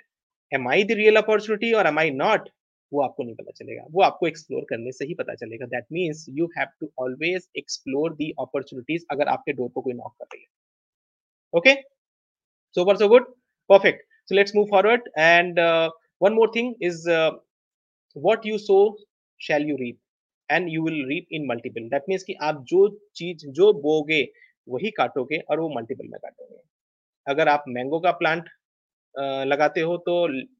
am 0.52 0.66
i 0.66 0.82
the 0.82 0.96
real 0.96 1.16
opportunity 1.16 1.74
or 1.74 1.86
am 1.86 1.98
i 1.98 2.08
not 2.08 2.48
वो 2.91 3.01
आपको 3.03 3.23
नहीं 3.23 3.35
पता 3.35 3.51
चलेगा। 3.51 3.85
वो 3.91 4.01
आपको 4.03 4.27
explore 4.27 4.65
करने 4.69 4.91
से 4.91 5.05
ही 5.05 5.13
पता 5.15 5.35
चलेगा। 5.35 5.65
That 5.67 5.85
means 5.93 6.25
you 6.29 6.45
have 6.57 6.67
to 6.81 6.91
always 7.03 7.47
explore 7.57 8.13
the 8.15 8.31
opportunities 8.39 9.05
अगर 9.11 9.27
आपके 9.27 9.53
डोर 9.53 9.69
को 9.69 9.81
कोई 9.81 9.93
नॉक 9.93 10.13
कर 10.13 10.25
रही 10.33 10.41
है। 10.41 10.47
Okay 11.53 11.73
so 12.75 12.83
far 12.85 12.97
so 12.99 13.07
good 13.09 13.33
perfect 13.69 14.05
so 14.29 14.35
let's 14.35 14.55
move 14.55 14.65
forward 14.71 15.09
and 15.17 15.59
one 16.21 16.33
more 16.33 16.51
thing 16.55 16.73
is 16.83 17.09
what 18.15 18.45
you 18.45 18.57
sow 18.57 18.77
shall 19.41 19.69
you 19.69 19.77
reap 19.77 19.99
and 20.49 20.69
you 20.71 20.81
will 20.83 20.99
reap 21.07 21.33
in 21.37 21.45
multiple. 21.47 21.87
That 21.93 22.05
means 22.09 22.23
कि 22.23 22.33
आप 22.41 22.63
जो 22.67 22.87
चीज़, 23.15 23.45
जो 23.47 23.71
बोगे 23.81 24.21
वही 24.67 24.91
काटोगे 24.97 25.37
और 25.39 25.59
वो 25.59 25.67
मल्टीपल 25.69 26.07
में 26.07 26.19
काटोगे। 26.19 26.59
अगर 27.27 27.47
आप 27.47 27.63
मैंगो 27.67 27.99
का 27.99 28.11
प्लांट 28.21 28.49
लगाते 29.47 29.81
हो 29.81 29.97
तो 30.05 30.15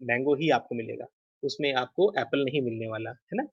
मैंगो 0.07 0.35
ही 0.35 0.49
आपको 0.49 0.75
मिलेगा। 0.75 1.05
उसमें 1.43 1.73
आपको 1.75 2.11
एप्पल 2.19 2.43
नहीं 2.43 2.61
मिलने 2.61 2.87
वाला, 2.87 3.09
है 3.09 3.37
ना? 3.37 3.43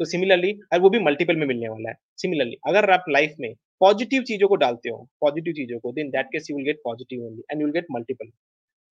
तो 0.00 0.04
सिमिलरली 0.04 0.52
और 0.72 0.80
वो 0.80 0.90
भी 0.90 0.98
मल्टीपल 1.00 1.36
में 1.36 1.46
मिलने 1.46 1.68
वाला 1.68 1.90
है। 1.90 1.96
सिमिलरली 2.18 2.56
अगर 2.68 2.90
आप 2.90 3.04
लाइफ 3.10 3.34
में 3.40 3.52
पॉजिटिव 3.80 4.22
चीज़ों 4.22 4.48
को 4.48 4.56
डालते 4.56 4.88
हो 4.88 4.98
पॉजिटिव 5.20 5.54
चीज़ों 5.54 5.78
को 5.80 5.92
then 5.92 6.10
that 6.10 6.26
case 6.26 6.46
you 6.50 6.56
will 6.56 6.66
get 6.66 6.80
positive 6.84 7.24
only 7.26 7.42
and 7.50 7.60
you 7.60 7.66
will 7.66 7.72
get 7.74 7.86
multiple 7.92 8.30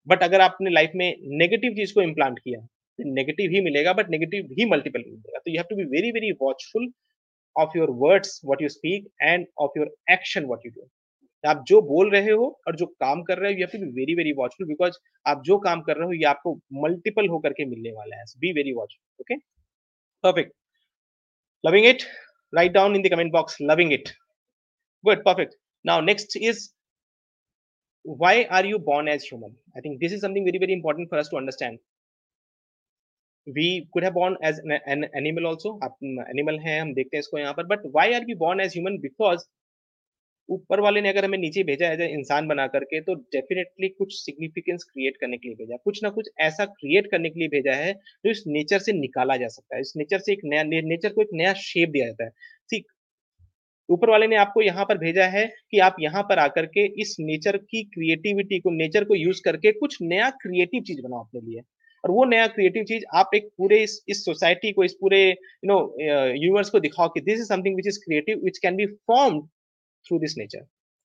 but 0.07 0.23
अगर 0.23 0.41
आपने 0.41 0.71
लाइफ 0.71 0.91
में 0.95 1.07
नेगेटिव 1.37 1.71
चीज़ 1.75 1.93
को 1.93 2.01
इम्प्लांट 2.01 2.39
किया 2.39 2.59
नेगेटिव 2.99 3.51
ही 3.51 3.61
मिलेगा 3.61 3.93
बट 3.93 4.09
नेगेटिव 4.09 4.49
ही 4.59 4.65
मल्टीपल 4.65 4.99
मिलेगा। 4.99 5.39
तो 5.39 5.51
you 5.51 5.57
have 5.57 5.65
to 5.69 5.75
be 5.75 5.83
very 5.91 6.11
very 6.11 6.31
watchful 6.41 6.91
of 7.55 7.77
your 7.77 7.89
words 8.03 8.39
what 8.45 8.61
you 8.61 8.69
speak 8.69 9.07
and 9.21 9.45
of 9.61 9.79
your 9.79 9.95
action 10.11 10.45
what 10.45 10.65
you 10.65 10.71
do 10.71 10.87
आप 11.45 11.63
जो 11.67 11.81
बोल 11.83 12.11
रहे 12.11 12.31
हो 12.31 12.45
और 12.67 12.75
जो 12.75 12.85
काम 13.01 13.21
कर 13.23 13.37
रहे 13.37 13.53
हो 13.53 13.59
यू 13.59 13.67
फिर 13.67 13.85
वेरी 13.95 14.15
वेरी 14.15 14.31
वॉचफुल 14.37 14.67
बिकॉज़ 14.67 14.97
आप 15.25 15.41
जो 15.45 15.57
काम 15.59 15.81
कर 15.81 15.97
रहे 15.97 16.05
हो, 16.05 16.13
ये 16.13 16.23
आपको 16.25 16.53
मल्टीपल 16.83 17.27
होकर 17.29 17.53
के 17.53 17.65
मिलने 17.65 17.91
वाला 17.93 18.17
है। 18.17 18.23
Be 18.39 18.51
very 18.53 18.73
watchful 18.73 19.23
okay 19.23 19.35
perfect 20.23 20.53
loving 21.63 21.85
it 21.87 22.03
write 22.53 22.71
down 22.73 22.95
in 22.95 23.01
the 23.01 23.11
comment 23.11 23.31
box 23.33 23.57
loving 23.61 23.93
it 23.93 24.09
good 25.03 25.23
perfect 25.25 25.55
now 25.85 26.01
next 26.03 26.37
is 26.39 26.69
why 28.05 28.43
are 28.59 28.65
you 28.65 28.77
born 28.87 29.07
as 29.09 29.29
human 29.31 29.55
I 29.77 29.81
think 29.85 29.99
this 29.99 30.13
is 30.13 30.21
something 30.21 30.45
very 30.45 30.57
very 30.59 30.73
important 30.73 31.09
for 31.09 31.19
us 31.19 31.29
to 31.31 31.37
understand 31.37 31.79
we 33.47 33.67
could 33.93 34.03
have 34.03 34.13
born 34.13 34.37
as 34.45 34.59
an 34.71 35.03
animal 35.05 35.45
also 35.45 35.77
आप 35.83 35.97
animal 36.03 36.59
हैं, 36.59 36.79
हम 36.81 36.93
देखते 36.93 37.17
हैं 37.17 37.19
इसको 37.19 37.37
यहाँ 37.39 37.53
पर 37.53 37.65
but 37.67 37.85
why 37.95 38.13
are 38.13 38.29
you 38.29 38.35
born 38.37 38.61
as 38.61 38.73
human 38.75 38.97
because 39.01 39.45
ऊपर 40.49 40.79
वाले 40.79 41.01
ने 41.01 41.09
अगर 41.09 41.25
हमें 41.25 41.37
नीचे 41.37 41.63
भेजा 41.63 41.87
है 41.89 42.09
इंसान 42.13 42.47
बना 42.47 42.65
करके 42.67 43.01
तो 43.01 43.13
डेफिनेटली 43.15 43.87
कुछ 43.89 44.13
सिग्निफिकेंस 44.15 44.83
क्रिएट 44.83 45.17
करने 45.21 45.37
के 45.37 45.47
लिए 45.47 45.55
भेजा। 45.55 45.77
कुछ 45.85 46.03
ना 46.03 46.09
कुछ 46.09 46.29
ऐसा 46.41 46.65
क्रिएट 46.65 47.07
करने 47.11 47.29
के 47.29 47.39
लिए 47.39 47.47
भेजा 47.49 47.73
है 47.75 47.93
जो 47.93 48.31
इस 48.31 48.43
नेचर 48.47 48.79
से 48.79 48.93
निकाला 48.93 49.37
जा 49.37 49.47
सकता 49.47 49.75
है। 49.75 49.81
इस 49.81 49.93
नेचर 49.97 50.19
से 50.19 50.33
एक 50.33 50.41
नया 50.45 50.63
ने, 50.63 50.81
नेचर 50.83 51.13
को 51.13 51.21
एक 51.21 51.29
नया 51.33 51.53
शेप 51.55 51.89
दिया 51.89 52.05
जाता 52.05 52.23
है। 52.23 52.29
ठीक 52.69 52.85
ऊपर 53.89 54.09
वाले 54.09 54.27
ने 54.27 54.35
आपको 54.35 54.61
यहाँ 54.61 54.85
पर 54.85 54.97
भेजा 54.97 55.25
है 55.27 55.45
कि 55.71 55.79
आप 55.79 55.95
यहाँ 55.99 56.21
पर 56.29 56.39
आकर 56.39 56.65
के 56.67 56.85
इस 57.01 57.15
नेचर 57.19 57.57
की 57.59 57.83
क्रिएटिविटी 57.85 58.59
को 58.59 58.71
नेचर 58.71 59.03
को 59.03 59.15
यूज़ 59.15 59.41
करके 59.45 59.71
कुछ 59.71 59.97
नया 60.01 60.29
क्रिएटिव 60.41 60.83
चीज़ 60.83 61.01
बनाओ 61.01 61.23
अपने 61.23 61.41
लिए। 61.41 61.61
और 62.03 62.11
वो 62.11 62.25
नया 62.25 62.47
क्रिएटिव 62.47 62.83
चीज़ 62.83 63.03
आप 63.15 63.29
एक 63.35 63.47
पूरे 63.57 63.81
इस 63.83 64.03
इस 64.09 64.23
सोसाइटी 64.25 64.71
को 64.71 64.83
इस 64.83 64.93
पूरे 65.01 65.21
यू 65.23 65.67
नो 65.67 65.77
यूनिवर्स 65.99 66.69
को 66.69 66.79
दिखाओ 66.79 67.09
कि 67.09 67.21
this 67.21 67.39
is 67.39 67.47
something 67.47 67.75
which 67.75 67.87
is 67.87 67.99
creative 67.99 68.41
which 68.43 68.57
can 68.57 68.75
be 68.75 68.85
formed 69.07 69.43
through 70.07 70.19
this 70.19 70.37
nature 70.37 70.61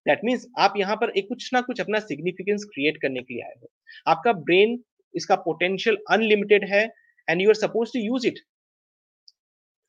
that 0.06 0.20
means 0.24 0.46
आप 0.58 0.74
यहाँ 0.76 0.96
पर 0.96 1.10
एक 1.16 1.28
कुछ 1.28 1.50
ना 1.54 1.60
कुछ 1.62 1.80
अपना 1.80 1.98
सिग्निफिकेंस 2.00 2.64
क्रिएट 2.64 3.00
करने 3.02 3.22
के 3.22 3.34
लिए 3.34 3.42
आए 3.42 3.54
हो। 3.60 3.68
आपका 4.06 4.32
ब्रेन 4.44 4.78
इसका 5.14 5.36
पोटेंशियल 5.44 5.98
अनलिमिटेड 6.10 6.64
है 6.68 6.84
and 7.28 7.42
you 7.42 7.48
are 7.50 7.54
suppose 7.56 7.92
to 7.92 8.00
use 8.00 8.26
it 8.26 8.38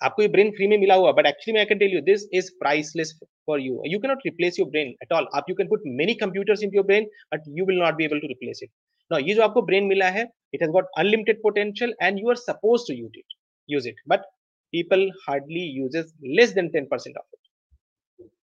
आपको 0.02 0.22
ये 0.22 0.28
ब्रेन 0.28 0.50
फ्री 0.52 0.68
में 0.68 0.78
मिला 0.78 0.96
हुआ 0.96 1.12
but 1.12 1.26
actually 1.28 1.60
I 1.60 1.66
can 1.66 1.78
tell 1.80 1.94
you 1.94 2.02
this 2.04 2.28
is 2.34 2.50
priceless 2.60 3.14
for 3.24 3.62
you 3.62 3.84
you 3.88 4.00
can 4.00 4.12
not 4.12 4.26
replace 4.26 4.60
your 4.60 4.70
brain 4.70 4.94
at 5.04 5.12
all 5.14 5.28
आप 5.36 5.50
you 5.50 5.56
can 5.56 5.68
put 5.68 5.84
many 6.00 6.14
computers 6.22 6.64
in 6.64 6.72
your 6.76 6.86
brain 6.86 7.10
but 7.34 7.44
you 7.58 7.66
will 7.66 7.80
not 7.80 7.96
be 7.96 8.06
able 8.06 8.20
to 8.20 8.28
replace 8.28 8.60
it 8.64 8.70
no 9.12 9.20
ये 9.20 9.34
जो 9.34 9.42
आपको 9.42 9.62
brain 9.62 9.86
मिला 9.86 10.10
है 10.10 10.24
it 10.54 10.62
has 10.62 10.72
got 10.72 10.90
unlimited 11.00 11.42
potential 11.44 11.94
and 12.02 12.20
you 12.20 12.30
are 12.30 12.36
suppose 12.38 12.88
to 12.88 12.96
use 12.96 13.18
it 13.20 13.38
use 13.70 13.88
it 13.90 14.02
but 14.08 14.26
people 14.74 15.10
hardly 15.22 15.66
uses 15.78 16.14
less 16.40 16.54
than 16.54 16.70
ten 16.70 16.86
percent 16.92 17.18
of 17.18 17.26
it 17.34 17.41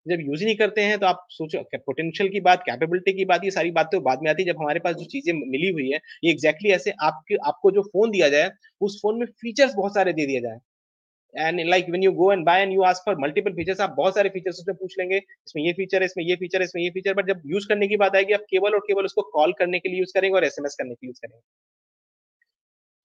जब 0.07 0.21
use 0.21 0.39
ही 0.39 0.45
नहीं 0.45 0.55
करते 0.57 0.81
हैं 0.83 0.97
तो 0.99 1.05
आप 1.07 1.25
सोचो 1.31 1.61
पोटेंशियल 1.77 2.29
की 2.29 2.39
बात 2.41 2.63
कैपेबिलिटी 2.63 3.13
की 3.13 3.25
बात, 3.25 3.43
ये 3.43 3.51
सारी 3.51 3.71
बात 3.71 3.89
तो 3.91 3.99
बाद 4.01 4.19
में 4.23 4.29
आती 4.31 4.43
है 4.43 4.47
जब 4.47 4.59
हमारे 4.59 4.79
पास 4.79 4.95
जो 4.95 5.05
चीज़ें 5.07 5.33
मिली 5.35 5.69
हुई 5.69 5.89
है। 5.89 5.99
ये 6.23 6.31
एग्जैक्टली 6.31 6.71
ऐसे 6.71 6.91
आपके, 7.03 7.35
आपको 7.37 7.71
जो 7.71 7.81
फ़ोन 7.83 8.11
दिया 8.11 8.29
जाए, 8.29 8.49
उस 8.81 8.99
फ़ोन 9.01 9.19
में 9.19 9.25
फीचर्स 9.41 9.73
बहुत 9.75 9.93
सारे 9.95 10.13
दे 10.13 10.25
दिया 10.25 10.41
जाए। 10.41 10.59
And 11.35 11.59
like 11.69 11.89
when 11.89 12.03
you 12.03 12.11
go 12.13 12.31
and 12.31 12.45
buy 12.45 12.61
and 12.61 12.73
you 12.73 12.81
ask 12.83 13.03
for 13.05 13.17
multiple 13.19 13.53
features 13.53 13.81
आप 13.81 13.93
बहुत 13.97 14.15
सारे 14.15 14.29
फीचर्स 14.29 14.59
उसमें 14.59 14.75
पूछ 14.77 14.95
लेंगे, 14.99 15.17
इसमें 15.17 15.63
ये 15.63 15.73
फीचर 15.73 16.01
है 16.01 16.05
इसमें 16.05 16.23
ये 16.25 16.35
फीचर 16.35 16.61
है 16.61 16.65
इसमें 16.65 16.81
ये 16.83 16.89
फीचर 16.91 17.13
बट 17.13 17.27
जब 17.27 17.41
यूज़ 17.47 17.67
करने 17.69 17.87
की 17.87 17.97
बात 17.97 18.15
आएगी, 18.15 18.33
आप 18.33 18.45
केवल 18.51 18.73
और 18.73 18.79
केवल 18.87 19.05
उसको 19.05 19.21
कॉल 19.33 19.53
करने 19.59 19.79
के 19.79 19.89
लिए 19.89 19.99
यूज़ 19.99 20.13
करेंगे 20.13 20.35
और 20.35 20.45
एसएमएस 20.45 20.75
करने 20.79 20.93
के 20.95 21.05
लिए 21.05 21.09
यूज़ 21.09 21.19
करेंगे। 21.21 21.41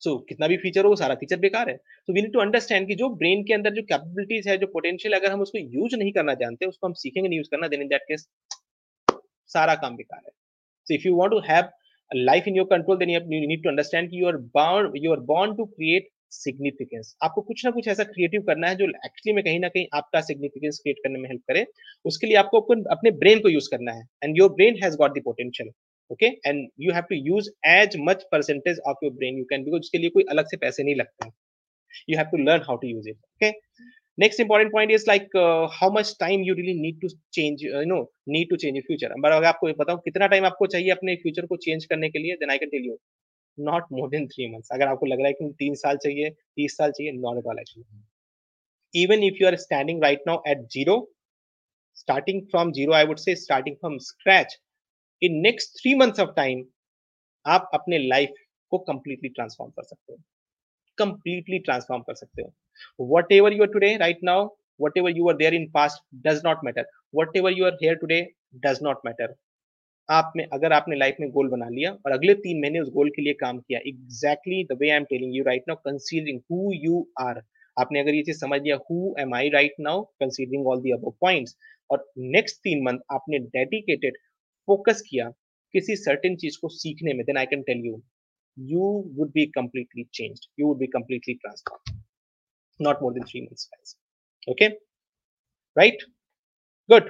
सो 0.03 0.11
so, 0.11 0.21
कितना 0.29 0.47
भी 0.49 0.57
फीचर 0.57 0.85
हो 0.85 0.91
वो 0.91 0.97
सारा 0.97 1.15
फीचर 1.15 1.39
बेकार 1.39 1.69
है। 1.71 1.77
तो 1.77 2.13
वी 2.13 2.23
नीड 2.23 2.33
टू 2.33 2.41
अंडरस्टैंड 2.41 2.87
कि 2.89 2.95
जो 2.95 3.09
ब्रेन 3.17 3.43
के 3.45 3.55
अंदर 3.55 3.75
जो 3.75 3.83
कैपेबिलिटीज 3.83 4.49
है 4.49 4.57
जो 4.59 4.67
पोटेंशियल 4.69 5.15
अगर 5.15 5.33
हम 5.33 5.41
उसको 5.43 5.59
यूज़ 5.59 5.97
नहीं 5.97 6.13
करना 6.13 6.35
जानते 6.41 6.67
उसको 6.67 6.87
हम 6.87 6.93
सीखेंगे 6.95 7.29
नहीं 7.29 7.39
यूज़ 7.39 7.49
करना 7.51 7.69
देन 7.69 7.83
इन 7.83 7.89
दैट 7.89 8.03
केस 8.09 8.27
सारा 9.51 9.75
काम 9.85 9.97
बेकार 9.97 10.21
है। 10.25 10.33
So 10.87 10.95
if 10.95 11.07
you 11.07 11.15
want 11.17 11.31
to 11.31 11.39
have 11.49 11.69
life 12.11 12.49
in 12.49 12.57
your 12.57 12.67
control 12.71 12.97
then 12.99 13.11
you 13.11 13.21
need 13.47 13.63
to 13.63 13.71
understand 13.71 14.11
कि 14.11 14.21
you 14.21 14.27
are 14.29 14.37
bound 14.57 14.97
you 14.97 15.13
are 15.13 15.21
born 15.31 15.55
to 15.57 15.65
create 15.67 16.09
significance 16.33 17.15
आपको 17.23 17.41
कुछ 17.43 17.65
ना 17.65 17.71
कुछ 17.71 17.89
ऐसा 17.89 18.05
क्रिएटिव 18.05 18.43
करना 18.43 18.69
है 18.69 18.77
जो 18.77 18.85
एक्चुअली 18.85 19.33
में 19.35 19.43
कहीं 19.45 19.61
ना 19.61 19.69
कहीं 19.69 19.87
आपका 19.95 20.21
सिग्निफिकेंस 20.21 20.79
क्रिएट 20.83 20.99
करने 21.05 21.19
में 21.19 21.29
हेल्प 21.29 21.43
करे। 21.49 21.65
उसके 22.05 22.27
लिए 22.27 22.37
आपको 22.37 22.61
अपने 22.61 23.11
ब्रेन 23.23 23.41
को 23.41 23.49
यूज़ 23.49 23.69
करना 23.71 23.93
है। 23.93 24.05
And 24.25 24.39
your 24.39 24.53
brain 24.53 24.83
has 24.85 24.97
got 24.99 25.19
the 25.19 25.23
potential 25.25 25.71
okay 26.13 26.27
and 26.47 26.69
you 26.81 26.93
have 26.93 27.05
to 27.11 27.17
use 27.17 27.51
as 27.69 27.97
much 28.01 28.27
percentage 28.33 28.81
of 28.89 29.05
your 29.05 29.13
brain 29.15 29.39
you 29.39 29.45
can 29.51 29.65
because 29.65 29.81
उसके 29.81 29.99
लिए 29.99 30.11
कोई 30.11 30.25
अलग 30.31 30.47
से 30.47 30.57
पैसे 30.57 30.83
नहीं 30.83 30.95
लगते 30.95 31.31
you 32.11 32.19
have 32.19 32.27
to 32.27 32.37
learn 32.41 32.63
how 32.69 32.77
to 32.77 32.89
use 32.89 33.09
it 33.09 33.17
okay 33.17 33.51
next 34.19 34.41
important 34.41 34.73
point 34.73 34.91
is 34.93 35.05
like 35.09 35.37
how 35.73 35.91
much 35.93 36.15
time 36.21 36.43
you 36.45 36.55
really 36.55 36.75
need 36.81 37.01
to 37.01 37.09
change 37.33 37.65
you 37.65 37.85
know 37.87 38.01
need 38.29 38.49
to 38.51 38.57
change 38.57 38.79
future 38.87 39.13
अगर 39.13 39.47
आपको 39.47 39.73
बताऊँ 39.75 40.01
कितना 40.05 40.27
टाइम 40.27 40.45
आपको 40.45 40.67
चाहिए 40.67 40.91
अपने 40.91 41.17
फ्यूचर 41.23 41.47
को 41.47 41.57
चेंज 41.67 41.85
करने 41.85 42.11
के 42.11 42.19
लिए 42.19 42.35
then 42.35 42.51
I 42.51 42.59
can 42.59 42.71
tell 42.71 42.87
you 42.87 42.99
not 43.59 43.87
more 43.93 44.09
than 44.11 44.27
three 44.27 44.53
months 44.53 44.69
अगर 44.73 44.87
आपको 44.87 45.07
लग 45.07 45.19
रहा 45.19 45.27
है 45.27 45.33
कि 45.33 45.53
तीन 45.59 45.75
साल 45.75 45.97
चाहिए, 45.97 46.31
तीस 46.31 46.77
साल 46.77 46.91
चाहिए 46.91 47.13
not 47.13 47.39
at 47.39 47.47
all 47.47 47.59
actually 47.59 49.03
even 49.03 49.23
if 49.25 49.43
you 49.43 49.47
are 49.47 49.57
standing 49.57 50.03
right 50.03 50.23
now 50.27 50.43
at 50.47 50.67
zero 50.73 50.97
starting 51.97 52.43
from 52.47 52.73
zero 52.73 52.93
I 52.93 53.05
would 53.05 53.19
say 53.19 53.35
starting 53.37 53.77
from 53.77 53.99
scratch 54.03 54.59
in 55.23 55.43
next 55.43 55.79
three 55.81 55.95
months 56.03 56.25
of 56.25 56.31
time 56.39 56.65
आप 57.45 57.71
अपने 57.75 57.99
लाइफ 57.99 58.35
को 58.73 58.79
कंप्लीटली 58.89 59.29
ट्रांसफॉर्म 59.29 59.71
कर 59.71 59.83
सकते 59.83 60.13
हो। 60.13 60.19
Completely 60.99 61.59
transform 61.59 62.03
कर 62.03 62.15
सकते 62.15 62.43
हो। 62.43 63.07
Whatever 63.33 63.53
you 63.53 63.63
are 63.63 63.69
today 63.73 63.97
right 63.99 64.19
now 64.25 64.49
whatever 64.99 65.17
you 65.17 65.29
are 65.29 65.37
there 65.37 65.55
in 65.55 65.69
past 65.75 66.03
does 66.27 66.41
not 66.45 66.65
matter 66.65 66.87
whatever 67.37 67.59
you 67.59 67.65
are 67.67 67.73
here 67.83 67.95
today 68.03 68.21
does 68.67 68.79
not 68.83 69.01
matter 69.07 69.35
आप 70.09 70.33
में, 70.37 70.45
अगर 70.53 70.73
आपने 70.73 70.97
लाइफ 70.97 71.17
में 71.21 71.29
गोल 71.31 71.49
बना 71.49 71.69
लिया 71.69 71.93
और 72.07 72.13
अगले 72.13 72.35
तीन 72.47 72.61
महीने 72.61 72.81
उस 72.81 72.89
गोल 72.95 73.11
के 73.17 73.23
लिए 73.23 73.35
काम 73.41 73.59
किया 73.59 73.81
exactly 73.89 74.65
the 74.71 74.79
way 74.81 74.91
I 74.91 74.97
am 74.97 75.05
telling 75.11 75.37
you 75.37 75.45
right 75.45 75.65
now 75.69 75.77
considering 75.85 76.41
who 76.51 76.73
you 76.75 77.07
are 77.21 77.43
आपने 77.77 78.01
अगर 78.01 78.15
ये 78.15 78.23
चीज़ 78.23 78.39
समझ 78.39 78.61
लिया 78.63 78.77
who 78.91 79.15
am 79.21 79.35
I 79.35 79.49
right 79.55 79.75
now 79.81 80.03
considering 80.21 80.67
all 80.69 80.81
the 80.83 80.91
above 80.93 81.15
points 81.21 81.57
और 81.91 82.11
नेक्स्ट 82.37 82.57
तीन 82.65 82.83
मंथ 82.85 82.99
आपने 83.13 83.39
डेडिकेटेड 83.57 84.19
फोकस 84.67 85.03
किया 85.09 85.29
किसी 85.75 85.97
सर्टेन 85.97 86.37
चीज़ 86.37 86.59
को 86.61 86.69
सीखने 86.79 87.15
में 87.15 87.25
then 87.27 87.39
I 87.39 87.47
can 87.53 87.63
tell 87.71 87.85
you 87.87 88.01
you 88.57 89.05
would 89.17 89.33
be 89.33 89.51
completely 89.53 90.07
changed 90.13 90.47
you 90.57 90.67
would 90.67 90.79
be 90.79 90.87
completely 90.87 91.39
transformed 91.43 92.01
not 92.81 93.01
more 93.01 93.13
than 93.13 93.25
three 93.25 93.43
months 93.43 93.69
guys 93.73 93.97
okay 94.47 94.69
right 95.77 96.03
good 96.89 97.09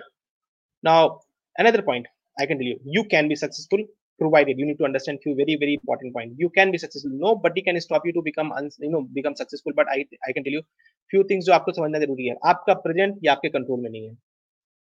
now 0.84 1.20
another 1.56 1.82
point 1.82 2.06
i 2.38 2.46
can 2.46 2.58
tell 2.58 2.66
you 2.66 2.78
you 2.84 3.04
can 3.04 3.28
be 3.28 3.34
successful 3.34 3.84
provided 4.18 4.58
you 4.58 4.66
need 4.66 4.78
to 4.78 4.84
understand 4.84 5.18
few 5.22 5.34
very 5.34 5.56
very 5.56 5.74
important 5.74 6.14
point 6.14 6.32
you 6.36 6.48
can 6.50 6.70
be 6.70 6.78
successful 6.78 7.12
nobody 7.12 7.62
can 7.62 7.80
stop 7.80 8.02
you 8.06 8.12
to 8.12 8.22
become 8.22 8.52
you 8.78 8.90
know 8.90 9.02
become 9.18 9.34
successful 9.34 9.72
but 9.74 9.86
i 9.88 10.04
i 10.28 10.32
can 10.32 10.44
tell 10.44 10.56
you 10.58 10.62
few 11.10 11.24
things 11.30 11.48
आपको 11.58 11.72
समझना 11.72 11.98
ज़रूरी 11.98 12.26
है 12.28 12.36
आपका 12.50 12.74
present 12.86 13.18
या 13.24 13.32
आपके 13.32 13.48
control 13.56 13.80
में 13.80 13.90
नहीं 13.90 14.06
है 14.08 14.12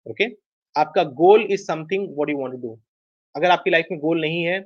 ओके 0.07 0.25
okay? 0.25 0.35
आपका 0.77 1.03
goal 1.23 1.47
is 1.51 1.65
something 1.65 2.09
what 2.09 2.31
you 2.31 2.39
want 2.39 2.53
to 2.53 2.61
do 2.61 2.79
अगर 3.35 3.51
आपकी 3.51 3.71
लाइफ 3.71 3.87
में 3.91 4.01
गोल 4.01 4.21
नहीं 4.21 4.43
है 4.45 4.61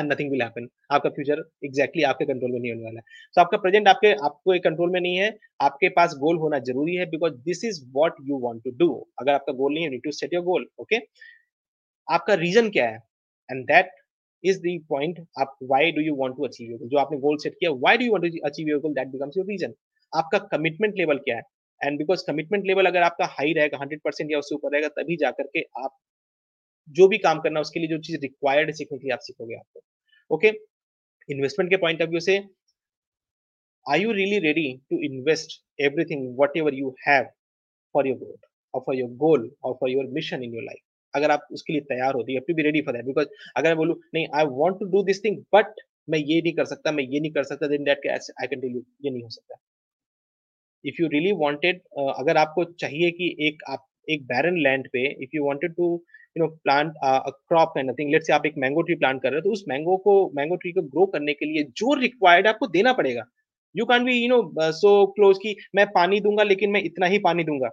नथिंग 0.00 0.30
विल 0.30 0.42
हैपन 0.42 0.68
आपका 0.92 1.10
फ्यूचर 1.10 1.42
एग्जैक्टली 1.64 2.02
आपके 2.04 2.24
कंट्रोल 2.24 2.50
में 2.52 2.58
नहीं 2.58 2.72
होने 2.72 2.84
वाला 2.84 2.98
है. 2.98 3.02
सो 3.02 3.40
so, 3.40 3.44
आपका 3.44 3.58
प्रेजेंट 3.58 3.88
आपके 3.88 4.12
आपको 4.24 4.54
एक 4.54 4.64
कंट्रोल 4.64 4.90
में 4.90 5.00
नहीं 5.00 5.16
है. 5.16 5.30
आपके 5.60 5.88
पास 5.98 6.14
गोल 6.20 6.38
होना 6.38 6.58
ज़रूरी 6.66 6.94
है 6.96 7.06
because 7.10 7.34
this 7.44 7.64
is 7.64 7.80
what 7.94 8.16
you 8.28 8.38
want 8.40 8.62
to 8.64 8.70
do 8.78 8.88
अगर 9.20 9.32
आपका 9.32 9.52
गोल 9.62 9.74
नहीं 9.74 9.84
है 9.84 9.98
to 9.98 10.10
set 10.12 10.34
your 10.34 10.42
goal 10.44 10.66
okay 10.80 10.98
आपका 12.08 12.34
रीजन 12.42 12.70
क्या 12.70 12.88
है? 12.88 12.98
And 13.48 13.64
that 13.66 13.90
is 14.44 14.60
the 14.60 14.78
point 14.88 15.24
आप 15.40 15.56
why 15.70 15.90
do 15.92 16.02
you 16.02 16.14
want 16.16 16.36
to 16.36 16.44
achieve 16.46 16.70
your 16.70 16.78
goal 16.80 16.88
जो 16.88 16.98
आपने 16.98 17.18
गोल 17.20 17.36
सेट 17.42 17.54
किया 17.60 17.70
why 17.86 17.98
do 17.98 18.04
you 18.04 18.12
want 18.12 18.24
to 18.24 18.46
achieve 18.46 18.68
your 18.68 18.80
goal 18.80 18.94
that 18.94 19.08
becomes 19.08 19.36
your 19.36 19.46
reason 19.46 19.74
आपका 20.12 20.38
commitment 20.52 20.94
level 20.98 21.18
क्या 21.24 21.36
है? 21.36 21.42
एंड 21.84 21.98
बिकॉज़ 21.98 22.24
कमिटमेंट 22.26 22.66
लेवल 22.66 22.86
अगर 22.86 23.02
आपका 23.02 23.26
high 23.30 23.52
रहेगा 23.52 23.78
हंड्रेड 23.80 24.00
परसेंट 24.04 24.30
या 24.32 24.38
उससे 24.38 24.54
ऊपर 24.54 24.72
रहेगा, 24.72 24.88
तभी 24.90 25.16
जाकर 25.16 25.46
के 25.46 25.62
आप 25.84 25.96
जो 26.88 27.08
भी 27.08 27.18
काम 27.18 27.40
करना 27.40 27.60
उसके 27.60 27.80
लिए 27.80 27.88
जो 27.88 27.98
चीज़ 28.00 28.20
रिक्वायर्ड 28.22 28.72
सीखने 28.74 28.98
के 28.98 29.12
आप 29.12 29.18
सीखोगे 29.22 29.56
आपको। 29.56 29.80
ओके 30.30 30.48
इन्वेस्टमेंट 31.28 31.70
के 31.70 31.76
पॉइंट 31.78 32.02
ऑफ़ 32.02 32.10
व्यू 32.10 32.20
से 32.20 32.38
are 33.86 34.00
you 34.00 34.12
really 34.12 34.38
ready 34.40 34.66
to 34.90 34.98
invest 35.04 35.60
everything 35.80 36.34
whatever 36.56 36.74
you 36.74 36.94
have 37.06 37.24
for 37.94 38.06
your 38.08 38.18
growth 38.18 38.48
और 38.74 38.82
फॉर 38.86 38.96
योर 38.96 39.10
गोल 39.18 39.50
और 39.64 39.74
for 39.80 39.90
your 39.90 40.06
mission 40.12 40.42
in 40.42 40.54
your 40.54 40.64
life 40.64 40.80
अगर 41.14 41.30
आप 41.30 41.46
उसके 41.52 41.72
लिए 41.72 41.82
तैयार 41.88 42.14
होते 42.14 42.32
हैं 42.32 42.40
to 42.48 42.54
be 42.54 42.62
ready 42.62 42.80
for 42.82 42.94
that 42.94 43.04
because 43.06 43.28
अगर 43.56 43.68
मैं 43.68 43.76
बोलूँ, 43.76 43.96
नहीं 44.14 44.26
I 44.34 44.44
want 44.52 44.78
to 44.78 44.86
do 44.92 45.02
this 45.04 45.24
thing 45.24 45.42
but 45.54 45.80
मैं 46.08 46.18
ये 46.20 46.40
नहीं 46.40 46.52
कर 46.52 46.64
सकता, 46.64 46.92
मैं 46.92 47.04
ये 47.04 47.20
नहीं 47.20 47.32
कर 47.32 47.44
सकता 47.44 47.66
then 47.68 47.84
that 47.84 48.06
I 48.06 48.46
can 48.46 48.60
tell 48.60 48.72
you 48.72 48.84
ये 49.04 49.10
नहीं 49.10 49.22
हो 49.22 49.28
सकता। 49.30 49.56
इफ़ 50.84 51.02
यू 51.02 51.08
रियली 51.08 51.32
वांटेड 51.38 51.80
अगर 52.08 52.36
आपको 52.36 52.64
चाहिए 52.80 53.10
कि 53.10 53.34
एक 53.48 53.62
आप 53.68 53.86
एक 54.08 54.24
बैरन 54.26 54.58
लैंड 54.62 54.88
पे 54.92 55.06
if 55.24 55.36
you 55.36 55.44
wanted 55.44 55.74
to 55.74 55.92
you 56.36 56.44
know 56.44 56.48
plant 56.64 56.92
crop 57.04 57.78
of 57.78 57.94
thing 57.98 58.10
let's 58.12 58.26
say 58.26 58.32
आप 58.32 58.46
एक 58.46 58.54
मैंगो 58.58 58.82
ट्री 58.82 58.94
प्लांट 58.94 59.22
कर 59.22 59.30
रहे 59.30 59.38
हो 59.38 59.42
तो 59.42 59.52
उस 59.52 59.64
मैंगो 59.68 59.96
को 60.04 60.16
मैंगो 60.36 60.56
ट्री 60.56 60.72
को 60.72 60.82
ग्रो 60.84 61.06
करने 61.06 61.34
के 61.34 61.46
लिए 61.46 61.62
जो 61.76 61.94
रिक्वायर्ड 62.00 62.46
आपको 62.46 62.66
देना 62.68 62.92
पड़ेगा। 62.92 63.24
You 63.74 63.84
can 63.84 64.04
be 64.04 64.12
you 64.14 64.28
know 64.28 64.70
so 64.72 64.90
close 65.12 65.38
की 65.38 65.56
मैं 65.76 65.86
पानी 65.92 66.20
दूँगा 66.20 66.42
लेकिन 66.42 66.70
मैं 66.70 66.82
इतना 66.84 67.06
ही 67.06 67.18
पानी 67.20 67.44
दूँगा। 67.44 67.70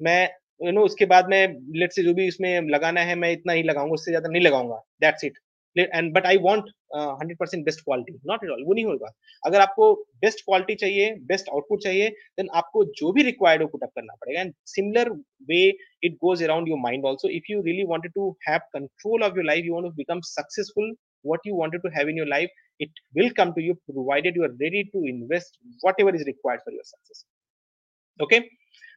मैं 0.00 0.22
यू 0.22 0.66
you 0.66 0.72
नो 0.72 0.80
know, 0.80 0.86
उसके 0.86 1.06
बाद 1.06 1.28
मैं 1.30 1.46
लेट 1.78 1.92
से 1.92 2.02
जो 2.02 2.14
भी 2.14 2.26
इसमें 2.28 2.68
लगाना 2.70 3.00
है 3.02 3.14
मैं 3.16 3.30
इतना 3.32 3.52
ही 3.52 3.62
लगाऊँगा 3.62 3.94
उससे 3.94 4.10
ज़्यादा 4.10 4.28
नहीं 4.28 4.42
लगाऊँगा। 4.42 4.76
That's 5.00 5.24
it 5.24 5.38
and 5.75 6.13
but 6.13 6.25
I 6.25 6.37
want 6.43 6.69
hundred 6.95 7.37
percent 7.37 7.65
best 7.65 7.81
quality 7.83 8.13
not 8.27 8.43
at 8.43 8.49
all 8.51 8.63
वो 8.67 8.73
नहीं 8.73 8.85
होगा 8.85 9.11
अगर 9.45 9.59
आपको 9.61 9.93
बेस्ट 10.21 10.39
क्वालिटी 10.45 10.75
चाहिए 10.75 11.13
बेस्ट 11.31 11.49
आउटपुट 11.49 11.83
चाहिए 11.83 12.09
देन 12.37 12.49
आपको 12.61 12.83
जो 13.01 13.11
भी 13.13 13.23
रिक्वायर्ड 13.23 13.61
हो 13.63 13.67
पुटअप 13.73 13.91
करना 13.95 14.15
पड़ेगा 14.21 14.41
and 14.41 14.53
similar 14.75 15.09
way 15.51 15.61
it 16.03 16.15
goes 16.23 16.43
around 16.43 16.69
your 16.69 16.79
mind 16.79 17.05
also 17.05 17.29
if 17.37 17.49
you 17.49 17.61
really 17.61 17.83
wanted 17.93 18.11
to 18.15 18.31
have 18.47 18.59
control 18.73 19.23
of 19.23 19.37
your 19.37 19.45
life 19.45 19.65
you 19.65 19.73
want 19.73 19.89
to 19.89 19.95
become 19.97 20.21
successful 20.31 20.95
what 21.23 21.41
you 21.43 21.55
wanted 21.55 21.81
to 21.83 21.89
have 21.89 22.07
in 22.07 22.15
your 22.15 22.27
life 22.27 22.49
it 22.79 22.89
will 23.15 23.29
come 23.39 23.53
to 23.53 23.61
you 23.61 23.77
provided 23.89 24.35
you 24.35 24.43
are 24.43 24.55
ready 24.61 24.83
to 24.93 25.03
invest 25.05 25.57
whatever 25.81 26.13
is 26.15 26.23
required 26.25 26.61
for 26.63 26.71
your 26.71 26.83
success 26.83 27.25
okay 28.19 28.49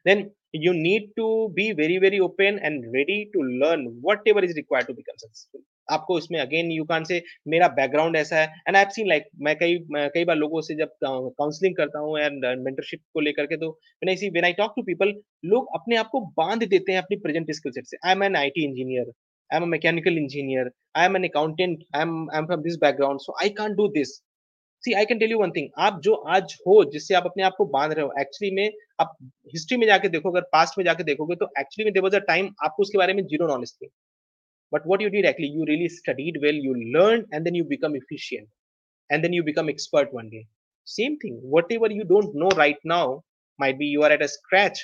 then 0.05 0.31
you 0.53 0.73
need 0.73 1.11
to 1.17 1.27
be 1.55 1.71
very 1.73 1.97
very 1.97 2.19
open 2.19 2.59
and 2.59 2.85
ready 2.93 3.29
to 3.33 3.41
learn 3.63 3.85
whatever 4.01 4.43
is 4.43 4.55
required 4.55 4.87
to 4.87 4.93
become 4.93 5.17
successful 5.17 5.61
आपको 5.90 6.18
इसमें 6.18 6.38
again 6.40 6.70
you 6.72 6.84
can 6.84 7.04
से 7.04 7.22
मेरा 7.48 7.68
background 7.76 8.16
ऐसा 8.16 8.36
है। 8.36 8.46
And 8.68 8.76
I 8.76 8.84
seen 8.90 9.08
like 9.08 9.28
मैं 9.40 9.54
कई 9.56 9.78
कई 10.14 10.24
बार 10.24 10.36
लोगों 10.36 10.60
से 10.60 10.74
जब 10.76 10.90
काउंसलिंग 11.04 11.76
करता 11.76 11.98
हूँ 11.98 12.18
एंड 12.20 12.44
मेंटरशिप 12.64 13.00
को 13.14 13.20
लेकर 13.20 13.46
के 13.46 13.56
तो 13.56 13.70
when 13.70 14.08
I 14.10 14.16
see 14.16 14.30
when 14.30 14.44
I 14.44 14.52
talk 14.54 14.72
to 14.76 14.82
people 14.84 15.14
लोग 15.46 15.68
अपने 15.74 15.96
आप 15.96 16.08
को 16.12 16.20
बाँध 16.38 16.64
देते 16.64 16.92
हैं 16.92 16.98
अपनी 16.98 17.16
प्रेजेंट 17.18 17.52
स्किल 17.54 17.72
सेट 17.72 17.86
से। 17.86 17.96
I 18.06 18.12
am 18.12 18.22
an 18.22 18.36
IT 18.36 18.64
engineer 18.64 19.12
I 19.50 19.56
am 19.56 19.62
a 19.62 19.66
mechanical 19.66 20.18
engineer 20.18 20.70
I 20.96 21.06
am 21.06 21.16
an 21.16 21.24
accountant 21.24 21.84
I 21.96 22.02
am 22.02 22.30
I 22.30 22.38
am 22.38 22.46
from 22.46 22.62
this 22.62 22.76
background 22.80 23.20
so 23.20 23.36
I 23.42 23.48
can't 23.60 23.76
do 23.76 23.88
this 23.94 24.16
see 24.82 24.92
I 24.94 25.04
can 25.06 25.18
tell 25.18 25.30
you 25.30 25.38
one 25.38 25.50
thing 25.50 25.68
आप 25.78 26.00
जो 26.04 26.14
आज 26.34 26.54
हो, 26.66 26.84
जिससे 26.92 27.14
आप 27.14 27.24
अपने 27.26 27.42
आप 27.42 27.54
को 27.58 27.64
बाँध 27.68 27.92
रहे 27.92 28.04
हो 28.04 28.12
एक्चुअली 28.20 28.54
में 28.56 28.70
आप 29.00 29.16
हिस्ट्री 29.52 29.76
में 29.78 29.86
जाके 29.86 30.08
देखोगे 30.08 30.40
पास्ट 30.52 30.78
में 30.78 30.84
जाके 30.84 31.04
देखोगे 31.04 31.36
तो 31.36 31.46
एक्चुअली 31.60 31.84
में 31.84 31.92
देर 31.94 32.02
वॉज़ 32.02 32.16
अ 32.16 32.18
टाइम 32.28 32.50
आपको 32.64 32.82
उसके 32.82 32.98
बारे 32.98 33.14
में 33.14 33.22
ज़ीरो 33.24 33.46
नॉलेज 33.48 33.72
थी। 33.72 33.88
but 34.71 34.85
what 34.85 35.01
you 35.01 35.09
did 35.09 35.25
actually 35.25 35.53
you 35.57 35.65
really 35.67 35.89
studied 35.89 36.39
well 36.41 36.59
you 36.67 36.73
learned 36.97 37.25
and 37.31 37.45
then 37.45 37.55
you 37.55 37.63
become 37.63 37.95
efficient 37.95 38.47
and 39.09 39.23
then 39.23 39.33
you 39.33 39.43
become 39.43 39.69
expert 39.69 40.13
one 40.13 40.29
day 40.29 40.45
same 40.85 41.17
thing 41.17 41.39
whatever 41.55 41.89
you 41.91 42.03
don't 42.03 42.35
know 42.35 42.51
right 42.63 42.81
now 42.83 43.23
might 43.59 43.77
be 43.79 43.85
you 43.85 44.03
are 44.03 44.11
at 44.17 44.21
a 44.21 44.27
scratch 44.27 44.79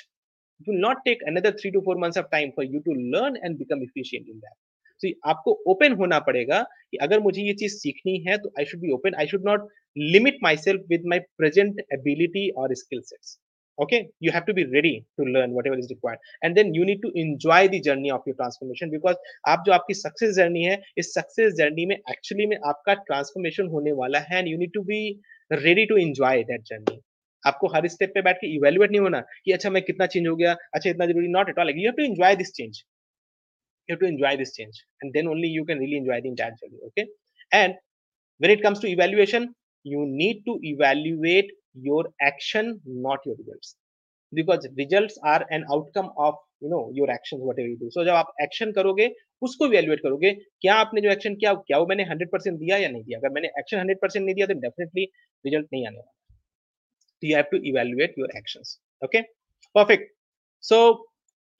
it 0.60 0.66
will 0.70 0.80
not 0.80 0.98
take 1.06 1.20
another 1.32 1.52
three 1.52 1.70
to 1.70 1.82
four 1.82 1.96
months 1.96 2.16
of 2.16 2.30
time 2.30 2.52
for 2.54 2.64
you 2.64 2.80
to 2.88 2.92
learn 3.14 3.36
and 3.42 3.58
become 3.58 3.82
efficient 3.88 4.26
in 4.34 4.40
that 4.46 4.58
so 5.02 5.10
आपको 5.32 5.52
open 5.72 5.92
होना 5.98 6.18
पड़ेगा 6.24 6.62
कि 6.62 6.96
अगर 7.04 7.20
मुझे 7.26 7.42
ये 7.42 7.52
चीज 7.60 7.72
सीखनी 7.82 8.16
है 8.26 8.36
तो 8.38 8.52
I 8.58 8.64
should 8.72 8.80
be 8.80 8.90
open 8.92 9.14
I 9.20 9.26
should 9.26 9.44
not 9.46 9.68
limit 10.16 10.38
myself 10.64 10.82
with 10.90 11.06
my 11.12 11.18
present 11.38 11.80
ability 11.94 12.48
और 12.62 12.74
skill 12.80 13.00
sets 13.12 13.38
okay 13.77 14.07
you 14.19 14.31
have 14.31 14.45
to 14.45 14.53
be 14.53 14.65
ready 14.73 15.05
to 15.19 15.25
learn 15.25 15.51
whatever 15.51 15.77
is 15.77 15.87
required 15.89 16.19
and 16.41 16.55
then 16.57 16.73
you 16.73 16.85
need 16.85 17.01
to 17.01 17.11
enjoy 17.15 17.67
the 17.67 17.81
journey 17.81 18.11
of 18.11 18.21
your 18.25 18.35
transformation 18.35 18.91
because 18.93 19.17
आप 19.47 19.63
जो 19.65 19.73
आपकी 19.73 19.93
success 19.93 20.35
journey 20.35 20.63
है 20.63 20.81
इस 20.97 21.13
success 21.13 21.53
journey 21.57 21.85
में 21.85 21.95
actually 21.95 22.45
में 22.47 22.57
आपका 22.71 22.93
transformation 23.09 23.67
होने 23.73 23.91
वाला 24.01 24.19
है 24.29 24.39
and 24.39 24.47
you 24.47 24.57
need 24.57 24.73
to 24.73 24.81
be 24.91 25.01
ready 25.51 25.85
to 25.85 25.97
enjoy 25.97 26.43
that 26.51 26.61
journey 26.69 26.99
आपको 27.43 27.67
हर 27.75 27.87
स्टेप 27.95 28.11
पे 28.13 28.21
बैठ 28.27 28.37
के 28.41 28.55
इवेल्युएट 28.55 28.91
नहीं 28.91 29.01
होना 29.01 29.19
कि 29.45 29.51
अच्छा 29.51 29.69
मैं 29.69 29.81
कितना 29.89 30.05
चेंज 30.15 30.27
हो 30.27 30.35
गया 30.35 30.55
अच्छा 30.73 30.89
इतना 30.89 31.05
ज़रूरी 31.05 31.27
not 31.37 31.49
at 31.49 31.59
all 31.59 31.69
you 31.77 31.85
have 31.85 31.95
to 31.97 32.03
enjoy 32.03 32.35
this 32.43 32.53
change 32.59 32.83
you 33.89 33.93
have 33.93 33.99
to 34.01 34.07
enjoy 34.07 34.29
this 34.37 34.51
change 34.53 34.77
and 35.01 35.13
then 35.15 35.27
only 35.31 35.47
you 35.55 35.63
can 35.65 35.81
really 35.81 35.97
enjoy 35.97 36.15
the 36.21 36.29
entire 36.29 36.53
journey 36.61 36.79
okay 36.87 37.03
and 37.57 37.75
when 38.41 38.53
it 38.53 38.61
comes 38.63 38.79
to 38.79 38.87
evaluation 38.91 39.43
you 39.85 40.05
need 40.21 40.39
to 40.47 40.55
evaluate 40.69 41.51
your 41.75 42.05
action 42.21 42.79
not 42.85 43.19
your 43.25 43.35
results 43.37 43.75
because 44.33 44.67
results 44.77 45.17
are 45.23 45.45
an 45.51 45.65
outcome 45.73 46.09
of 46.17 46.35
you 46.61 46.69
know 46.69 46.89
your 46.93 47.09
actions 47.09 47.41
whatever 47.41 47.67
you 47.67 47.77
do 47.77 47.89
so 47.91 48.05
जब 48.05 48.13
आप 48.23 48.33
action 48.43 48.73
करोगे 48.75 49.09
उसको 49.41 49.67
evaluate 49.67 50.01
करोगे 50.03 50.31
क्या 50.61 50.75
आपने 50.75 51.01
जो 51.01 51.09
action 51.13 51.35
किया 51.39 51.53
क्या 51.53 51.77
वो 51.77 51.85
मैंने 51.85 52.05
100% 52.05 52.59
दिया 52.59 52.77
या 52.77 52.89
नहीं 52.89 53.03
दिया 53.03 53.19
अगर 53.19 53.33
मैंने 53.33 53.49
action 53.61 53.83
100% 53.85 54.25
नहीं 54.25 54.35
दिया 54.35 54.47
तो 54.47 54.53
definitely 54.67 55.07
result 55.45 55.73
नहीं 55.73 55.87
आने 55.87 55.97
वाला 55.97 56.11
you 57.21 57.35
have 57.35 57.49
to 57.51 57.59
evaluate 57.71 58.17
your 58.21 58.29
actions 58.39 58.77
okay 59.01 59.23
perfect 59.75 60.09
so 60.63 60.79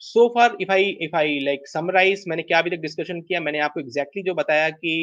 so 0.01 0.30
far 0.34 0.47
if 0.59 0.70
i 0.70 0.82
if 1.07 1.13
i 1.13 1.28
like 1.49 1.70
summarize 1.76 2.28
मैंने 2.28 2.43
क्या 2.43 2.59
अभी 2.59 2.70
तक 2.70 2.82
डिस्कशन 2.82 3.22
किया 3.22 3.39
मैंने 3.41 3.59
आपको 3.68 3.80
एग्जैक्टली 3.80 4.22
exactly 4.22 4.26
जो 4.26 4.34
बताया 4.34 4.70
कि 4.70 4.95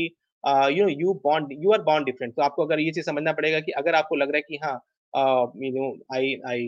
you 0.45 0.85
know 0.85 0.89
you 1.01 1.15
bond 1.25 1.53
you 1.65 1.73
are 1.73 1.83
bond 1.83 2.07
different 2.07 2.35
तो 2.37 2.43
आपको 2.43 2.65
अगर 2.67 2.81
ये 2.81 2.91
चीज़ 2.93 3.07
समझना 3.07 3.33
पड़ेगा 3.33 3.61
कि 3.61 3.73
अगर 3.83 3.95
आपको 3.95 4.17
लग 4.17 4.31
रहा 4.31 4.37
है 4.37 4.43
कि 4.49 4.57
हाँ 4.65 4.79
you 5.64 5.72
know 5.72 5.98
I 6.16 6.36
I 6.48 6.66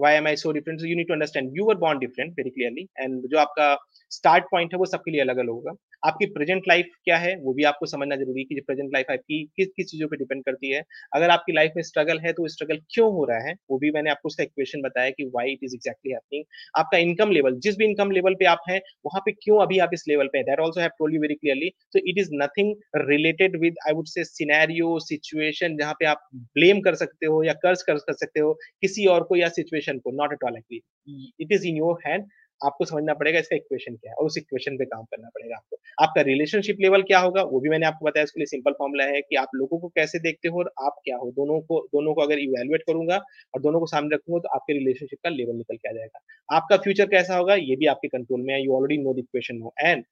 why 0.00 0.14
am 0.14 0.26
I 0.26 0.36
so 0.36 0.52
different 0.52 0.80
so 0.80 0.86
you 0.86 0.96
need 0.96 1.08
to 1.08 1.14
understand 1.14 1.58
you 1.58 1.70
are 1.70 1.76
bond 1.76 2.00
different 2.00 2.32
very 2.32 2.50
clearly 2.50 2.88
and 3.00 3.26
जो 3.26 3.38
आपका 3.38 3.76
स्टार्ट 4.10 4.44
पॉइंट 4.50 4.74
है 4.74 4.78
वो 4.78 4.86
सबके 4.86 5.10
लिए 5.10 5.20
अलग 5.20 5.38
अलग 5.38 5.50
होगा 5.50 5.72
आपकी 6.03 6.25
प्रेजेंट 6.27 6.63
लाइफ 6.67 6.85
क्या 7.03 7.17
है, 7.17 7.35
वो 7.37 7.53
भी 7.53 7.63
आपको 7.63 7.85
समझना 7.85 8.15
ज़रूरी 8.15 8.41
है 8.41 8.45
कि 8.45 8.61
प्रेजेंट 8.61 8.89
लाइफ 8.93 9.11
आपकी 9.11 9.43
किस 9.57 9.67
किस 9.77 9.87
चीज़ों 9.87 10.07
पे 10.07 10.17
डिपेंड 10.17 10.43
करती 10.45 10.71
है। 10.71 10.81
अगर 11.15 11.29
आपकी 11.29 11.53
लाइफ 11.53 11.73
में 11.75 11.83
स्ट्रगल 11.83 12.19
है 12.19 12.33
तो 12.33 12.47
स्ट्रगल 12.49 12.77
क्यों 12.93 13.11
हो 13.13 13.23
रहा 13.25 13.47
है, 13.47 13.53
वो 13.71 13.77
भी 13.79 13.91
मैंने 13.91 14.09
आपको 14.09 14.27
उसका 14.27 14.43
इक्वेशन 14.43 14.81
बताया 14.81 15.09
कि 15.11 15.25
why 15.35 15.51
it 15.53 15.59
is 15.63 15.75
exactly 15.75 16.11
happening 16.13 16.43
आपका 16.77 16.97
इनकम 16.99 17.31
लेवल 17.31 17.59
जिस 17.59 17.77
भी 17.77 17.85
इनकम 17.85 18.11
लेवल 18.11 18.35
पे 18.35 18.45
आप 18.45 18.61
हैं, 18.69 18.79
वहाँ 19.05 19.21
पे 19.25 19.31
क्यों 19.33 19.61
अभी 19.61 19.79
आप 19.79 19.89
इस 19.93 20.03
लेवल 20.07 20.27
पे 20.33 20.43
that 20.43 20.59
also 20.59 20.81
have 20.81 20.89
told 20.99 21.15
you 21.15 21.21
very 21.21 21.35
clearly 21.35 21.71
so 21.87 21.99
it 22.05 22.19
is 22.19 22.29
nothing 22.43 22.75
related 23.03 23.59
with 23.61 23.75
I 23.87 23.93
would 23.93 24.07
say 24.07 24.23
scenario 24.25 24.97
situation 25.01 25.77
जहाँ 25.77 25.93
पे 25.99 26.05
आप 26.05 26.27
ब्लेम 26.33 26.79
कर 26.81 26.95
सकते 26.95 27.25
हो 27.25 27.43
या 27.43 27.53
कर्ज 27.63 27.81
कर 27.83 27.97
सकते 28.13 28.39
हो 28.39 28.53
किसी 28.81 29.05
और 29.07 29.23
को 29.23 29.35
या 29.35 29.49
सिचुएशन 29.51 29.99
को 29.99 30.11
not 30.15 30.33
at 30.33 30.43
all 30.45 30.57
actually 30.57 31.31
it 31.39 31.51
is 31.51 31.67
in 31.67 31.77
your 31.77 31.99
hand 32.07 32.25
आपको 32.61 32.85
समझना 32.85 33.13
पड़ेगा 33.13 33.39
इसका 33.39 33.55
इक्वेशन 33.55 33.95
क्या 33.95 34.11
है 34.11 34.15
और 34.15 34.25
उस 34.25 34.37
इक्वेशन 34.37 34.77
पे 34.77 34.85
काम 34.85 35.03
करना 35.03 35.29
पड़ेगा 35.29 35.55
आपको। 35.55 35.77
आपका 36.03 36.21
रिलेशनशिप 36.21 36.77
लेवल 36.81 37.01
क्या 37.03 37.19
होगा 37.19 37.43
वो 37.51 37.59
भी 37.59 37.69
मैंने 37.69 37.85
आपको 37.85 38.05
बताया 38.05 38.23
इसके 38.23 38.39
लिए 38.39 38.45
सिंपल 38.45 38.71
फॉर्मूला 38.79 39.03
है 39.05 39.21
कि 39.21 39.35
आप 39.35 39.49
लोगों 39.55 39.79
को 39.79 39.87
कैसे 39.97 40.19
देखते 40.19 40.47
हो 40.47 40.59
और 40.59 40.71
आप 40.85 40.99
क्या 41.05 41.17
हो। 41.17 41.29
दोनों 41.31 41.59
को 41.61 41.81
दोनों 41.93 42.13
को 42.13 42.21
अगर 42.21 42.39
इवेलुएट 42.39 42.83
करूँगा 42.87 43.17
और 43.53 43.61
दोनों 43.61 43.79
को 43.79 43.85
सामने 43.85 44.15
रखूँगा 44.15 44.39
तो 44.39 44.55
आपके 44.55 44.73
रिलेशनशिप 44.73 45.19
का 45.23 45.29
लेवल 45.29 45.55
निकल 45.55 45.77
के 45.77 45.89
आ 45.89 45.93
जाएगा। 45.93 46.19
आपका 46.57 46.77
फ्यूचर 46.77 47.05
कैसा 47.15 47.37
होगा 47.37 47.55
ये 47.55 47.75
भी 47.75 47.85
आपके 47.95 48.07
कंट्रोल 48.07 48.41
में 48.41 48.53
है। 48.53 48.63
You 48.63 48.75
already 48.77 49.01
know 49.03 49.13
the 49.13 49.19
equation 49.19 49.57
no 49.57 49.73
and 49.79 50.03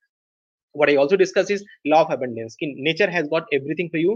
what 0.75 0.89
I 0.89 0.93
also 0.95 1.17
discuss 1.19 1.49
is 1.53 1.63
law 1.85 1.97
of 2.03 2.11
abundance. 2.15 2.53
कि 2.55 2.67
nature 2.83 3.07
has 3.13 3.25
got 3.31 3.49
everything 3.55 3.89
for 3.93 4.01
you, 4.01 4.13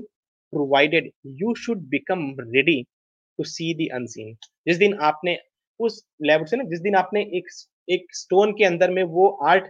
provided 0.53 1.09
you 1.39 1.55
should 1.63 1.82
become 1.89 2.21
ready 2.53 2.76
to 3.39 3.45
see 3.53 3.67
the 3.80 3.88
unseen. 3.97 4.30
जिस 4.67 4.78
दिन 4.78 4.93
आपने 5.03 5.38
उस 5.80 5.97
level 6.23 6.45
से 6.45 6.57
ना 6.57 6.63
जिस 6.69 6.80
दिन 6.82 6.95
आपने 6.95 7.21
एक 7.39 7.49
एक 7.88 8.06
स्टोन 8.16 8.52
के 8.52 8.66
अंदर 8.66 8.92
में 8.92 9.04
वो 9.18 9.28
आर्ट 9.48 9.68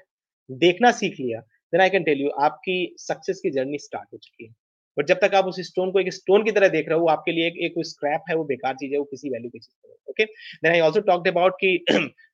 देखना 0.49 0.91
सीख 0.91 1.19
लिया 1.19 1.39
then 1.39 1.81
I 1.81 1.89
can 1.89 2.03
tell 2.03 2.21
you 2.21 2.29
आपकी 2.43 2.77
सक्सेस 2.99 3.39
की 3.43 3.49
जर्नी 3.51 3.77
स्टार्ट 3.79 4.07
हो 4.13 4.17
चुकी 4.17 4.45
है। 4.45 4.53
बट 4.97 5.07
जब 5.07 5.19
तक 5.21 5.35
आप 5.35 5.45
उस 5.45 5.59
स्टोन 5.61 5.91
को 5.91 5.99
एक 5.99 6.13
स्टोन 6.13 6.43
की 6.43 6.51
तरह 6.51 6.67
देख 6.69 6.89
रहे 6.89 6.99
हो 6.99 7.07
आपके 7.07 7.31
लिए 7.31 7.47
एक, 7.47 7.57
एक 7.57 7.73
स्क्रैप 7.85 8.23
है 8.29 8.35
वो 8.35 8.43
बेकार 8.45 8.75
चीज़ 8.75 8.91
है 8.93 8.99
वो 8.99 9.05
किसी 9.05 9.29
वैल्यू 9.29 9.49
की 9.49 9.59
चीज़ 9.59 9.87
है 9.87 9.93
okay 10.09 10.25
then 10.25 10.71
I 10.71 10.79
also 10.79 10.99
talked 11.09 11.27
about 11.27 11.55
कि 11.63 11.77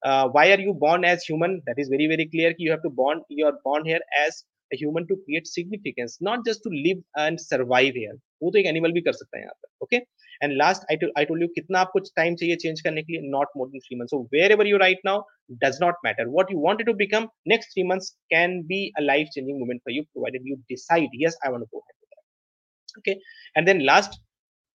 why 0.05 0.51
are 0.51 0.61
you 0.61 0.73
born 0.85 1.05
as 1.05 1.25
human 1.29 1.57
that 1.59 1.79
is 1.79 1.91
very 1.91 2.07
very 2.07 2.25
clear 2.25 2.53
कि 2.53 2.67
you 2.67 2.71
have 2.71 2.81
to 2.83 2.89
born 2.95 3.21
you 3.31 3.45
are 3.45 3.51
born 3.65 3.87
here 3.87 4.05
as 4.17 4.43
a 4.70 4.76
human 4.76 5.06
to 5.06 5.16
create 5.24 5.46
significance 5.46 6.18
not 6.20 6.44
just 6.44 6.62
to 6.62 6.70
live 6.86 7.02
and 7.24 7.40
survive 7.40 7.94
here 7.94 8.16
वो 8.42 8.50
तो 8.50 8.58
एक 8.58 8.66
animal 8.66 8.92
भी 8.92 9.00
कर 9.00 9.12
सकता 9.12 9.36
है 9.36 9.42
यहाँ 9.42 9.54
पर 9.54 9.84
okay 9.84 9.96
and 10.42 10.52
last 10.56 10.82
I 10.90 11.08
I 11.18 11.24
told 11.24 11.42
you 11.42 11.48
कितना 11.54 11.78
आपको 11.80 11.98
टाइम 12.16 12.34
चाहिए 12.40 12.56
चेंज 12.64 12.80
करने 12.86 13.02
के 13.02 13.12
लिए 13.12 13.30
not 13.30 13.48
more 13.56 13.68
than 13.68 13.80
three 13.86 13.96
months 13.98 14.10
so 14.10 14.20
wherever 14.52 14.66
you 14.66 14.76
right 14.82 15.00
now 15.06 15.22
does 15.64 15.78
not 15.82 16.04
matter 16.04 16.28
what 16.28 16.52
you 16.52 16.60
wanted 16.64 16.86
to 16.86 16.94
become 17.04 17.28
next 17.54 17.72
three 17.72 17.82
months 17.92 18.10
can 18.34 18.60
be 18.72 18.80
a 18.98 19.02
life 19.02 19.28
changing 19.34 19.58
moment 19.58 19.80
for 19.84 19.94
you 19.94 20.02
provided 20.02 20.48
you 20.48 20.56
decide 20.74 21.20
yes 21.22 21.38
I 21.46 21.52
want 21.52 21.64
to 21.64 21.78
go 21.78 21.84
ahead 21.84 21.96
with 22.00 22.10
that 22.16 23.00
okay 23.00 23.16
and 23.56 23.72
then 23.72 23.84
last 23.90 24.20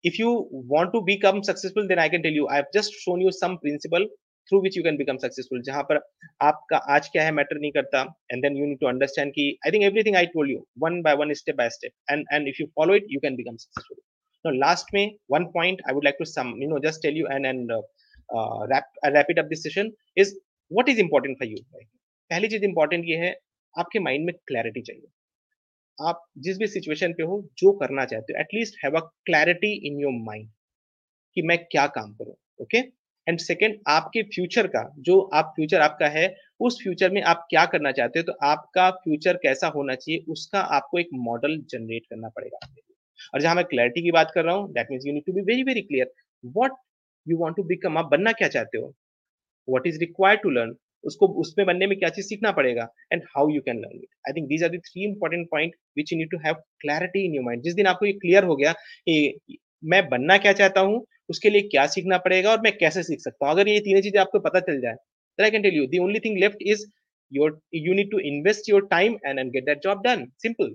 if 0.04 0.20
you 0.24 0.34
want 0.74 0.94
to 0.94 1.02
become 1.08 1.44
successful 1.52 1.88
then 1.90 2.04
i 2.06 2.10
can 2.16 2.24
tell 2.24 2.40
you 2.40 2.48
i 2.54 2.60
have 2.60 2.72
just 2.78 3.00
shown 3.04 3.26
you 3.26 3.34
some 3.40 3.58
principle 3.66 4.08
through 4.51 4.61
which 4.63 4.77
you 4.77 4.83
can 4.85 4.97
become 4.97 5.17
successful 5.27 5.63
जहाँ 5.67 5.83
पर 5.91 6.01
आपका 6.49 6.79
आज 6.97 7.09
क्या 7.13 7.25
है 7.25 7.33
matter 7.41 7.61
नहीं 7.61 7.71
करता 7.79 8.03
and 8.33 8.43
then 8.43 8.57
you 8.57 8.67
need 8.67 8.81
to 8.81 8.87
understand 8.87 9.33
कि 9.33 9.49
I 9.67 9.73
think 9.73 9.85
everything 9.85 10.17
I 10.17 10.27
told 10.35 10.51
you 10.51 10.67
one 10.87 11.01
by 11.03 11.15
one 11.23 11.33
step 11.43 11.57
by 11.57 11.71
step 11.79 12.13
and 12.13 12.27
and 12.33 12.49
if 12.49 12.63
you 12.63 12.67
follow 12.77 12.95
it 12.95 13.07
you 13.11 13.21
can 13.21 13.37
become 13.37 13.57
successful 13.57 14.03
now 14.45 14.53
last 14.63 14.93
में 14.95 15.05
one 15.35 15.47
point 15.55 15.81
i 15.89 15.93
would 15.95 16.05
like 16.07 16.19
to 16.19 16.27
sum 16.33 16.51
you 16.63 16.69
know 16.73 16.81
just 16.83 17.03
tell 17.05 17.17
you 17.21 17.27
and 17.37 17.49
and 17.51 17.73
uh, 17.73 17.83
uh, 18.29 18.67
wrap 18.71 18.85
uh, 19.05 19.11
wrap 19.15 19.33
it 19.35 19.41
up 19.43 19.49
this 19.53 19.63
session 19.63 19.93
is 20.17 20.35
what 20.71 20.89
is 20.89 21.03
important 21.07 21.43
for 21.43 21.49
you? 21.53 21.61
पहली 22.31 22.49
चीज़ 22.49 22.65
important 22.65 23.05
ये 23.09 23.17
है 23.17 23.35
आपके 23.75 23.99
mind 23.99 24.25
में 24.27 24.35
clarity 24.47 24.81
चाहिए। 24.83 25.07
आप 25.99 26.25
जिस 26.47 26.57
भी 26.59 26.67
situation 26.67 27.13
पे 27.13 27.23
हो 27.23 27.37
जो 27.59 27.73
करना 27.83 28.05
चाहते 28.05 28.33
हो 28.33 28.41
at least 28.41 28.79
have 28.85 28.97
a 28.97 29.01
clarity 29.27 29.73
in 29.89 30.01
your 30.01 30.13
mind 30.25 30.49
कि 31.37 31.43
मैं 31.51 31.59
क्या 31.65 31.87
काम 31.99 32.13
करूँ 32.15 32.35
ओके 32.63 32.81
एंड 33.27 33.39
सेकेंड 33.41 33.77
आपके 33.89 34.23
फ्यूचर 34.25 34.67
का, 34.67 34.83
जो 34.99 35.21
आप 35.35 35.53
फ्यूचर 35.57 35.81
आपका 35.81 36.09
है, 36.09 36.35
उस 36.61 36.79
फ्यूचर 36.83 37.11
में 37.11 37.23
आप 37.25 37.47
क्या 37.51 37.65
करना 37.67 37.93
चाहते 37.93 38.19
हो 38.19 38.25
तो 38.25 38.33
आपका 38.47 38.91
फ्यूचर 38.93 39.37
कैसा 39.43 39.67
होना 39.69 39.95
चाहिए, 39.95 40.25
उसका 40.29 40.61
आपको 40.77 40.99
एक 40.99 41.09
मॉडल 41.15 41.59
जनरेट 41.71 42.07
करना 42.11 42.29
पड़ेगा 42.29 42.59
और 43.35 43.41
जहाँ 43.41 43.55
मैं 43.55 43.65
क्लैरिटी 43.65 44.03
की 44.03 44.11
बात 44.13 44.31
कर 44.35 44.45
रहा 44.45 44.55
हूँ 44.55 44.73
that 44.73 44.87
means 44.91 45.07
you 45.07 45.13
need 45.13 45.25
to 45.27 45.33
be 45.33 45.41
very 45.43 45.63
very 45.65 45.83
clear 45.83 46.13
what 46.45 46.73
you 47.27 47.37
want 47.39 47.57
to 47.57 47.63
become 47.65 47.99
आप 47.99 48.09
बनना 48.11 48.33
क्या 48.33 48.49
चाहते 48.49 48.79
हो? 48.79 48.93
What 49.69 49.87
is 49.87 49.99
required 50.01 50.43
to 50.43 50.51
learn 50.51 50.75
उसको, 51.05 51.27
उसमें 51.29 51.67
बनने 51.67 51.87
में 51.87 51.99
क्या 51.99 52.09
चीज़ 52.09 52.27
सीखना 52.27 52.51
पड़ेगा? 52.53 52.89
And 53.13 53.23
how 53.37 53.49
you 53.51 53.61
can 53.61 53.79
learn 53.79 53.97
it 53.97 54.09
I 54.29 54.33
think 54.33 54.49
these 54.49 54.65
are 54.65 54.71
the 54.71 54.81
three 54.87 55.05
important 55.05 55.49
point 55.51 55.75
which 55.97 56.13
you 56.13 56.19
need 56.19 56.31
to 56.31 56.39
have 56.47 56.55
clarity 56.81 57.25
in 57.27 57.35
your 57.35 57.45
mind 57.45 57.63
जिस 57.63 57.75
दिन 57.75 57.87
आपको 57.87 58.07
ये 58.07 58.13
क्लियर 58.15 58.45
हो 58.45 58.57
गया 58.57 58.73
कि 58.73 59.59
मैं 59.83 60.09
बनना 60.09 60.39
क्या 60.39 60.53
चाहता 60.53 60.81
हूँ, 60.81 61.05
उसके 61.31 61.51
लिए 61.51 61.63
क्या 61.63 61.87
सीखना 61.87 62.19
पड़ेगा 62.19 62.51
और 62.51 62.61
मैं 62.61 62.77
कैसे 62.79 63.03
सीख 63.03 63.21
सकता 63.21 63.47
हूँ? 63.47 63.55
अगर 63.55 63.69
ये 63.69 63.81
तीनों 63.81 64.01
चीज़ें 64.03 64.21
आपको 64.21 64.41
पता 64.41 64.61
चल 64.61 64.81
जाए, 64.81 64.97
then 65.39 65.47
I 65.47 65.51
can 65.51 65.65
tell 65.65 65.75
you, 65.77 65.87
the 65.89 65.99
only 66.03 66.21
thing 66.21 66.37
left 66.43 66.63
is 66.75 66.87
your, 67.33 67.49
you 67.73 67.95
need 67.95 68.11
to 68.11 68.21
invest 68.29 68.69
your 68.69 68.83
time 68.93 69.17
and 69.25 69.43
and 69.43 69.53
get 69.53 69.67
that 69.67 69.83
job 69.87 70.05
done. 70.05 70.23
Simple. 70.45 70.71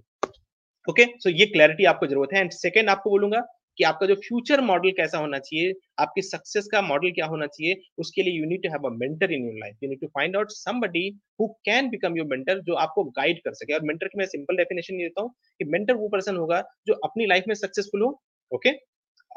Okay 0.87 1.05
so 1.23 1.29
ये 1.29 1.45
क्लैरिटी 1.45 1.85
आपको 1.85 2.07
ज़रूरत 2.07 2.29
है। 2.33 2.39
एंड 2.41 2.51
सेकंड 2.51 2.89
आपको 2.89 3.09
बोलूँगा 3.09 3.39
कि 3.77 3.83
आपका 3.83 4.05
जो 4.07 4.15
फ्यूचर 4.23 4.61
मॉडल 4.61 4.91
कैसा 4.97 5.17
होना 5.17 5.39
चाहिए, 5.39 5.73
आपकी 5.99 6.21
सक्सेस 6.21 6.67
का 6.71 6.81
मॉडल 6.81 7.11
क्या 7.11 7.25
होना 7.25 7.45
चाहिए, 7.47 7.75
उसके 7.99 8.23
लिए 8.23 8.39
you 8.39 8.45
need 8.45 8.63
to 8.63 8.69
have 8.69 8.87
a 8.87 8.93
mentor 8.95 9.31
in 9.33 9.45
your 9.45 9.57
life 9.59 9.83
you 9.83 9.89
need 9.89 9.99
to 10.01 10.07
find 10.15 10.35
out 10.37 10.51
somebody 10.51 11.07
who 11.41 11.47
can 11.65 11.89
become 11.89 12.17
your 12.17 12.27
mentor 12.27 12.59
जो 12.69 12.75
आपको 12.85 13.03
गाइड 13.19 13.39
कर 13.45 13.53
सके। 13.53 13.73
और 13.73 13.83
मेंटर 13.83 14.07
की 14.07 14.19
मैं 14.19 14.25
सिंपल 14.33 14.57
डेफिनेशन 14.57 14.97
देता 14.97 15.21
हूँ 15.21 15.33
कि 15.59 15.65
मेंटर 15.65 15.93
वो 15.93 16.07
पर्सन 16.15 16.37
होगा 16.37 16.63
जो 16.87 16.93
अपनी 17.09 17.25
लाइफ 17.25 17.43
में 17.47 17.55
सक्सेसफुल 17.55 18.01
हो 18.01 18.09
ओके 18.51 18.69
okay? 18.69 18.79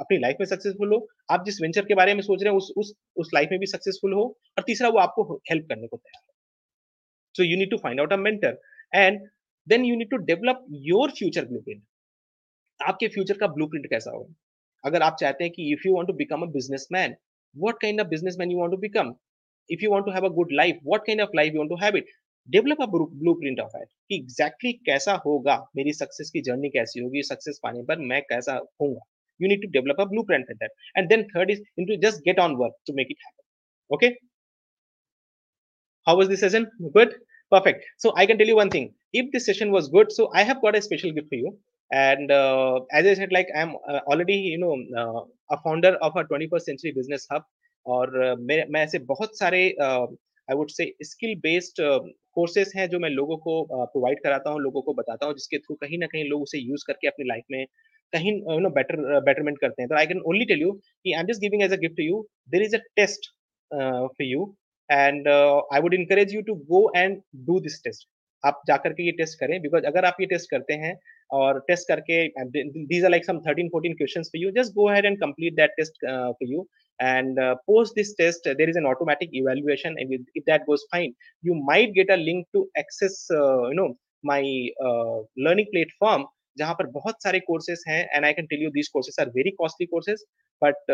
अपनी 0.00 0.18
लाइफ 0.18 0.36
में 0.40 0.46
सक्सेसफुल 0.46 0.92
हो, 0.92 1.06
आप 1.30 1.44
जिस 1.44 1.60
वेंचर 1.62 1.84
के 1.84 1.94
बारे 1.94 2.14
में 2.14 2.22
सोच 2.22 2.42
रहे 2.42 2.50
हैं, 2.50 2.56
उस 2.58 2.72
उस 2.76 2.94
उस 3.16 3.30
लाइफ 3.34 3.48
में 3.50 3.58
भी 3.60 3.66
सक्सेसफुल 3.66 4.12
हो 4.14 4.24
और 4.58 4.64
तीसरा 4.66 4.88
वो 4.88 4.98
आपको 4.98 5.34
हेल्प 5.50 5.66
करने 5.68 5.86
को 5.86 5.96
तैयार 5.96 6.22
है। 6.22 6.32
So 7.34 7.42
you 7.42 7.56
need 7.58 7.70
to 7.70 7.76
find 7.78 8.00
out 8.00 8.12
a 8.12 8.16
mentor 8.18 8.58
and 8.92 9.20
then 9.66 9.84
you 9.84 9.96
need 9.96 10.10
to 10.10 10.16
develop 10.24 10.64
your 10.88 11.10
future 11.10 11.44
blueprint 11.44 11.82
आपके 12.80 13.08
फ्यूचर 13.08 13.38
का 13.38 13.46
ब्लूप्रिंट 13.48 13.86
कैसा 13.90 14.10
होगा 14.10 14.34
अगर 14.84 15.02
आप 15.02 15.16
चाहते 15.20 15.44
हैं 15.44 15.52
कि 15.52 15.70
if 15.72 15.86
you 15.86 15.94
want 15.94 16.08
to 16.08 16.14
become 16.14 16.42
a 16.42 16.46
businessman 16.52 17.16
what 17.56 17.80
kind 17.82 18.00
of 18.00 18.08
businessman 18.08 18.50
you 18.50 18.58
want 18.58 18.72
to 18.72 18.76
become 18.78 19.14
if 19.70 19.84
you 19.84 19.90
want 19.90 20.04
to 20.06 20.12
have 20.12 20.24
a 20.24 20.32
good 20.34 20.52
life 20.52 20.80
what 20.84 21.06
kind 21.06 21.20
of 21.20 21.36
life 21.36 21.54
you 21.54 21.60
want 21.60 21.70
to 21.70 21.76
have 21.76 21.96
it 21.96 22.06
develop 22.48 22.82
a 22.82 22.86
blueprint 22.86 23.60
of 23.60 23.76
it 23.76 23.88
कि 24.08 24.16
exactly 24.16 24.70
exactly 24.70 24.86
कैसा 24.86 25.12
होगा, 25.26 25.56
मेरी 25.76 25.92
success 25.92 26.30
की 26.30 26.40
journey 26.40 26.68
कैसी 26.70 27.00
होगी 27.00 27.22
success 27.22 27.60
पाने 27.62 27.82
पर 27.82 27.98
मैं 28.10 28.20
कैसा 28.22 28.54
होऊँगा। 28.80 29.00
You 29.38 29.48
need 29.48 29.62
to 29.66 29.70
develop 29.76 29.98
a 29.98 30.06
blueprint 30.06 30.46
for 30.46 30.56
that 30.60 30.70
and 30.94 31.08
then 31.10 31.26
third 31.34 31.50
is 31.50 31.60
into 31.76 31.96
just 32.06 32.24
get 32.24 32.38
on 32.38 32.58
work 32.58 32.72
to 32.86 32.94
make 32.94 33.10
it 33.10 33.16
happen 33.26 33.44
okay 33.96 34.16
how 36.06 36.16
was 36.16 36.28
this 36.28 36.40
session 36.40 36.66
good 36.98 37.14
perfect 37.50 37.84
so 37.98 38.12
i 38.16 38.26
can 38.26 38.38
tell 38.38 38.52
you 38.52 38.56
one 38.56 38.70
thing 38.70 38.92
if 39.12 39.30
this 39.32 39.46
session 39.46 39.70
was 39.70 39.88
good 39.88 40.12
so 40.12 40.30
i 40.34 40.42
have 40.42 40.60
got 40.62 40.76
a 40.76 40.82
special 40.82 41.12
gift 41.12 41.28
for 41.28 41.40
you 41.44 41.56
and 41.92 42.30
uh, 42.30 42.80
as 42.92 43.06
i 43.06 43.14
said 43.14 43.32
like 43.32 43.48
i'm 43.56 43.74
uh, 43.88 44.00
already 44.12 44.34
you 44.34 44.58
know 44.58 44.74
uh, 45.02 45.20
a 45.50 45.60
founder 45.64 45.92
of 46.08 46.16
a 46.16 46.24
21st 46.24 46.70
century 46.70 46.92
business 47.00 47.26
hub 47.30 47.44
और 47.86 48.06
uh, 48.24 48.36
मैं 48.40 48.64
मैं 48.70 48.82
ऐसे 48.84 48.98
बहुत 49.08 49.38
सारे 49.38 49.58
I 50.50 50.54
would 50.56 50.70
say 50.70 50.84
skill 51.02 51.34
based 51.40 51.80
courses 52.34 52.72
हैं 52.76 52.88
जो 52.90 52.98
मैं 52.98 53.10
लोगों 53.10 53.36
को 53.36 53.56
प्रोवाइड 53.72 54.16
uh, 54.16 54.22
कराता 54.24 54.50
हूँ 54.50 54.60
लोगों 54.60 54.82
को 54.82 54.94
बताता 54.94 55.26
हूँ 55.26 55.34
जिसके 55.34 55.58
थ्रू 55.58 55.74
कहीं 55.82 55.98
ना 55.98 56.06
कहीं 56.06 56.24
लोग 56.28 56.42
उसे 56.42 56.58
यूज़ 56.58 56.84
करके 56.86 57.08
अपनी 57.08 57.26
लाइफ 57.28 57.44
में 57.50 57.66
कहीं 58.12 58.32
यू 58.32 58.58
नो 58.60 58.70
बेटर 58.70 59.20
बेटरमेंट 59.28 59.58
करते 59.60 59.82
हैं। 59.82 59.88
तो 59.88 59.96
I 59.96 60.06
can 60.06 60.20
only 60.32 60.44
tell 60.52 60.60
you 60.62 60.72
कि 60.72 61.12
I 61.12 61.20
am 61.20 61.26
just 61.26 61.40
giving 61.40 61.62
as 61.62 61.72
a 61.72 61.76
gift 61.76 61.96
to 61.96 62.02
you 62.02 62.26
there 62.50 62.62
is 62.62 62.76
a 62.76 62.80
test 62.96 63.30
for 63.72 64.24
you 64.24 64.54
and 64.90 65.28
I 65.28 65.80
would 65.80 65.94
encourage 65.94 66.34
you 66.34 66.42
to 66.42 66.54
go 66.72 66.90
and 66.96 67.20
do 67.46 67.60
this 67.60 67.80
test 67.84 68.08
आप 68.44 68.62
जाकर 68.66 68.92
के 68.92 69.02
ये 69.02 69.12
test 69.18 69.38
करें 69.40 69.60
because 69.62 69.84
अगर 69.86 70.04
आप 70.04 70.16
ये 70.20 70.26
test 70.26 70.50
करते 70.50 70.74
हैं 70.84 70.96
और 71.32 71.58
टेस्ट 71.68 71.88
करके 71.88 72.26
these 72.86 73.04
are 73.04 73.10
like 73.10 73.24
some 73.24 73.38
13 73.46 73.68
14 73.74 73.94
questions 73.98 74.28
for 74.34 74.42
you 74.42 74.50
just 74.58 74.74
go 74.74 74.88
ahead 74.88 75.04
and 75.04 75.18
complete 75.20 75.54
that 75.56 75.70
test 75.76 76.04
for 76.06 76.50
you 76.50 76.66
and 77.00 77.38
uh, 77.38 77.56
post 77.66 77.94
this 77.94 78.14
test. 78.14 78.44
There 78.44 78.68
is 78.68 78.76
an 78.76 78.86
automatic 78.86 79.30
evaluation 79.32 79.96
and 79.98 80.26
if 80.34 80.44
that 80.44 80.66
goes 80.66 80.84
fine 80.90 81.14
you 81.42 81.54
might 81.54 81.92
get 81.92 82.10
a 82.10 82.16
link 82.16 82.46
to 82.54 82.68
access 82.76 83.28
uh, 83.30 83.68
you 83.68 83.74
know 83.74 83.96
uh, 84.24 85.22
जहाँ 86.57 86.73
पर 86.79 86.85
बहुत 86.99 87.23
सारे 87.23 87.39
courses 87.47 87.83
हैं 87.87 88.01
and 88.15 88.25
I 88.25 88.33
can 88.33 88.45
tell 88.53 88.63
you 88.63 88.69
these 88.77 88.87
courses 88.93 89.15
are 89.19 89.29
very 89.35 89.51
costly 89.63 89.85
courses 89.95 90.23
but 90.63 90.91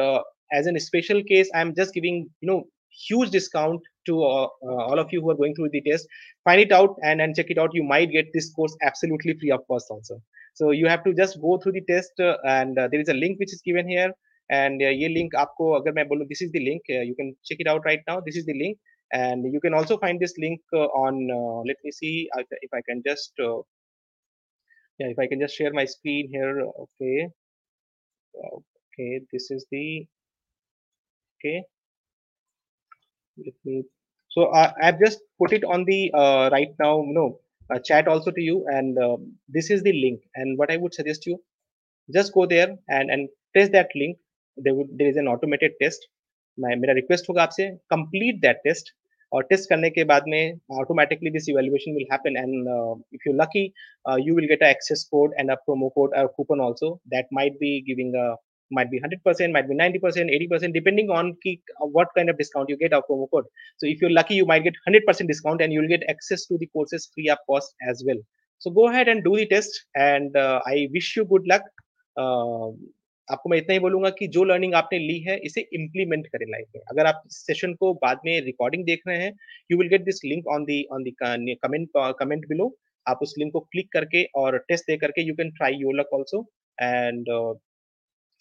as 0.57 0.67
an 0.67 0.77
special 0.87 1.21
case 1.33 1.49
I 1.55 1.61
am 1.61 1.73
just 1.81 1.93
giving 1.99 2.23
you 2.23 2.51
no 2.53 2.63
huge 2.97 3.29
discount 3.31 3.87
to 4.07 4.23
uh, 4.23 4.47
uh, 4.67 4.81
all 4.87 4.99
of 4.99 5.11
you 5.11 5.21
who 5.21 5.29
are 5.31 5.35
going 5.35 5.55
through 5.55 5.69
the 5.71 5.81
test 5.87 6.07
find 6.43 6.61
it 6.61 6.71
out 6.71 6.95
and 7.03 7.23
and 7.23 7.35
check 7.39 7.49
it 7.55 7.57
out 7.63 7.73
you 7.73 7.83
might 7.83 8.11
get 8.11 8.27
this 8.35 8.51
course 8.57 8.75
absolutely 8.89 9.35
free 9.39 9.51
of 9.55 9.65
cost 9.71 9.91
also 9.95 10.17
so 10.59 10.71
you 10.71 10.87
have 10.87 11.03
to 11.07 11.13
just 11.13 11.39
go 11.41 11.57
through 11.57 11.73
the 11.73 11.85
test 11.89 12.23
uh, 12.27 12.37
and 12.47 12.79
uh, 12.79 12.87
there 12.87 13.01
is 13.05 13.09
a 13.09 13.17
link 13.23 13.37
which 13.39 13.53
is 13.57 13.61
given 13.69 13.87
here 13.95 14.11
and 14.49 14.81
uh, 14.81 14.93
ये 15.01 15.13
link 15.17 15.35
आपको 15.43 15.71
अगर 15.79 15.93
मैं 15.93 16.07
बोलूँ 16.07 16.27
this 16.27 16.41
is 16.47 16.51
the 16.57 16.63
link 16.67 16.91
uh, 16.97 17.03
you 17.09 17.15
can 17.21 17.35
check 17.49 17.63
it 17.65 17.71
out 17.73 17.89
right 17.91 18.03
now 18.07 18.19
this 18.27 18.37
is 18.41 18.45
the 18.45 18.57
link 18.63 18.77
and 19.11 19.53
you 19.53 19.59
can 19.59 19.73
also 19.73 19.97
find 19.97 20.19
this 20.19 20.33
link 20.37 20.61
uh, 20.73 20.87
on 21.03 21.19
uh, 21.31 21.61
let 21.69 21.77
me 21.83 21.91
see 21.91 22.29
if 22.61 22.73
I 22.73 22.81
can 22.89 23.01
just 23.07 23.33
uh, 23.39 23.57
yeah 25.00 25.08
if 25.14 25.18
i 25.24 25.28
can 25.28 25.40
just 25.40 25.56
share 25.56 25.72
my 25.74 25.86
screen 25.86 26.28
here 26.30 26.56
okay. 26.84 27.28
Okay 28.94 29.20
this 29.32 29.50
is 29.50 29.66
the 29.72 30.06
okay. 31.38 31.64
Let 33.44 33.54
me 33.64 33.84
so 34.30 34.52
i've 34.54 35.00
just 35.00 35.20
put 35.38 35.52
it 35.52 35.64
on 35.64 35.84
the 35.86 36.12
uh, 36.14 36.50
right 36.52 36.74
now 36.78 37.02
you 37.02 37.14
know 37.14 37.40
chat 37.84 38.08
also 38.08 38.30
to 38.32 38.42
you 38.42 38.66
and 38.68 38.98
um, 38.98 39.34
this 39.48 39.70
is 39.70 39.82
the 39.82 39.92
link. 39.92 40.20
And 40.36 40.58
what 40.58 40.70
i 40.72 40.76
would 40.76 40.94
suggest 40.94 41.26
you 41.26 41.38
just 42.14 42.34
go 42.34 42.46
there 42.46 42.76
and 42.88 43.10
and 43.10 43.28
test 43.56 43.72
that 43.72 43.90
link. 43.96 44.18
There 44.56 44.74
would 44.74 44.88
there 44.98 45.08
is 45.08 45.16
an 45.16 45.28
automated 45.28 45.72
test. 45.82 46.06
My 46.58 46.74
my 46.76 46.92
request 47.00 47.26
hoga 47.28 47.42
aapse 47.46 47.66
complete 47.94 48.42
that 48.42 48.58
test. 48.66 48.92
और 49.33 49.43
test 49.49 49.69
करने 49.69 49.89
के 49.89 50.03
बाद 50.09 50.23
में 50.27 50.59
automatically 50.79 51.29
this 51.29 51.49
evaluation 51.49 51.95
will 51.95 52.07
happen 52.11 52.37
and 52.37 52.67
if 53.15 53.27
you 53.27 53.33
lucky 53.43 53.63
you 54.25 54.35
will 54.39 54.49
get 54.49 54.65
a 54.65 54.67
access 54.73 55.03
code 55.13 55.31
and 55.41 55.53
a 55.53 55.57
promo 55.67 55.87
code 55.95 56.17
or 56.19 56.27
coupon 56.39 56.61
also 56.65 56.91
that 57.13 57.31
might 57.37 57.55
be 57.63 57.71
giving 57.87 58.11
a 58.23 58.25
might 58.71 58.89
be 58.91 58.99
100% 58.99 59.51
might 59.55 59.67
be 59.69 59.75
90% 59.75 60.29
80% 60.51 60.73
depending 60.73 61.09
on 61.09 61.35
ki, 61.43 61.61
uh, 61.81 61.85
what 61.85 62.07
kind 62.15 62.29
of 62.29 62.37
discount 62.37 62.69
you 62.69 62.77
get 62.77 62.93
or 62.93 63.03
promo 63.09 63.27
code 63.31 63.45
so 63.77 63.87
if 63.87 64.01
you're 64.01 64.11
lucky 64.11 64.35
you 64.35 64.45
might 64.45 64.63
get 64.63 64.73
100% 64.87 65.27
discount 65.27 65.61
and 65.61 65.73
you'll 65.73 65.87
get 65.87 66.03
access 66.09 66.45
to 66.45 66.57
the 66.57 66.67
courses 66.67 67.09
free 67.13 67.29
of 67.29 67.37
cost 67.47 67.75
as 67.89 68.03
well 68.05 68.17
so 68.59 68.71
go 68.71 68.87
ahead 68.89 69.07
and 69.07 69.23
do 69.23 69.35
the 69.35 69.47
test 69.47 69.85
and 69.95 70.35
uh, 70.35 70.59
i 70.65 70.87
wish 70.93 71.15
you 71.15 71.25
good 71.25 71.45
luck 71.53 71.61
uh, 72.17 72.69
आपको 73.30 73.50
मैं 73.50 73.58
इतना 73.58 73.72
ही 73.72 73.78
बोलूँगा 73.80 74.10
कि 74.10 74.26
जो 74.28 74.44
learning 74.44 74.74
आपने 74.74 74.98
ली 75.00 75.18
है, 75.20 75.36
इसे 75.38 75.60
implement 75.74 76.26
करें 76.26 76.46
लाइफ 76.48 76.66
में। 76.76 76.82
अगर 76.90 77.06
आप 77.06 77.22
सेशन 77.30 77.74
को 77.74 77.92
बाद 77.96 78.20
में 78.26 78.40
रिकॉर्डिंग 78.44 78.84
देख 78.84 79.02
रहे 79.08 79.18
हैं 79.18 79.32
you 79.70 79.78
will 79.78 79.88
get 79.88 80.04
this 80.04 80.20
link 80.24 80.48
on 80.54 80.64
the 80.64 80.82
on 80.92 81.04
the 81.04 81.10
comment 81.22 81.88
comment 82.18 82.46
below 82.48 82.74
आप 83.06 83.18
उस 83.22 83.34
लिंक 83.38 83.52
को 83.52 83.60
क्लिक 83.62 83.92
करके 83.92 84.24
और 84.36 84.58
टेस्ट 84.68 84.84
दे 84.86 84.96
करके 84.96 85.26
you 85.28 85.34
can 85.34 85.50
try 85.52 85.74
your 85.76 85.94
luck 86.00 86.14
also 86.14 86.40
and 86.78 87.30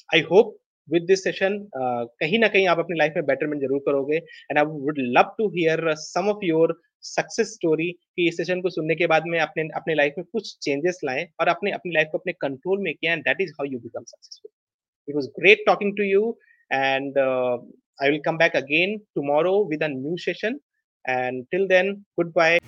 I 0.10 0.22
hope 0.32 0.58
with 0.88 1.04
this 1.08 1.24
session 1.24 1.58
कहीं 1.76 2.40
ना 2.40 2.48
कहीं 2.48 2.68
आप 2.68 2.80
अपनी 2.80 2.98
लाइफ 2.98 3.14
में 3.16 3.26
बेटरमेंट 3.26 3.62
ज़रूर 3.62 3.80
करोगे। 3.86 4.18
And 4.18 4.58
I 4.58 4.64
would 4.66 5.00
love 5.18 5.34
to 5.38 5.48
hear 5.50 5.94
some 5.98 6.30
of 6.30 6.46
your 6.46 6.80
success 7.08 7.54
story 7.54 7.92
कि 7.92 8.28
इस 8.28 8.38
सेशन 8.38 8.62
को 8.62 8.70
सुनने 8.70 8.96
के 8.96 9.08
बाद 9.08 9.24
में 9.28 9.40
अपने 9.40 9.68
अपने 9.76 9.96
लाइफ 9.96 10.14
में 10.18 10.26
कुछ 10.32 10.56
चेंजेस 10.62 11.00
लाएँ 11.06 11.26
और 11.40 11.48
अपने 11.50 11.72
अपनी 11.72 11.94
लाइफ 11.94 12.08
को 12.12 12.18
अपने 12.18 12.34
कंट्रोल 12.42 12.82
में 12.84 12.94
किया। 12.94 13.14
And 13.14 13.22
that 13.24 13.42
is 13.42 13.52
how 13.52 13.72
you 13.72 13.80
become 13.80 14.04
successful 14.04 14.52
It 15.10 15.16
was 15.16 15.30
great 15.40 15.60
talking 15.66 15.96
to 15.98 16.04
you, 16.04 16.38
and 16.72 17.18
uh, 17.18 17.58
I 18.00 18.10
will 18.12 18.22
come 18.24 18.38
back 18.38 18.54
again 18.54 19.02
tomorrow 19.18 19.66
with 19.68 19.82
a 19.82 19.90
new 19.90 20.18
session. 20.18 20.60
And 21.08 21.48
till 21.52 21.68
then, 21.68 22.06
goodbye. 22.16 22.60